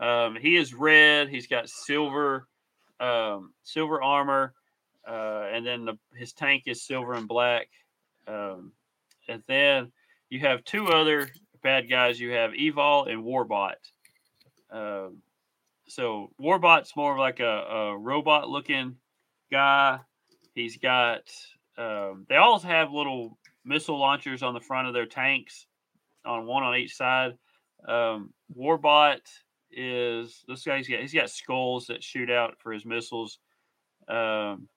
Um, 0.00 0.36
he 0.36 0.56
is 0.56 0.74
red. 0.74 1.28
He's 1.28 1.46
got 1.46 1.68
silver, 1.68 2.48
um, 3.00 3.52
silver 3.62 4.02
armor, 4.02 4.54
uh, 5.06 5.46
and 5.52 5.64
then 5.64 5.84
the, 5.84 5.98
his 6.14 6.32
tank 6.32 6.64
is 6.66 6.84
silver 6.84 7.14
and 7.14 7.28
black. 7.28 7.68
Um, 8.26 8.72
and 9.28 9.42
then 9.46 9.92
you 10.30 10.40
have 10.40 10.64
two 10.64 10.88
other 10.88 11.28
bad 11.62 11.88
guys. 11.88 12.18
You 12.20 12.32
have 12.32 12.52
Evol 12.52 13.10
and 13.10 13.24
Warbot. 13.24 13.74
Um, 14.70 15.18
so 15.88 16.30
Warbot's 16.40 16.96
more 16.96 17.12
of 17.12 17.18
like 17.18 17.40
a, 17.40 17.44
a 17.44 17.98
robot 17.98 18.48
looking 18.48 18.96
guy. 19.50 20.00
He's 20.54 20.76
got. 20.76 21.30
Um, 21.78 22.24
they 22.28 22.36
all 22.36 22.58
have 22.60 22.90
little 22.90 23.38
missile 23.64 23.98
launchers 23.98 24.42
on 24.42 24.54
the 24.54 24.60
front 24.60 24.88
of 24.88 24.94
their 24.94 25.06
tanks, 25.06 25.66
on 26.24 26.46
one 26.46 26.62
on 26.62 26.76
each 26.76 26.96
side. 26.96 27.36
Um, 27.86 28.32
Warbot 28.56 29.20
is 29.70 30.42
this 30.48 30.64
guy's 30.64 30.88
got 30.88 31.00
he's 31.00 31.12
got 31.12 31.30
skulls 31.30 31.86
that 31.86 32.02
shoot 32.02 32.30
out 32.30 32.54
for 32.58 32.72
his 32.72 32.86
missiles. 32.86 33.38
Um, 34.08 34.68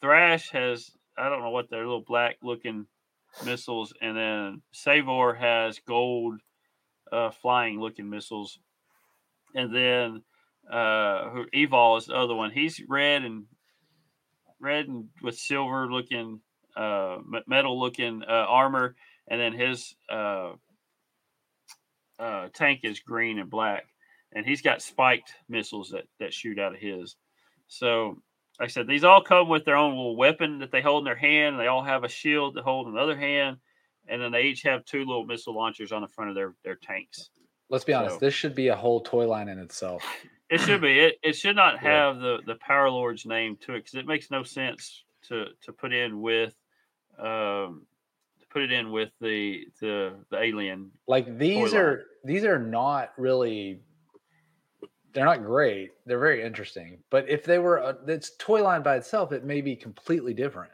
Thrash 0.00 0.50
has 0.50 0.90
I 1.16 1.28
don't 1.28 1.42
know 1.42 1.50
what 1.50 1.68
they're 1.70 1.84
little 1.84 2.04
black 2.06 2.36
looking 2.42 2.86
missiles, 3.44 3.92
and 4.00 4.16
then 4.16 4.62
Savor 4.72 5.34
has 5.34 5.80
gold 5.86 6.40
uh, 7.10 7.30
flying 7.30 7.80
looking 7.80 8.08
missiles, 8.08 8.58
and 9.54 9.74
then 9.74 10.22
uh, 10.70 11.44
Evol 11.54 11.98
is 11.98 12.06
the 12.06 12.14
other 12.14 12.34
one. 12.34 12.50
He's 12.50 12.80
red 12.88 13.24
and 13.24 13.44
red 14.60 14.86
and 14.88 15.08
with 15.22 15.36
silver 15.36 15.90
looking 15.90 16.40
uh, 16.76 17.18
metal 17.46 17.78
looking 17.78 18.22
uh, 18.22 18.46
armor, 18.48 18.94
and 19.28 19.40
then 19.40 19.52
his 19.52 19.94
uh, 20.10 20.52
uh, 22.18 22.48
tank 22.54 22.80
is 22.84 23.00
green 23.00 23.38
and 23.38 23.50
black, 23.50 23.84
and 24.32 24.46
he's 24.46 24.62
got 24.62 24.82
spiked 24.82 25.32
missiles 25.48 25.90
that 25.90 26.04
that 26.20 26.32
shoot 26.32 26.58
out 26.58 26.74
of 26.74 26.80
his. 26.80 27.16
So, 27.66 28.22
like 28.58 28.70
I 28.70 28.72
said, 28.72 28.86
these 28.86 29.04
all 29.04 29.22
come 29.22 29.48
with 29.48 29.64
their 29.64 29.76
own 29.76 29.90
little 29.90 30.16
weapon 30.16 30.58
that 30.58 30.72
they 30.72 30.82
hold 30.82 31.02
in 31.02 31.04
their 31.04 31.14
hand. 31.14 31.58
They 31.58 31.68
all 31.68 31.82
have 31.82 32.04
a 32.04 32.08
shield 32.08 32.56
to 32.56 32.62
hold 32.62 32.88
in 32.88 32.94
the 32.94 33.00
other 33.00 33.16
hand, 33.16 33.58
and 34.08 34.20
then 34.20 34.32
they 34.32 34.42
each 34.42 34.62
have 34.62 34.84
two 34.84 35.04
little 35.04 35.24
missile 35.24 35.54
launchers 35.54 35.92
on 35.92 36.02
the 36.02 36.08
front 36.08 36.30
of 36.30 36.34
their 36.34 36.54
their 36.64 36.76
tanks. 36.76 37.30
Let's 37.70 37.84
be 37.84 37.92
honest. 37.92 38.14
So, 38.14 38.20
this 38.20 38.34
should 38.34 38.54
be 38.54 38.68
a 38.68 38.76
whole 38.76 39.00
toy 39.00 39.28
line 39.28 39.48
in 39.48 39.58
itself. 39.58 40.02
It 40.50 40.62
should 40.62 40.80
be. 40.80 40.98
It, 40.98 41.18
it 41.22 41.36
should 41.36 41.56
not 41.56 41.78
have 41.78 42.16
yeah. 42.16 42.22
the 42.22 42.38
the 42.46 42.54
Power 42.54 42.88
Lord's 42.88 43.26
name 43.26 43.58
to 43.66 43.74
it 43.74 43.80
because 43.80 43.96
it 43.96 44.06
makes 44.06 44.30
no 44.30 44.42
sense 44.42 45.04
to 45.28 45.48
to 45.64 45.72
put 45.74 45.92
in 45.92 46.22
with 46.22 46.54
um 47.18 47.86
to 48.40 48.46
put 48.48 48.62
it 48.62 48.72
in 48.72 48.90
with 48.90 49.10
the 49.20 49.66
the 49.82 50.14
the 50.30 50.42
alien. 50.42 50.90
Like 51.06 51.36
these 51.36 51.74
are 51.74 51.88
line. 51.88 52.04
these 52.24 52.44
are 52.44 52.58
not 52.58 53.12
really 53.18 53.82
they're 55.18 55.26
not 55.26 55.42
great. 55.42 55.90
They're 56.06 56.20
very 56.20 56.44
interesting. 56.44 56.98
But 57.10 57.28
if 57.28 57.42
they 57.42 57.58
were 57.58 57.78
a, 57.78 57.98
it's 58.06 58.36
toy 58.38 58.62
line 58.62 58.84
by 58.84 58.94
itself, 58.94 59.32
it 59.32 59.44
may 59.44 59.60
be 59.60 59.74
completely 59.74 60.32
different. 60.32 60.70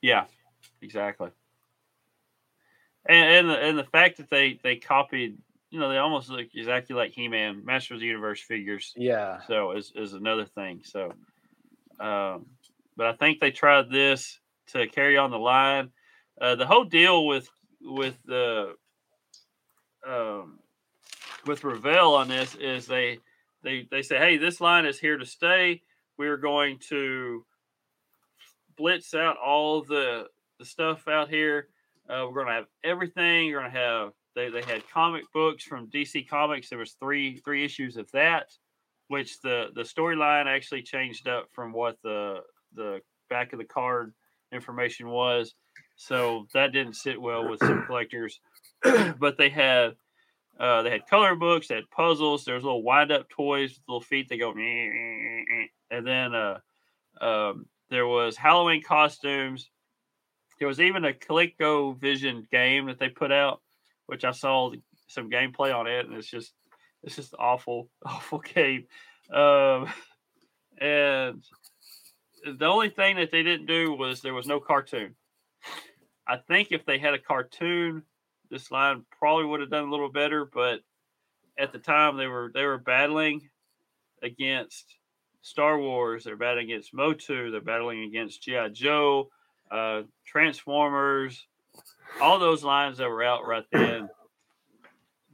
Yeah, 0.00 0.26
exactly. 0.80 1.30
And 3.04 3.28
and 3.28 3.50
the, 3.50 3.54
and 3.58 3.76
the 3.76 3.82
fact 3.82 4.18
that 4.18 4.30
they 4.30 4.60
they 4.62 4.76
copied, 4.76 5.38
you 5.70 5.80
know, 5.80 5.88
they 5.88 5.96
almost 5.96 6.30
look 6.30 6.46
exactly 6.54 6.94
like 6.94 7.10
He 7.10 7.26
Man, 7.26 7.64
Masters 7.64 7.96
of 7.96 8.00
the 8.00 8.06
Universe 8.06 8.40
figures. 8.40 8.92
Yeah. 8.96 9.40
So 9.48 9.72
is 9.72 9.90
is 9.96 10.12
another 10.12 10.44
thing. 10.44 10.82
So, 10.84 11.12
um, 11.98 12.46
but 12.96 13.08
I 13.08 13.12
think 13.14 13.40
they 13.40 13.50
tried 13.50 13.90
this 13.90 14.38
to 14.68 14.86
carry 14.86 15.16
on 15.16 15.32
the 15.32 15.38
line. 15.38 15.90
Uh, 16.40 16.54
the 16.54 16.66
whole 16.66 16.84
deal 16.84 17.26
with 17.26 17.50
with 17.80 18.16
the 18.24 18.76
um, 20.06 20.60
with 21.46 21.64
Revell 21.64 22.14
on 22.14 22.28
this 22.28 22.54
is 22.56 22.86
they 22.86 23.18
they 23.62 23.86
they 23.90 24.02
say, 24.02 24.18
hey, 24.18 24.36
this 24.36 24.60
line 24.60 24.86
is 24.86 24.98
here 24.98 25.18
to 25.18 25.26
stay. 25.26 25.82
We're 26.18 26.36
going 26.36 26.78
to 26.88 27.44
blitz 28.76 29.14
out 29.14 29.36
all 29.36 29.82
the 29.82 30.26
the 30.58 30.64
stuff 30.64 31.08
out 31.08 31.28
here. 31.28 31.68
Uh, 32.08 32.26
we're 32.26 32.34
going 32.34 32.46
to 32.46 32.52
have 32.52 32.66
everything. 32.84 33.46
You're 33.46 33.60
going 33.60 33.72
to 33.72 33.78
have 33.78 34.12
they, 34.34 34.48
they 34.48 34.62
had 34.62 34.88
comic 34.88 35.24
books 35.32 35.64
from 35.64 35.88
DC 35.88 36.28
Comics. 36.28 36.68
There 36.68 36.78
was 36.78 36.92
three 36.92 37.38
three 37.38 37.64
issues 37.64 37.96
of 37.96 38.10
that, 38.12 38.52
which 39.08 39.40
the 39.40 39.68
the 39.74 39.82
storyline 39.82 40.46
actually 40.46 40.82
changed 40.82 41.28
up 41.28 41.48
from 41.52 41.72
what 41.72 41.96
the 42.02 42.40
the 42.74 43.00
back 43.28 43.52
of 43.52 43.58
the 43.58 43.64
card 43.64 44.12
information 44.52 45.08
was. 45.08 45.54
So 45.96 46.46
that 46.54 46.72
didn't 46.72 46.94
sit 46.94 47.20
well 47.20 47.48
with 47.48 47.60
some 47.60 47.84
collectors. 47.86 48.40
but 49.18 49.36
they 49.36 49.50
had 49.50 49.96
uh, 50.60 50.82
they 50.82 50.90
had 50.90 51.06
color 51.06 51.34
books, 51.34 51.68
they 51.68 51.76
had 51.76 51.90
puzzles. 51.90 52.44
There 52.44 52.54
was 52.54 52.64
little 52.64 52.82
wind 52.82 53.10
up 53.10 53.30
toys 53.30 53.70
with 53.70 53.88
little 53.88 54.02
feet. 54.02 54.28
They 54.28 54.36
go, 54.36 54.52
and 54.52 56.06
then 56.06 56.34
uh, 56.34 56.58
um, 57.20 57.66
there 57.88 58.06
was 58.06 58.36
Halloween 58.36 58.82
costumes. 58.82 59.70
There 60.58 60.68
was 60.68 60.78
even 60.80 61.06
a 61.06 61.14
ColecoVision 61.14 62.50
game 62.50 62.86
that 62.86 62.98
they 62.98 63.08
put 63.08 63.32
out, 63.32 63.62
which 64.04 64.24
I 64.24 64.32
saw 64.32 64.70
some 65.06 65.30
gameplay 65.30 65.74
on 65.74 65.86
it, 65.86 66.06
and 66.06 66.14
it's 66.14 66.30
just 66.30 66.52
it's 67.02 67.16
just 67.16 67.34
awful, 67.38 67.88
awful 68.04 68.40
game. 68.40 68.84
Um, 69.32 69.88
and 70.78 71.42
the 72.44 72.66
only 72.66 72.90
thing 72.90 73.16
that 73.16 73.30
they 73.30 73.42
didn't 73.42 73.66
do 73.66 73.94
was 73.94 74.20
there 74.20 74.34
was 74.34 74.46
no 74.46 74.60
cartoon. 74.60 75.14
I 76.28 76.36
think 76.36 76.68
if 76.70 76.84
they 76.84 76.98
had 76.98 77.14
a 77.14 77.18
cartoon, 77.18 78.02
this 78.50 78.70
line 78.70 79.04
probably 79.18 79.44
would 79.44 79.60
have 79.60 79.70
done 79.70 79.88
a 79.88 79.90
little 79.90 80.10
better, 80.10 80.44
but 80.44 80.80
at 81.58 81.72
the 81.72 81.78
time 81.78 82.16
they 82.16 82.26
were 82.26 82.50
they 82.52 82.64
were 82.64 82.78
battling 82.78 83.48
against 84.22 84.96
Star 85.42 85.78
Wars, 85.78 86.24
they're 86.24 86.36
battling 86.36 86.70
against 86.70 86.92
Motu, 86.92 87.50
they're 87.50 87.60
battling 87.60 88.04
against 88.04 88.42
G.I. 88.42 88.68
Joe, 88.68 89.30
uh, 89.70 90.02
Transformers, 90.26 91.46
all 92.20 92.38
those 92.38 92.64
lines 92.64 92.98
that 92.98 93.08
were 93.08 93.22
out 93.22 93.46
right 93.46 93.64
then 93.72 94.08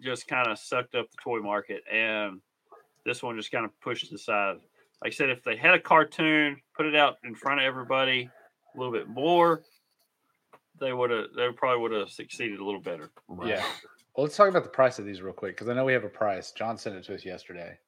just 0.03 0.29
kind 0.29 0.49
of 0.49 0.59
sucked 0.59 0.95
up 0.95 1.11
the 1.11 1.17
toy 1.23 1.41
market. 1.41 1.83
And 1.91 2.41
this 3.05 3.23
one 3.23 3.37
just 3.37 3.51
kind 3.51 3.65
of 3.65 3.79
pushed 3.81 4.13
aside. 4.13 4.57
Like 5.03 5.13
I 5.13 5.15
said, 5.15 5.31
if 5.31 5.43
they 5.43 5.57
had 5.57 5.75
a 5.75 5.81
cartoon, 5.81 6.61
put 6.77 6.87
it 6.87 6.95
out 6.95 7.17
in 7.25 7.35
front 7.35 7.61
of 7.61 7.67
everybody 7.67 8.31
a 8.75 8.79
little 8.79 8.93
bit 8.93 9.09
more, 9.09 9.63
they 10.81 10.93
would 10.93 11.11
have 11.11 11.27
they 11.37 11.49
probably 11.53 11.83
would 11.83 11.93
have 11.93 12.11
succeeded 12.11 12.61
a 12.61 12.65
little 12.65 12.81
better. 12.81 13.11
Right. 13.29 13.51
Yeah. 13.51 13.65
Well, 14.17 14.25
let's 14.25 14.37
talk 14.37 14.49
about 14.49 14.63
the 14.63 14.71
price 14.71 14.99
of 14.99 15.05
these 15.05 15.21
real 15.21 15.35
quick 15.35 15.57
because 15.57 15.69
I 15.69 15.75
know 15.75 15.85
we 15.85 15.93
have 15.93 16.05
a 16.05 16.09
price. 16.09 16.53
John 16.53 16.79
sent 16.79 16.97
it 16.97 17.05
to 17.05 17.15
us 17.15 17.25
yesterday 17.25 17.79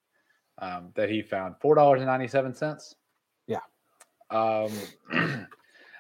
um, 0.60 0.90
that 0.94 1.08
he 1.08 1.22
found 1.22 1.56
four 1.60 1.74
dollars 1.74 2.00
and 2.00 2.08
ninety 2.08 2.28
seven 2.28 2.54
cents. 2.54 2.94
Yeah. 3.46 3.60
Um, 4.30 4.70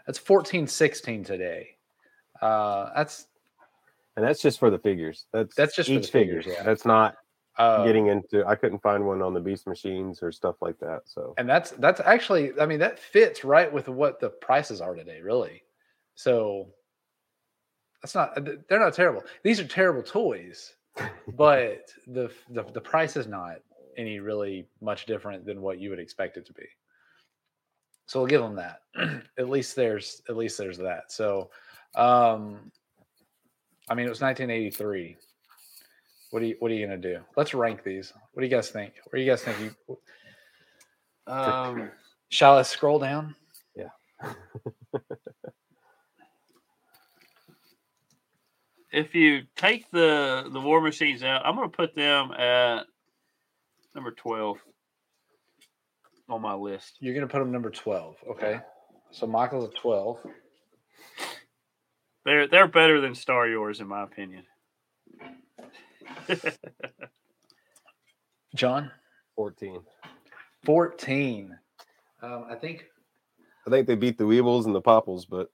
that's 0.06 0.18
fourteen 0.18 0.66
sixteen 0.66 1.24
today. 1.24 1.76
Uh, 2.40 2.90
that's 2.94 3.26
and 4.16 4.26
that's 4.26 4.42
just 4.42 4.58
for 4.58 4.70
the 4.70 4.78
figures. 4.78 5.26
That's 5.32 5.54
that's 5.54 5.74
just 5.74 5.88
each 5.88 6.10
figures. 6.10 6.44
Yeah. 6.46 6.62
That's 6.62 6.84
not 6.84 7.14
uh, 7.56 7.84
getting 7.84 8.08
into. 8.08 8.44
I 8.46 8.54
couldn't 8.54 8.80
find 8.80 9.06
one 9.06 9.22
on 9.22 9.32
the 9.32 9.40
Beast 9.40 9.66
machines 9.66 10.22
or 10.22 10.30
stuff 10.32 10.56
like 10.60 10.78
that. 10.80 11.02
So 11.06 11.34
and 11.38 11.48
that's 11.48 11.70
that's 11.72 12.00
actually. 12.00 12.52
I 12.60 12.66
mean, 12.66 12.80
that 12.80 12.98
fits 12.98 13.44
right 13.44 13.72
with 13.72 13.88
what 13.88 14.20
the 14.20 14.28
prices 14.28 14.80
are 14.80 14.94
today. 14.94 15.20
Really. 15.22 15.62
So 16.14 16.68
that's 18.02 18.14
not 18.14 18.36
uh, 18.36 18.52
they're 18.68 18.78
not 18.80 18.94
terrible. 18.94 19.24
These 19.42 19.60
are 19.60 19.66
terrible 19.66 20.02
toys, 20.02 20.74
but 21.36 21.90
the, 22.06 22.30
the 22.50 22.64
the 22.72 22.80
price 22.80 23.16
is 23.16 23.26
not 23.26 23.56
any 23.96 24.20
really 24.20 24.66
much 24.80 25.06
different 25.06 25.44
than 25.44 25.60
what 25.60 25.78
you 25.78 25.90
would 25.90 25.98
expect 25.98 26.36
it 26.36 26.46
to 26.46 26.52
be. 26.52 26.66
So 28.06 28.20
we'll 28.20 28.28
give 28.28 28.40
them 28.40 28.56
that. 28.56 28.80
at 29.38 29.50
least 29.50 29.76
there's 29.76 30.22
at 30.28 30.36
least 30.36 30.56
there's 30.56 30.78
that. 30.78 31.10
So 31.12 31.50
um 31.94 32.70
I 33.88 33.94
mean 33.94 34.06
it 34.06 34.10
was 34.10 34.20
1983. 34.20 35.16
What 36.30 36.42
are 36.42 36.46
you 36.46 36.56
what 36.60 36.70
are 36.70 36.74
you 36.74 36.86
gonna 36.86 36.98
do? 36.98 37.18
Let's 37.36 37.52
rank 37.52 37.82
these. 37.82 38.12
What 38.32 38.40
do 38.40 38.46
you 38.46 38.54
guys 38.54 38.70
think? 38.70 38.94
What 39.04 39.16
do 39.16 39.22
you 39.22 39.30
guys 39.30 39.42
think 39.42 39.58
you 39.88 39.98
um 41.26 41.90
shall 42.30 42.56
I 42.56 42.62
scroll 42.62 42.98
down? 42.98 43.34
Yeah. 43.74 43.90
if 48.92 49.14
you 49.14 49.42
take 49.56 49.90
the 49.90 50.48
the 50.52 50.60
war 50.60 50.80
machines 50.80 51.22
out, 51.22 51.44
I'm 51.44 51.56
going 51.56 51.70
to 51.70 51.76
put 51.76 51.94
them 51.94 52.32
at 52.32 52.84
number 53.94 54.10
twelve 54.12 54.58
on 56.28 56.40
my 56.40 56.54
list. 56.54 56.96
You're 57.00 57.14
going 57.14 57.26
to 57.26 57.32
put 57.32 57.38
them 57.40 57.52
number 57.52 57.70
twelve, 57.70 58.16
okay? 58.30 58.60
So 59.10 59.26
Michael's 59.26 59.68
at 59.68 59.76
twelve. 59.76 60.18
They're 62.24 62.48
they're 62.48 62.68
better 62.68 63.00
than 63.00 63.12
Starriers 63.12 63.80
in 63.80 63.88
my 63.88 64.02
opinion. 64.02 64.44
John, 68.54 68.90
fourteen. 69.34 69.80
Fourteen. 70.64 71.56
Um, 72.22 72.46
I 72.50 72.54
think. 72.54 72.86
I 73.66 73.70
think 73.70 73.86
they 73.86 73.96
beat 73.96 74.16
the 74.16 74.24
Weebles 74.24 74.64
and 74.64 74.74
the 74.74 74.80
Popples, 74.80 75.26
but 75.26 75.50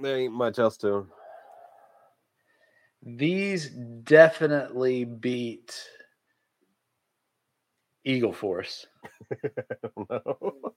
there 0.00 0.16
ain't 0.16 0.32
much 0.32 0.60
else 0.60 0.76
to 0.78 0.86
them. 0.86 1.10
These 3.02 3.68
definitely 3.70 5.04
beat 5.04 5.82
Eagle 8.04 8.32
Force. 8.32 8.86
no. 10.10 10.54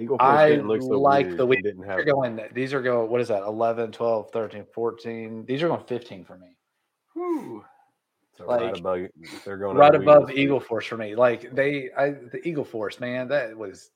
Eagle 0.00 0.16
Force 0.16 0.30
I 0.30 0.50
didn't 0.50 0.68
look 0.68 0.80
so 0.80 0.90
like 0.90 1.26
weird 1.26 1.38
the 1.38 1.46
way 1.46 1.56
didn't 1.56 1.80
They're 1.80 1.96
have 1.96 2.06
going, 2.06 2.40
these 2.52 2.72
are 2.72 2.80
going, 2.80 3.10
what 3.10 3.20
is 3.20 3.26
that? 3.28 3.42
11, 3.42 3.90
12, 3.90 4.30
13, 4.30 4.64
14. 4.72 5.44
These 5.44 5.62
are 5.62 5.68
going 5.68 5.82
15 5.84 6.24
for 6.24 6.38
me. 6.38 6.56
Whew. 7.14 7.64
so 8.36 8.44
right 8.44 8.62
like, 8.62 8.78
above 8.78 9.08
they're 9.44 9.56
going 9.56 9.76
right 9.76 9.94
above 9.94 10.30
Eagle 10.30 10.60
Force 10.60 10.86
for 10.86 10.96
me. 10.96 11.16
Like 11.16 11.52
they, 11.52 11.90
I 11.98 12.10
the 12.10 12.40
Eagle 12.44 12.64
Force, 12.64 13.00
man, 13.00 13.26
that 13.28 13.56
was 13.56 13.90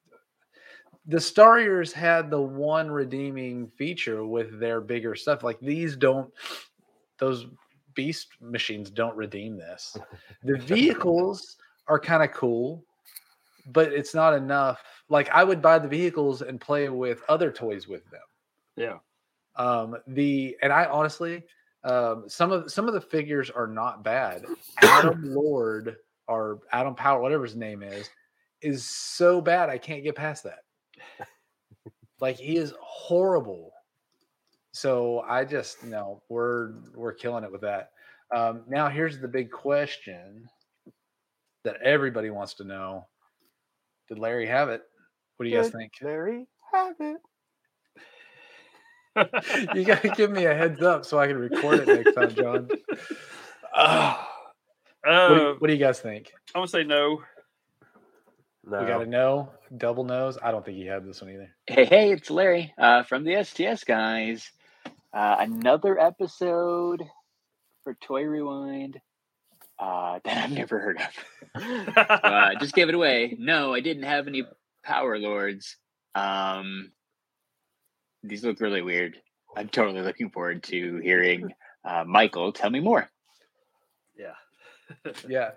the 1.07 1.19
Starriers 1.19 1.93
had 1.93 2.31
the 2.31 2.41
one 2.41 2.91
redeeming 2.91 3.69
feature 3.77 4.25
with 4.25 4.61
their 4.61 4.81
bigger 4.81 5.15
stuff. 5.15 5.43
Like 5.43 5.59
these 5.61 5.97
don't, 5.97 6.33
those 7.19 7.47
beast 7.95 8.29
machines 8.41 8.91
don't 8.91 9.17
redeem 9.17 9.57
this. 9.57 9.97
The 10.45 10.59
vehicles 10.61 11.57
are 11.89 11.99
kind 11.99 12.23
of 12.23 12.33
cool, 12.33 12.85
but 13.67 13.93
it's 13.93 14.15
not 14.15 14.35
enough. 14.35 14.83
Like 15.09 15.29
I 15.31 15.45
would 15.45 15.61
buy 15.61 15.79
the 15.79 15.89
vehicles 15.89 16.43
and 16.43 16.61
play 16.61 16.89
with 16.89 17.23
other 17.29 17.51
toys 17.51 17.89
with 17.89 18.09
them. 18.11 18.21
Yeah. 18.77 18.99
Um, 19.57 19.97
the 20.07 20.57
and 20.63 20.73
I 20.73 20.87
honestly, 20.87 21.45
um, 21.85 22.25
some 22.29 22.53
of 22.53 22.71
some 22.71 22.89
of 22.89 22.95
the 22.95 23.01
figures 23.01 23.51
are 23.51 23.67
not 23.67 24.05
bad. 24.05 24.45
Adam 24.83 25.21
Lord 25.35 25.97
or 26.29 26.61
Adam 26.71 26.95
Power, 26.95 27.21
whatever 27.21 27.45
his 27.45 27.57
name 27.57 27.83
is, 27.83 28.09
is 28.63 28.85
so 28.85 29.41
bad 29.41 29.69
I 29.69 29.79
can't 29.79 30.05
get 30.05 30.15
past 30.15 30.45
that. 30.45 30.61
Like 32.21 32.37
he 32.37 32.57
is 32.57 32.73
horrible. 32.81 33.73
So 34.73 35.21
I 35.29 35.45
just 35.45 35.83
no, 35.85 36.23
we're 36.29 36.73
we're 36.95 37.13
killing 37.13 37.45
it 37.45 37.53
with 37.53 37.63
that. 37.63 37.91
Um, 38.35 38.63
now 38.69 38.89
here's 38.89 39.19
the 39.19 39.29
big 39.29 39.51
question 39.51 40.49
that 41.65 41.83
everybody 41.83 42.31
wants 42.31 42.55
to 42.55 42.65
know: 42.65 43.07
Did 44.09 44.19
Larry 44.19 44.47
have 44.47 44.69
it? 44.69 44.83
What 45.37 45.45
do 45.45 45.51
you 45.51 45.57
guys 45.61 45.71
think? 45.71 45.93
Larry 46.01 46.47
have 46.73 46.95
it. 47.01 47.19
you 49.75 49.85
gotta 49.85 50.09
give 50.09 50.31
me 50.31 50.47
a 50.47 50.55
heads 50.55 50.81
up 50.81 51.05
so 51.05 51.19
I 51.19 51.27
can 51.27 51.37
record 51.37 51.81
it 51.81 51.89
next 51.89 52.15
time, 52.15 52.35
John. 52.35 52.69
Ah, 53.75 54.29
what, 55.03 55.11
do 55.11 55.35
you, 55.35 55.41
Uh, 55.49 55.55
what 55.59 55.69
do 55.69 55.73
you 55.73 55.79
guys 55.79 55.99
think? 55.99 56.31
I'm 56.55 56.61
gonna 56.61 56.69
say 56.69 56.85
no. 56.85 57.23
No. 58.65 58.81
We 58.81 58.87
got 58.87 59.03
a 59.03 59.07
no, 59.07 59.51
double 59.77 60.05
nose. 60.05 60.39
I 60.41 60.51
don't 60.53 60.65
think 60.65 60.77
he 60.77 60.87
had 60.87 61.05
this 61.05 61.21
one 61.21 61.31
either. 61.31 61.51
Hey, 61.67 61.85
hey, 61.85 62.13
it's 62.13 62.31
Larry 62.31 62.73
uh, 62.79 63.03
from 63.03 63.25
the 63.25 63.43
STS 63.43 63.85
guys. 63.85 64.51
Uh, 65.13 65.37
another 65.41 65.99
episode 65.99 67.03
for 67.83 67.95
Toy 67.95 68.23
Rewind 68.23 69.01
uh, 69.79 70.21
that 70.25 70.45
I've 70.45 70.53
never 70.53 70.79
heard 70.79 71.01
of. 71.01 71.89
uh, 71.97 72.55
just 72.61 72.75
gave 72.75 72.89
it 72.89 72.95
away. 72.95 73.37
No, 73.39 73.75
I 73.75 73.81
didn't 73.81 74.05
have 74.05 74.29
any 74.29 74.45
Power 74.85 75.19
Lords. 75.19 75.77
Um, 76.15 76.93
these 78.23 78.45
look 78.45 78.61
really 78.61 78.83
weird. 78.83 79.17
I'm 79.57 79.69
totally 79.69 80.03
looking 80.03 80.31
forward 80.31 80.63
to 80.65 80.99
hearing 80.99 81.53
uh, 81.85 82.05
Michael 82.07 82.53
tell 82.53 82.71
me 82.71 82.81
more. 82.81 83.09
yeah. 84.17 84.35
Yeah, 85.29 85.51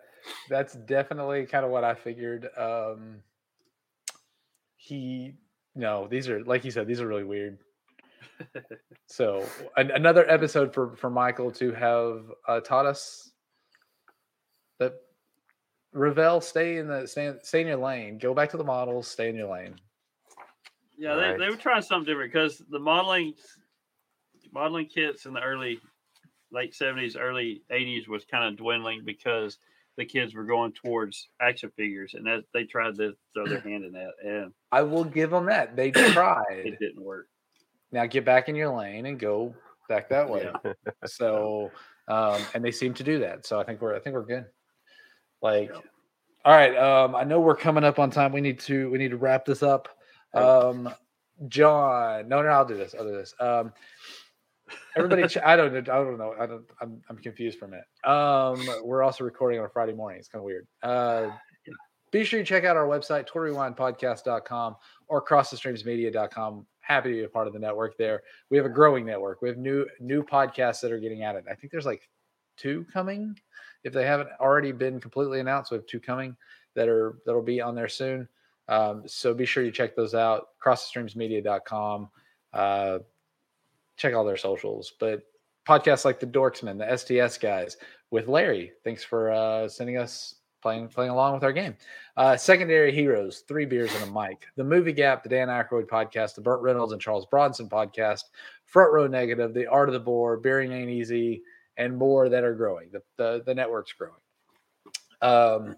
that's 0.50 0.74
definitely 0.74 1.46
kind 1.46 1.66
of 1.66 1.72
what 1.72 1.84
I 1.84 1.94
figured. 1.96 2.50
Um, 2.58 3.18
he, 4.78 5.36
no, 5.76 6.08
these 6.08 6.30
are 6.30 6.44
like 6.44 6.64
you 6.66 6.72
said, 6.72 6.88
these 6.88 7.02
are 7.02 7.08
really 7.08 7.24
weird. 7.24 7.60
So 9.08 9.46
an, 9.78 9.92
another 9.92 10.30
episode 10.30 10.74
for 10.74 10.96
for 10.96 11.10
Michael 11.10 11.52
to 11.52 11.72
have 11.74 12.32
uh, 12.48 12.60
taught 12.60 12.86
us 12.86 13.32
that 14.80 14.94
Revell 15.94 16.42
stay 16.42 16.78
in 16.78 16.88
the 16.88 17.08
stay, 17.08 17.34
stay 17.44 17.62
in 17.62 17.68
your 17.68 17.78
lane. 17.78 18.18
Go 18.18 18.34
back 18.34 18.50
to 18.52 18.58
the 18.58 18.64
models. 18.64 19.08
Stay 19.08 19.30
in 19.30 19.36
your 19.36 19.50
lane. 19.52 19.76
Yeah, 20.98 21.16
they, 21.16 21.22
they 21.22 21.28
Right. 21.40 21.50
were 21.52 21.56
trying 21.56 21.82
something 21.82 22.06
different 22.06 22.34
because 22.34 22.64
the 22.70 22.80
modeling 22.80 23.36
modeling 24.52 24.88
kits 24.88 25.26
in 25.26 25.34
the 25.34 25.42
early 25.42 25.80
late 26.52 26.74
seventies, 26.74 27.16
early 27.16 27.62
eighties 27.70 28.08
was 28.08 28.26
kind 28.26 28.44
of 28.44 28.58
dwindling 28.58 29.04
because 29.06 29.60
the 29.98 30.06
kids 30.06 30.34
were 30.36 30.44
going 30.44 30.74
towards 30.74 31.30
action 31.42 31.72
figures, 31.78 32.14
and 32.16 32.26
that 32.28 32.44
they 32.54 32.64
tried 32.66 32.96
to 32.98 33.14
throw 33.34 33.48
their 33.48 33.62
hand 33.62 33.86
in 33.86 33.94
that, 33.94 34.12
and 34.24 34.52
I 34.72 34.82
will 34.84 35.04
give 35.06 35.30
them 35.32 35.46
that 35.46 35.76
they 35.76 35.92
tried. 35.92 36.44
it 36.66 36.80
didn't 36.80 37.02
work. 37.04 37.28
now 37.92 38.06
get 38.06 38.26
back 38.26 38.50
in 38.50 38.56
your 38.56 38.76
lane 38.76 39.06
and 39.06 39.20
go 39.20 39.54
back 39.88 40.10
that 40.10 40.30
way. 40.30 40.50
Yeah. 40.66 40.74
So, 41.06 41.72
um, 42.08 42.42
and 42.54 42.64
they 42.64 42.72
seem 42.72 42.94
to 42.96 43.04
do 43.04 43.20
that. 43.20 43.46
So 43.46 43.60
I 43.60 43.64
think 43.64 43.82
we're 43.82 43.96
I 43.96 44.00
think 44.00 44.16
we're 44.16 44.26
good. 44.26 44.46
Like, 45.42 45.70
Yep. 45.70 45.84
all 46.46 46.54
right. 46.54 46.76
Um, 46.76 47.16
I 47.16 47.24
know 47.24 47.40
we're 47.40 47.56
coming 47.56 47.84
up 47.84 48.00
on 48.00 48.10
time. 48.10 48.32
We 48.32 48.42
need 48.42 48.60
to 48.62 48.90
we 48.90 48.98
need 48.98 49.12
to 49.12 49.18
wrap 49.18 49.46
this 49.46 49.62
up. 49.64 49.88
Um, 50.34 50.90
John, 51.48 52.28
no, 52.28 52.42
no, 52.42 52.48
I'll 52.50 52.66
do 52.66 52.76
this. 52.78 52.96
I'll 52.98 53.06
do 53.06 53.12
this. 53.12 53.34
Um, 53.40 53.72
everybody, 54.96 55.28
ch- 55.28 55.38
I 55.38 55.56
don't, 55.56 55.74
know- 55.74 55.80
I 55.80 56.04
don't 56.04 56.18
know. 56.18 56.36
I 56.40 56.46
don't. 56.46 56.66
I'm, 56.82 57.02
I'm 57.10 57.18
confused 57.18 57.60
for 57.60 57.66
a 57.66 57.68
minute. 57.70 57.86
Um, 58.04 58.84
we're 58.84 59.04
also 59.04 59.24
recording 59.24 59.60
on 59.60 59.66
a 59.66 59.70
Friday 59.70 59.94
morning. 59.94 60.20
It's 60.20 60.28
kind 60.28 60.40
of 60.42 60.46
weird. 60.46 60.68
Uh, 60.84 61.30
be 62.12 62.24
sure 62.24 62.40
you 62.40 62.46
check 62.46 62.64
out 62.64 62.78
our 62.78 62.88
website, 62.88 63.28
toyrewindpodcast.com 63.28 64.76
or 65.08 65.26
crossthestreamsmedia.com. 65.26 66.66
Happy 66.82 67.10
to 67.10 67.16
be 67.16 67.24
a 67.24 67.30
part 67.30 67.48
of 67.48 67.54
the 67.54 67.60
network 67.60 67.98
there. 67.98 68.22
We 68.50 68.58
have 68.58 68.66
a 68.66 68.70
growing 68.70 69.06
network. 69.06 69.42
We 69.42 69.50
have 69.50 69.58
new 69.58 69.86
new 70.00 70.24
podcasts 70.24 70.82
that 70.82 70.92
are 70.92 71.00
getting 71.00 71.24
added. 71.24 71.46
I 71.50 71.56
think 71.56 71.72
there's 71.72 71.86
like 71.86 72.08
two 72.58 72.86
coming. 72.94 73.38
If 73.84 73.94
they 73.94 74.06
haven't 74.06 74.30
already 74.40 74.72
been 74.72 75.00
completely 75.00 75.40
announced, 75.40 75.72
we 75.72 75.78
have 75.78 75.86
two 75.88 76.00
coming 76.00 76.36
that 76.76 76.88
are 76.88 77.18
that'll 77.26 77.42
be 77.42 77.62
on 77.62 77.76
there 77.76 77.88
soon. 77.88 78.28
Um, 78.68 79.04
so 79.06 79.34
be 79.34 79.46
sure 79.46 79.64
you 79.64 79.72
check 79.72 79.96
those 79.96 80.16
out. 80.16 80.48
Crossthestreamsmedia.com. 80.64 82.10
Uh, 82.54 83.00
check 83.98 84.14
all 84.14 84.26
their 84.26 84.38
socials. 84.38 84.94
But 85.00 85.24
podcasts 85.68 86.06
like 86.06 86.20
the 86.20 86.28
Dorksman, 86.28 86.78
the 86.78 86.98
STS 86.98 87.38
guys 87.38 87.78
with 88.12 88.28
Larry. 88.28 88.72
Thanks 88.84 89.04
for 89.04 89.32
uh, 89.32 89.68
sending 89.68 89.98
us 89.98 90.36
playing 90.62 90.88
playing 90.88 91.12
along 91.12 91.34
with 91.34 91.44
our 91.44 91.54
game. 91.54 91.76
Uh, 92.18 92.36
Secondary 92.36 92.92
Heroes, 92.92 93.44
Three 93.48 93.66
Beers 93.66 93.94
and 93.96 94.10
a 94.10 94.20
Mic, 94.20 94.48
The 94.56 94.64
Movie 94.64 94.94
Gap, 94.94 95.22
the 95.22 95.30
Dan 95.30 95.48
Aykroyd 95.48 95.88
podcast, 95.88 96.36
the 96.36 96.42
Burt 96.42 96.62
Reynolds 96.62 96.92
and 96.92 97.02
Charles 97.02 97.26
Bronson 97.26 97.70
podcast, 97.70 98.24
Front 98.66 98.94
Row 98.94 99.06
Negative, 99.06 99.54
The 99.54 99.68
Art 99.68 99.90
of 99.90 99.94
the 99.94 100.00
Boar, 100.00 100.38
Bearing 100.38 100.72
Ain't 100.72 100.90
Easy, 100.90 101.44
and 101.78 101.96
more 101.96 102.30
that 102.30 102.44
are 102.44 102.56
growing. 102.56 102.90
The, 102.92 103.02
the, 103.18 103.44
the 103.46 103.54
network's 103.54 103.94
growing. 103.94 104.14
Um, 105.22 105.76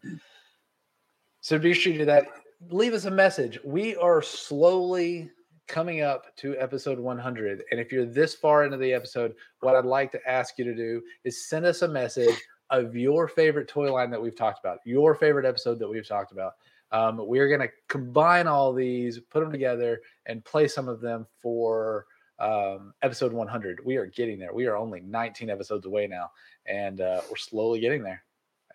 so 1.41 1.57
be 1.57 1.73
sure 1.73 1.93
to 1.93 1.99
do 1.99 2.05
that. 2.05 2.27
Leave 2.69 2.93
us 2.93 3.05
a 3.05 3.11
message. 3.11 3.59
We 3.63 3.95
are 3.97 4.21
slowly 4.21 5.31
coming 5.67 6.01
up 6.01 6.35
to 6.37 6.57
episode 6.57 6.99
100. 6.99 7.63
And 7.71 7.79
if 7.79 7.91
you're 7.91 8.05
this 8.05 8.33
far 8.35 8.63
into 8.63 8.77
the 8.77 8.93
episode, 8.93 9.33
what 9.61 9.75
I'd 9.75 9.85
like 9.85 10.11
to 10.13 10.29
ask 10.29 10.57
you 10.57 10.65
to 10.65 10.75
do 10.75 11.01
is 11.23 11.47
send 11.47 11.65
us 11.65 11.81
a 11.81 11.87
message 11.87 12.35
of 12.69 12.95
your 12.95 13.27
favorite 13.27 13.67
toy 13.67 13.91
line 13.91 14.09
that 14.11 14.21
we've 14.21 14.35
talked 14.35 14.59
about, 14.59 14.79
your 14.85 15.15
favorite 15.15 15.45
episode 15.45 15.79
that 15.79 15.87
we've 15.87 16.07
talked 16.07 16.31
about. 16.31 16.53
Um, 16.91 17.19
we're 17.27 17.49
going 17.49 17.61
to 17.61 17.69
combine 17.89 18.47
all 18.47 18.73
these, 18.73 19.19
put 19.19 19.41
them 19.41 19.51
together, 19.51 20.01
and 20.25 20.43
play 20.43 20.67
some 20.67 20.87
of 20.87 21.01
them 21.01 21.27
for 21.41 22.05
um, 22.39 22.93
episode 23.01 23.33
100. 23.33 23.81
We 23.83 23.97
are 23.97 24.05
getting 24.05 24.39
there. 24.39 24.53
We 24.53 24.67
are 24.67 24.77
only 24.77 25.01
19 25.01 25.49
episodes 25.49 25.85
away 25.85 26.07
now, 26.07 26.31
and 26.65 27.01
uh, 27.01 27.21
we're 27.29 27.37
slowly 27.37 27.79
getting 27.79 28.03
there. 28.03 28.23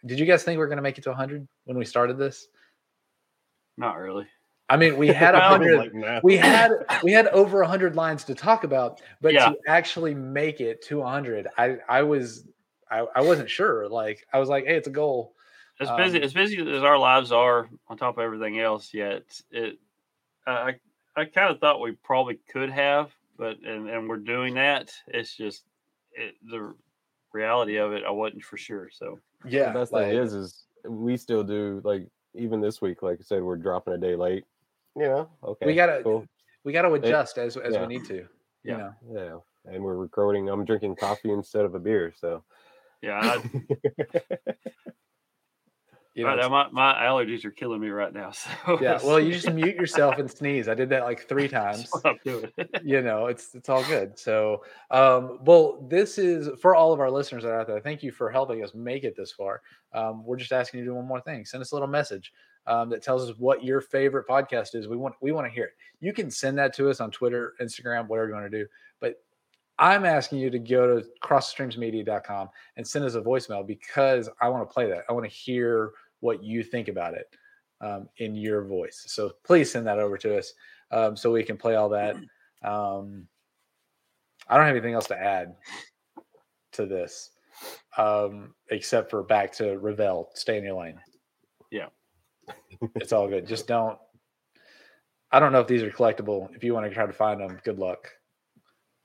Did 0.05 0.19
you 0.19 0.27
guys 0.27 0.43
think 0.43 0.59
we 0.59 0.65
are 0.65 0.69
going 0.69 0.77
to 0.77 0.83
make 0.83 0.99
it 0.99 1.05
to 1.05 1.11
100 1.11 1.47
when 1.65 1.79
we 1.79 1.85
started 1.85 2.19
this? 2.19 2.49
Not 3.79 3.97
really. 3.97 4.27
I 4.73 4.77
mean, 4.79 4.97
we 4.97 5.09
had 5.09 5.35
a 5.35 5.41
hundred. 5.41 5.93
Like, 5.93 6.25
we 6.25 6.35
had 6.39 6.71
we 7.03 7.13
had 7.13 7.27
over 7.29 7.61
a 7.61 7.69
hundred 7.69 7.95
lines 7.95 8.25
to 8.25 8.35
talk 8.35 8.65
about, 8.65 9.03
but 9.21 9.35
Yeah. 9.35 9.51
to 9.51 9.57
actually 9.69 10.15
make 10.15 10.63
it 10.63 10.81
to 10.87 11.03
a 11.03 11.07
hundred, 11.07 11.47
I 11.59 11.77
I 11.91 12.03
was 12.03 12.47
I, 12.91 13.07
I 13.15 13.21
wasn't 13.21 13.51
sure. 13.51 13.87
Like 13.87 14.27
I 14.33 14.39
was 14.39 14.49
like, 14.49 14.65
hey, 14.65 14.77
it's 14.77 14.89
a 14.89 14.91
goal. 14.91 15.35
As 15.79 15.91
busy 15.91 16.19
Um, 16.19 16.25
as 16.25 16.33
busy 16.33 16.59
as 16.59 16.83
our 16.83 16.97
lives 16.97 17.33
are, 17.33 17.69
on 17.89 17.99
top 17.99 18.17
of 18.17 18.25
everything 18.25 18.61
else, 18.61 18.95
yet 18.95 19.25
it, 19.51 19.79
I 20.47 20.77
I 21.17 21.27
kind 21.27 21.53
of 21.53 21.61
thought 21.61 21.83
we 21.83 21.93
probably 21.93 22.39
could 22.51 22.71
have, 22.71 23.13
but 23.37 23.59
and 23.61 23.91
and 23.91 24.09
we're 24.09 24.17
doing 24.17 24.55
that. 24.55 24.91
It's 25.09 25.37
just 25.37 25.65
it, 26.13 26.35
the 26.51 26.75
reality 27.35 27.77
of 27.77 27.93
it. 27.93 28.05
I 28.07 28.11
wasn't 28.11 28.43
for 28.45 28.57
sure. 28.57 28.89
So 28.91 29.19
Yeah, 29.45 29.73
the 29.73 29.81
best 29.81 29.93
like, 29.93 30.09
thing 30.09 30.19
is, 30.19 30.33
is 30.33 30.65
we 30.89 31.19
still 31.19 31.45
do 31.45 31.83
like 31.85 32.09
even 32.35 32.63
this 32.63 32.81
week. 32.81 33.03
Like 33.03 33.19
I 33.21 33.23
said, 33.23 33.43
we're 33.43 33.57
dropping 33.57 33.93
a 33.93 33.99
day 33.99 34.17
late. 34.17 34.45
You 34.97 35.03
know, 35.05 35.31
okay, 35.43 35.67
we 35.67 35.75
gotta 35.75 36.03
cool. 36.03 36.27
we 36.65 36.73
gotta 36.73 36.93
adjust 36.93 37.39
as 37.39 37.57
as 37.57 37.75
yeah. 37.75 37.81
we 37.81 37.87
need 37.87 38.05
to. 38.07 38.15
You 38.15 38.29
Yeah. 38.65 38.77
know, 38.77 39.45
yeah, 39.65 39.73
and 39.75 39.83
we're 39.83 39.97
recording. 39.97 40.49
I'm 40.49 40.65
drinking 40.65 40.97
coffee 40.97 41.31
instead 41.31 41.65
of 41.65 41.75
a 41.75 41.81
beer, 41.81 42.13
so 42.17 42.45
yeah, 43.01 43.19
I, 43.23 43.43
You 46.15 46.25
know, 46.25 46.35
now, 46.35 46.49
my, 46.51 46.69
my 46.71 46.93
allergies 46.95 47.43
are 47.47 47.51
killing 47.51 47.81
me 47.81 47.89
right 47.89 48.13
now. 48.13 48.33
So 48.67 48.79
yeah. 48.81 49.01
Well, 49.03 49.19
you 49.19 49.33
just 49.33 49.51
mute 49.51 49.77
yourself 49.77 50.19
and 50.19 50.31
sneeze. 50.31 50.69
I 50.69 50.75
did 50.75 50.89
that 50.91 51.05
like 51.05 51.27
three 51.27 51.49
times. 51.49 51.91
I'm 52.05 52.19
doing. 52.25 52.51
you 52.85 53.03
know, 53.03 53.27
it's 53.27 53.55
it's 53.55 53.69
all 53.69 53.83
good. 53.85 54.19
So, 54.19 54.63
um, 54.91 55.39
well, 55.43 55.85
this 55.89 56.19
is 56.19 56.49
for 56.61 56.75
all 56.75 56.93
of 56.93 57.01
our 57.01 57.11
listeners 57.11 57.43
that 57.43 57.49
are 57.51 57.61
out 57.61 57.67
there. 57.67 57.81
Thank 57.81 58.03
you 58.03 58.13
for 58.13 58.31
helping 58.31 58.63
us 58.63 58.75
make 58.75 59.05
it 59.05 59.17
this 59.17 59.33
far. 59.33 59.63
Um, 59.93 60.25
we're 60.25 60.37
just 60.37 60.53
asking 60.53 60.81
you 60.81 60.85
to 60.85 60.91
do 60.91 60.95
one 60.95 61.07
more 61.07 61.21
thing. 61.21 61.45
Send 61.45 61.61
us 61.63 61.73
a 61.73 61.75
little 61.75 61.89
message 61.89 62.33
um, 62.67 62.91
that 62.91 63.03
tells 63.03 63.29
us 63.29 63.37
what 63.39 63.65
your 63.65 63.81
favorite 63.81 64.27
podcast 64.27 64.75
is. 64.75 64.89
We 64.89 64.97
want 64.97 65.15
we 65.21 65.33
want 65.33 65.47
to 65.47 65.53
hear 65.53 65.65
it. 65.65 65.73
You 66.01 66.13
can 66.13 66.31
send 66.31 66.59
that 66.59 66.75
to 66.75 66.91
us 66.91 67.01
on 67.01 67.11
Twitter, 67.11 67.55
Instagram, 67.61 68.09
whatever 68.09 68.29
you 68.29 68.35
want 68.35 68.51
to 68.51 68.59
do. 68.59 68.67
But 69.01 69.23
I'm 69.79 70.05
asking 70.05 70.39
you 70.39 70.51
to 70.51 70.59
go 70.59 71.01
to 71.01 71.07
crossstreamsmedia.com 71.23 72.49
and 72.77 72.87
send 72.87 73.05
us 73.05 73.15
a 73.15 73.21
voicemail 73.21 73.67
because 73.67 74.29
I 74.41 74.49
want 74.49 74.69
to 74.69 74.73
play 74.73 74.89
that. 74.89 75.05
I 75.09 75.13
want 75.13 75.25
to 75.25 75.35
hear 75.35 75.93
what 76.21 76.43
you 76.43 76.63
think 76.63 76.89
about 76.89 77.15
it 77.15 77.27
um, 77.81 78.09
in 78.19 78.35
your 78.35 78.65
voice. 78.65 79.05
So 79.09 79.33
please 79.45 79.71
send 79.71 79.87
that 79.87 79.99
over 79.99 80.17
to 80.19 80.39
us 80.39 80.53
um, 80.91 81.17
so 81.17 81.33
we 81.33 81.43
can 81.43 81.57
play 81.57 81.75
all 81.75 81.89
that. 81.91 82.17
Um, 82.65 83.27
I 84.47 84.57
don't 84.57 84.67
have 84.67 84.77
anything 84.77 84.95
else 84.95 85.09
to 85.09 85.19
add 85.19 85.57
to 86.75 86.87
this 86.87 87.31
um, 87.97 88.55
except 88.71 89.11
for 89.11 89.23
back 89.23 89.53
to 89.55 89.79
Revell, 89.79 90.31
stay 90.35 90.59
in 90.59 90.65
your 90.65 90.81
lane. 90.81 91.01
Yeah. 91.71 91.87
It's 92.97 93.13
all 93.13 93.29
good. 93.29 93.47
Just 93.47 93.67
don't. 93.67 93.99
I 95.31 95.41
don't 95.41 95.53
know 95.53 95.61
if 95.61 95.67
these 95.67 95.83
are 95.83 95.91
collectible. 95.91 96.55
If 96.55 96.63
you 96.63 96.75
want 96.75 96.87
to 96.87 96.95
try 96.95 97.07
to 97.07 97.13
find 97.13 97.41
them, 97.41 97.59
good 97.65 97.79
luck. 97.79 98.09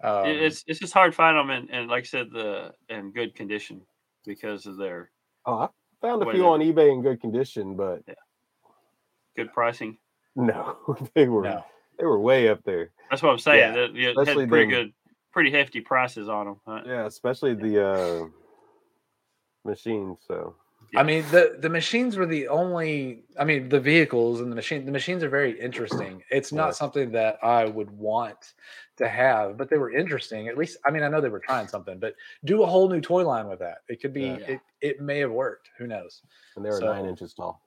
Um, 0.03 0.25
it's 0.27 0.63
it's 0.67 0.79
just 0.79 0.93
hard 0.93 1.11
to 1.13 1.15
find 1.15 1.37
them, 1.37 1.49
and, 1.49 1.69
and 1.71 1.87
like 1.89 2.03
I 2.03 2.05
said, 2.05 2.27
the 2.31 2.73
in 2.89 3.11
good 3.11 3.33
condition 3.33 3.81
because 4.25 4.65
of 4.65 4.77
their 4.77 5.11
Oh, 5.45 5.53
I 5.59 5.67
found 6.01 6.21
a 6.21 6.31
few 6.31 6.45
on 6.45 6.59
eBay 6.59 6.91
in 6.91 7.01
good 7.01 7.21
condition, 7.21 7.75
but 7.75 8.01
good 9.35 9.51
pricing. 9.53 9.97
no, 10.35 10.77
they 11.15 11.27
were 11.27 11.43
no. 11.43 11.63
they 11.97 12.05
were 12.05 12.19
way 12.19 12.49
up 12.49 12.63
there. 12.63 12.91
That's 13.09 13.23
what 13.23 13.31
I'm 13.31 13.39
saying. 13.39 13.59
Yeah, 13.59 13.71
that 13.71 13.95
you 13.95 14.09
especially 14.09 14.43
had 14.43 14.49
pretty 14.49 14.65
the- 14.65 14.71
good, 14.83 14.93
pretty 15.31 15.51
hefty 15.51 15.81
prices 15.81 16.27
on 16.29 16.45
them. 16.45 16.55
Huh? 16.67 16.81
Yeah, 16.85 17.05
especially 17.05 17.53
the 17.55 17.87
uh 17.87 18.25
machines. 19.65 20.19
So 20.27 20.55
I 20.95 21.03
mean, 21.03 21.23
the 21.31 21.57
the 21.59 21.69
machines 21.69 22.15
were 22.15 22.25
the 22.25 22.47
only. 22.47 23.23
I 23.39 23.43
mean, 23.43 23.69
the 23.69 23.79
vehicles 23.79 24.39
and 24.41 24.51
the 24.51 24.55
machine. 24.55 24.85
The 24.85 24.91
machines 24.91 25.23
are 25.23 25.29
very 25.29 25.59
interesting. 25.59 26.23
It's 26.31 26.51
not 26.53 26.67
Yeah. 26.67 26.71
something 26.71 27.11
that 27.11 27.37
I 27.43 27.65
would 27.65 27.91
want 27.91 28.53
to 28.97 29.07
have, 29.09 29.57
but 29.57 29.69
they 29.69 29.77
were 29.77 29.91
interesting. 29.91 30.47
At 30.47 30.57
least, 30.57 30.77
I 30.85 30.91
mean, 30.91 31.03
I 31.03 31.07
know 31.09 31.19
they 31.21 31.29
were 31.29 31.39
trying 31.39 31.67
something, 31.67 31.99
but 31.99 32.15
do 32.45 32.63
a 32.63 32.65
whole 32.65 32.89
new 32.89 33.01
toy 33.01 33.25
line 33.25 33.47
with 33.47 33.59
that. 33.59 33.79
It 33.89 34.01
could 34.01 34.13
be. 34.13 34.21
Yeah. 34.27 34.35
It, 34.37 34.59
it 34.81 35.01
may 35.01 35.19
have 35.19 35.31
worked. 35.31 35.69
Who 35.77 35.87
knows? 35.87 36.21
and 36.55 36.65
they 36.65 36.69
were 36.69 36.79
So- 36.79 36.93
nine 36.93 37.05
inches 37.05 37.33
tall. 37.33 37.61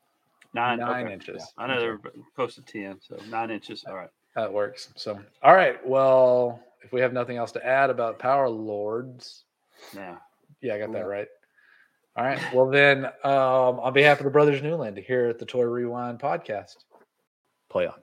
Nine, 0.52 0.80
Nine 0.80 1.04
okay. 1.04 1.12
inches. 1.14 1.52
I 1.58 1.68
know 1.68 1.78
they're 1.78 2.00
close 2.34 2.56
to 2.56 2.62
ten, 2.62 3.00
so 3.00 3.16
nine 3.28 3.50
inches. 3.52 3.84
All 3.86 3.94
right. 3.94 4.10
That 4.34 4.52
works. 4.52 4.88
So, 4.96 5.20
all 5.44 5.54
right. 5.54 5.84
Well, 5.86 6.60
if 6.82 6.90
we 6.92 7.00
have 7.00 7.12
nothing 7.12 7.36
else 7.36 7.52
to 7.52 7.64
add 7.64 7.88
about 7.90 8.18
Power 8.18 8.48
Lords, 8.48 9.44
yeah, 9.94 10.16
yeah, 10.60 10.74
I 10.74 10.78
got 10.80 10.92
that 10.92 11.06
right. 11.06 11.28
All 12.20 12.26
right. 12.26 12.38
Well, 12.52 12.68
then, 12.68 13.06
um, 13.24 13.80
on 13.80 13.94
behalf 13.94 14.20
of 14.20 14.24
the 14.24 14.30
Brothers 14.30 14.62
Newland 14.62 14.98
here 14.98 15.28
at 15.28 15.38
the 15.38 15.46
Toy 15.46 15.62
Rewind 15.62 16.18
podcast, 16.18 16.76
play 17.70 17.86
on. 17.86 17.94